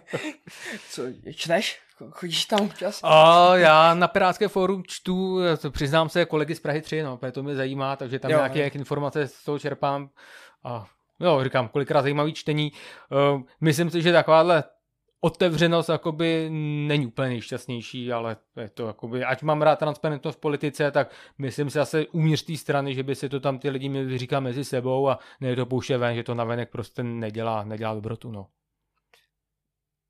Co, 0.90 1.02
čteš? 1.34 1.80
Chodíš 2.10 2.44
tam 2.44 2.60
občas? 2.60 3.00
A 3.02 3.56
já 3.56 3.94
na 3.94 4.08
Pirátské 4.08 4.48
fórum 4.48 4.82
čtu, 4.86 5.40
přiznám 5.70 6.08
se, 6.08 6.24
kolegy 6.24 6.54
z 6.54 6.60
Prahy 6.60 6.82
3, 6.82 7.02
no, 7.02 7.18
to 7.32 7.42
mě 7.42 7.54
zajímá, 7.54 7.96
takže 7.96 8.18
tam 8.18 8.30
jo, 8.30 8.36
nějaké 8.36 8.58
jak 8.58 8.74
informace 8.74 9.28
z 9.28 9.44
toho 9.44 9.58
čerpám. 9.58 10.10
A 10.64 10.86
jo, 11.20 11.44
říkám, 11.44 11.68
kolikrát 11.68 12.02
zajímavý 12.02 12.32
čtení. 12.32 12.72
Uh, 13.32 13.42
myslím 13.60 13.90
si, 13.90 14.02
že 14.02 14.12
takováhle 14.12 14.64
otevřenost 15.20 15.88
jakoby 15.88 16.48
není 16.86 17.06
úplně 17.06 17.28
nejšťastnější, 17.28 18.12
ale 18.12 18.36
je 18.60 18.68
to 18.68 18.86
jakoby, 18.86 19.24
ať 19.24 19.42
mám 19.42 19.62
rád 19.62 19.78
transparentnost 19.78 20.36
v 20.36 20.40
politice, 20.40 20.90
tak 20.90 21.10
myslím 21.38 21.70
si 21.70 21.78
zase 21.78 22.06
uvnitř 22.06 22.42
té 22.42 22.56
strany, 22.56 22.94
že 22.94 23.02
by 23.02 23.14
si 23.14 23.28
to 23.28 23.40
tam 23.40 23.58
ty 23.58 23.70
lidi 23.70 23.88
měli 23.88 24.18
říkat 24.18 24.40
mezi 24.40 24.64
sebou 24.64 25.08
a 25.08 25.18
ne 25.40 25.56
to 25.56 25.66
pouště 25.66 25.98
ven, 25.98 26.14
že 26.14 26.22
to 26.22 26.34
navenek 26.34 26.70
prostě 26.70 27.02
nedělá, 27.02 27.64
nedělá 27.64 27.94
dobrotu, 27.94 28.30
no. 28.30 28.46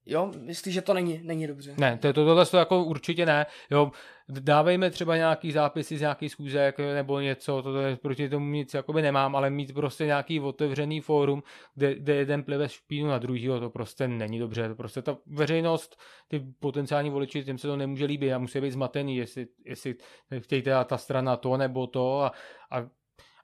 Jo, 0.07 0.33
myslíš, 0.41 0.75
že 0.75 0.83
to 0.83 0.95
není, 0.95 1.21
není 1.23 1.47
dobře? 1.47 1.75
Ne, 1.79 1.99
to, 1.99 2.13
to, 2.13 2.25
tohle 2.25 2.47
to 2.47 2.57
jako 2.57 2.85
určitě 2.85 3.27
ne. 3.27 3.47
Jo, 3.71 3.93
dávejme 4.29 4.91
třeba 4.91 5.17
nějaký 5.17 5.53
zápisy 5.53 5.99
z 5.99 6.01
nějaký 6.01 6.29
schůzek 6.29 6.79
nebo 6.79 7.21
něco, 7.21 7.63
to 7.63 7.81
je, 7.81 7.97
proti 7.97 8.29
tomu 8.29 8.47
nic 8.47 8.75
jakoby 8.75 9.03
nemám, 9.03 9.37
ale 9.37 9.51
mít 9.51 9.75
prostě 9.75 10.07
nějaký 10.07 10.41
otevřený 10.41 11.01
fórum, 11.01 11.43
kde, 11.75 11.95
kde 11.95 12.15
jeden 12.15 12.43
plive 12.43 12.69
špínu 12.69 13.09
na 13.09 13.19
druhýho, 13.19 13.61
to 13.61 13.71
prostě 13.71 14.09
není 14.09 14.39
dobře. 14.39 14.69
To 14.69 14.75
prostě 14.75 15.03
ta 15.03 15.17
veřejnost, 15.27 16.01
ty 16.29 16.41
potenciální 16.61 17.11
voliči, 17.11 17.45
těm 17.45 17.59
se 17.59 17.69
to 17.69 17.77
nemůže 17.77 18.05
líbit 18.05 18.33
a 18.33 18.39
musí 18.39 18.61
být 18.61 18.71
zmatený, 18.71 19.17
jestli, 19.17 19.47
jestli 19.65 19.95
chtějte 20.39 20.71
ta 20.85 20.99
strana 20.99 21.37
to 21.37 21.57
nebo 21.57 21.87
to 21.87 22.21
a, 22.21 22.33
a 22.71 22.87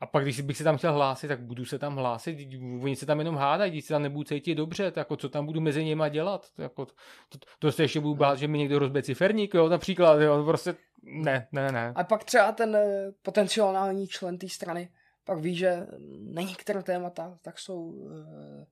a 0.01 0.07
pak, 0.07 0.24
když 0.24 0.40
bych 0.40 0.57
se 0.57 0.64
tam 0.64 0.76
chtěl 0.76 0.92
hlásit, 0.92 1.28
tak 1.28 1.40
budu 1.40 1.64
se 1.64 1.78
tam 1.78 1.97
hlásit, 1.97 2.49
oni 2.82 2.97
se 2.97 3.07
tam 3.07 3.18
jenom 3.18 3.36
hádají, 3.36 3.70
když 3.70 3.84
se 3.84 3.94
tam 3.94 4.03
nebudu 4.03 4.24
cítit 4.24 4.55
dobře, 4.55 4.90
tak 4.90 4.97
jako 4.97 5.16
co 5.16 5.28
tam 5.28 5.47
budu 5.47 5.61
mezi 5.61 5.84
nimi 5.84 6.05
dělat, 6.11 6.47
to, 6.57 6.62
jako, 6.62 6.86
to, 7.28 7.38
to 7.59 7.72
se 7.72 7.82
ještě 7.82 8.01
budu 8.01 8.14
bát, 8.14 8.38
že 8.38 8.49
mi 8.49 8.59
někdo 8.59 8.78
rozbe 8.78 9.03
ciferník, 9.03 9.55
jo, 9.55 9.68
například, 9.68 10.20
jo, 10.20 10.44
prostě 10.44 10.74
ne, 11.03 11.49
ne, 11.53 11.72
ne. 11.72 11.92
A 11.97 12.05
pak 12.05 12.24
třeba 12.24 12.53
ten 12.53 12.76
eh, 12.76 13.12
potenciální 13.22 14.09
člen 14.09 14.38
té 14.38 14.49
strany 14.49 14.88
pak 15.26 15.38
ví, 15.38 15.57
že 15.57 15.86
na 16.32 16.42
některé 16.42 16.82
témata 16.82 17.38
tak 17.42 17.59
jsou 17.59 18.09
eh, 18.11 18.66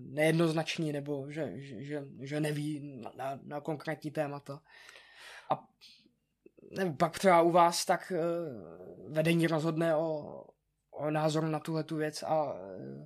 nejednoznační, 0.00 0.92
nebo 0.92 1.30
že, 1.30 1.52
že, 1.56 2.04
že 2.22 2.40
neví 2.40 3.00
na, 3.02 3.12
na, 3.16 3.40
na 3.44 3.60
konkrétní 3.60 4.10
témata. 4.10 4.60
A 5.50 5.64
nevím, 6.70 6.96
pak 6.96 7.18
třeba 7.18 7.42
u 7.42 7.50
vás 7.50 7.84
tak 7.84 8.12
uh, 8.16 9.12
vedení 9.12 9.46
rozhodne 9.46 9.96
o, 9.96 10.42
o 10.90 11.10
názoru 11.10 11.46
na 11.46 11.60
tuhle 11.60 11.84
tu 11.84 11.96
věc 11.96 12.22
a 12.22 12.44
uh, 12.44 13.04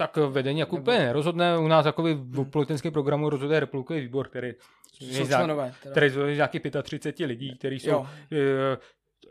tak 0.00 0.16
vedení 0.16 0.60
jako 0.60 0.76
úplně 0.76 0.98
nerozhodne. 0.98 1.58
U 1.58 1.68
nás 1.68 1.86
jako 1.86 2.02
v 2.02 2.06
hmm. 2.06 2.50
politickém 2.50 2.92
programu 2.92 3.30
rozhoduje 3.30 3.60
republikový 3.60 4.00
výbor, 4.00 4.28
který 4.28 4.52
jsou 5.00 5.26
členové. 5.26 5.74
Teda. 5.82 5.92
Který 5.92 6.10
jsou 6.10 6.26
nějaký 6.26 6.60
35 6.82 7.26
lidí, 7.26 7.58
kteří 7.58 7.78
jsou, 7.78 7.90
jo. 7.90 8.06
Eh, 8.32 8.76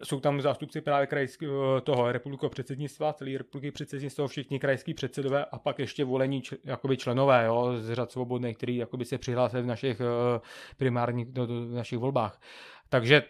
jsou 0.04 0.20
tam 0.20 0.42
zástupci 0.42 0.82
právě 0.82 1.08
krajského 1.08 1.82
toho 1.82 2.12
republikového 2.12 2.50
předsednictva, 2.50 3.14
celý 3.14 3.38
republiky 3.38 3.72
předsednictva, 3.72 4.28
všichni 4.28 4.60
krajský 4.60 4.94
předsedové 4.94 5.46
a 5.46 5.60
pak 5.60 5.80
ještě 5.80 6.06
volení 6.06 6.42
č, 6.42 6.58
jakoby 6.66 6.98
členové 6.98 7.46
jo, 7.46 7.74
z 7.78 7.94
řad 7.94 8.12
svobodných, 8.12 8.58
kteří 8.58 8.76
jakoby 8.76 9.06
se 9.06 9.18
přihlásili 9.18 9.64
v 9.64 9.66
našich 9.66 10.02
primárních 10.78 11.26
do, 11.26 11.46
do, 11.46 11.54
v 11.68 11.74
našich 11.74 12.00
volbách. 12.00 12.42
Takže 12.90 13.24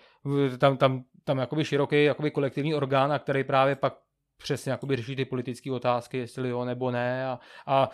tam, 0.57 0.77
tam, 0.77 1.03
tam 1.23 1.37
jakoby 1.37 1.65
široký 1.65 2.03
jakoby 2.03 2.31
kolektivní 2.31 2.75
orgán, 2.75 3.11
a 3.11 3.19
který 3.19 3.43
právě 3.43 3.75
pak 3.75 3.97
přesně 4.37 4.71
jakoby 4.71 4.95
řeší 4.95 5.15
ty 5.15 5.25
politické 5.25 5.71
otázky, 5.71 6.17
jestli 6.17 6.49
jo 6.49 6.65
nebo 6.65 6.91
ne 6.91 7.27
a, 7.27 7.39
a 7.65 7.89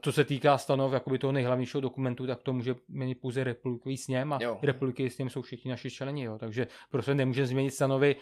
co 0.00 0.12
se 0.12 0.24
týká 0.24 0.58
stanov 0.58 0.92
jakoby 0.92 1.18
toho 1.18 1.32
nejhlavnějšího 1.32 1.80
dokumentu, 1.80 2.26
tak 2.26 2.42
to 2.42 2.52
může 2.52 2.74
měnit 2.88 3.20
pouze 3.20 3.44
republikový 3.44 3.96
sněm 3.96 4.32
a 4.32 4.38
jo. 4.42 4.58
republiky 4.62 5.10
s 5.10 5.18
ním 5.18 5.30
jsou 5.30 5.42
všichni 5.42 5.70
naši 5.70 5.90
členi, 5.90 6.22
jo. 6.24 6.38
takže 6.38 6.66
prostě 6.90 7.14
nemůže 7.14 7.46
změnit 7.46 7.70
stanovy 7.70 8.16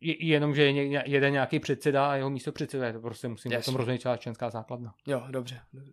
jenom, 0.00 0.54
že 0.54 0.62
je 0.62 1.02
jeden 1.06 1.32
nějaký 1.32 1.58
předseda 1.58 2.10
a 2.10 2.14
jeho 2.14 2.30
místo 2.30 2.52
předseda, 2.52 2.92
to 2.92 3.00
prostě 3.00 3.28
musím 3.28 3.52
yes. 3.52 3.68
o 3.68 3.70
tom 3.70 3.76
rozhodnout 3.76 4.00
celá 4.00 4.16
členská 4.16 4.50
základna. 4.50 4.94
Jo, 5.06 5.24
dobře. 5.30 5.60
dobře. 5.72 5.92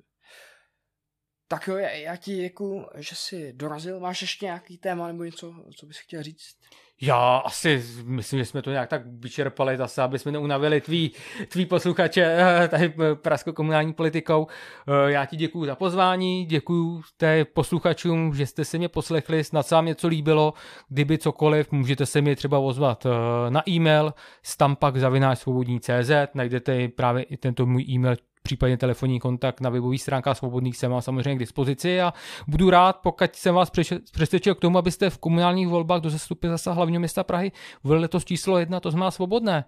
Tak 1.54 1.68
jo, 1.68 1.76
já 1.78 2.16
ti 2.16 2.36
děkuji, 2.36 2.86
že 2.96 3.16
jsi 3.16 3.54
dorazil. 3.54 4.00
Máš 4.00 4.22
ještě 4.22 4.46
nějaký 4.46 4.78
téma 4.78 5.08
nebo 5.08 5.24
něco, 5.24 5.54
co 5.76 5.86
bys 5.86 5.98
chtěl 5.98 6.24
říct? 6.24 6.56
Já 7.02 7.38
asi 7.38 7.84
myslím, 8.04 8.40
že 8.40 8.46
jsme 8.46 8.62
to 8.62 8.72
nějak 8.72 8.90
tak 8.90 9.02
vyčerpali 9.06 9.78
zase, 9.78 10.02
aby 10.02 10.20
jsme 10.20 10.32
neunavili 10.32 10.82
tvý, 10.82 11.12
tvý 11.48 11.66
posluchače 11.66 12.24
eh, 12.24 12.68
tady 12.68 12.94
pražskou 13.16 13.52
komunální 13.52 13.94
politikou. 13.94 14.48
Eh, 14.88 15.12
já 15.12 15.26
ti 15.26 15.38
děkuji 15.38 15.66
za 15.66 15.76
pozvání, 15.76 16.46
děkuji 16.46 17.02
té 17.18 17.46
posluchačům, 17.46 18.36
že 18.36 18.46
jste 18.46 18.66
se 18.66 18.78
mě 18.78 18.90
poslechli, 18.90 19.44
snad 19.44 19.68
se 19.68 19.76
vám 19.76 19.86
něco 19.86 20.08
líbilo. 20.08 20.54
Kdyby 20.90 21.18
cokoliv, 21.18 21.72
můžete 21.72 22.06
se 22.06 22.22
mě 22.22 22.36
třeba 22.36 22.60
ozvat 22.60 23.06
eh, 23.06 23.10
na 23.50 23.70
e-mail 23.70 24.14
stampak.svobodní.cz, 24.44 26.12
najdete 26.34 26.88
právě 26.88 27.24
i 27.24 27.38
tento 27.38 27.66
můj 27.66 27.86
e-mail 27.90 28.16
případně 28.44 28.78
telefonní 28.78 29.20
kontakt 29.20 29.62
na 29.62 29.70
webových 29.70 30.02
stránkách 30.02 30.38
Svobodných 30.38 30.78
jsem 30.78 30.92
mám 30.92 31.02
samozřejmě 31.02 31.36
k 31.36 31.40
dispozici 31.40 32.02
a 32.02 32.14
budu 32.48 32.70
rád, 32.70 33.00
pokud 33.04 33.36
jsem 33.36 33.56
vás 33.56 33.72
přesvědčil 34.12 34.56
k 34.56 34.60
tomu, 34.60 34.78
abyste 34.78 35.10
v 35.10 35.18
komunálních 35.18 35.68
volbách 35.68 36.02
do 36.02 36.10
zastupy 36.10 36.48
zase 36.48 36.72
hlavního 36.72 37.00
města 37.00 37.24
Prahy 37.24 37.52
volili 37.84 38.02
letos 38.02 38.26
číslo 38.26 38.58
jedna, 38.58 38.80
to 38.80 38.92
znamená 38.92 39.12
svobodné. 39.12 39.66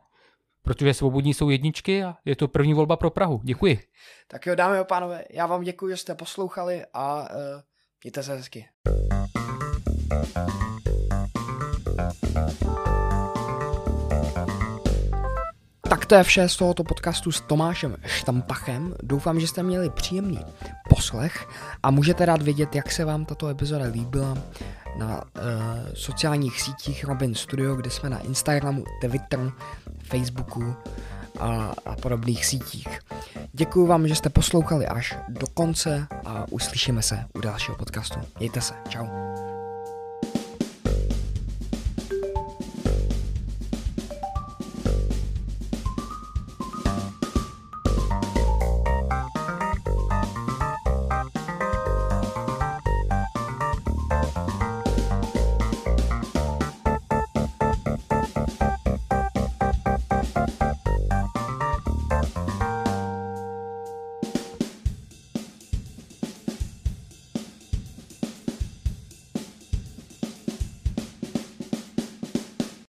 Protože 0.61 0.93
svobodní 0.93 1.33
jsou 1.33 1.49
jedničky 1.49 2.03
a 2.03 2.15
je 2.25 2.35
to 2.35 2.47
první 2.47 2.73
volba 2.73 2.97
pro 2.97 3.09
Prahu. 3.09 3.41
Děkuji. 3.43 3.79
Tak 4.27 4.45
jo, 4.45 4.55
dámy 4.55 4.77
a 4.77 4.83
pánové, 4.83 5.23
já 5.29 5.45
vám 5.45 5.63
děkuji, 5.63 5.89
že 5.89 5.97
jste 5.97 6.15
poslouchali 6.15 6.85
a 6.93 7.21
uh, 7.21 7.27
mějte 8.03 8.23
se 8.23 8.35
hezky. 8.35 8.65
To 16.07 16.15
je 16.15 16.23
vše 16.23 16.49
z 16.49 16.55
tohoto 16.55 16.83
podcastu 16.83 17.31
s 17.31 17.41
Tomášem 17.41 17.95
Štampachem. 18.05 18.93
Doufám, 19.03 19.39
že 19.39 19.47
jste 19.47 19.63
měli 19.63 19.89
příjemný 19.89 20.39
poslech 20.89 21.47
a 21.83 21.91
můžete 21.91 22.25
rád 22.25 22.41
vědět, 22.41 22.75
jak 22.75 22.91
se 22.91 23.05
vám 23.05 23.25
tato 23.25 23.47
epizoda 23.47 23.85
líbila 23.85 24.37
na 24.97 25.15
uh, 25.15 25.41
sociálních 25.93 26.61
sítích 26.61 27.03
Robin 27.03 27.35
Studio, 27.35 27.75
kde 27.75 27.89
jsme 27.89 28.09
na 28.09 28.19
Instagramu, 28.19 28.83
Twitteru, 29.01 29.51
Facebooku 30.03 30.75
a, 31.39 31.73
a 31.85 31.95
podobných 31.95 32.45
sítích. 32.45 32.99
Děkuji 33.53 33.87
vám, 33.87 34.07
že 34.07 34.15
jste 34.15 34.29
poslouchali 34.29 34.87
až 34.87 35.17
do 35.27 35.47
konce 35.47 36.07
a 36.25 36.45
uslyšíme 36.51 37.01
se 37.01 37.25
u 37.33 37.39
dalšího 37.39 37.77
podcastu. 37.77 38.19
Mějte 38.39 38.61
se, 38.61 38.73
čau. 38.89 39.07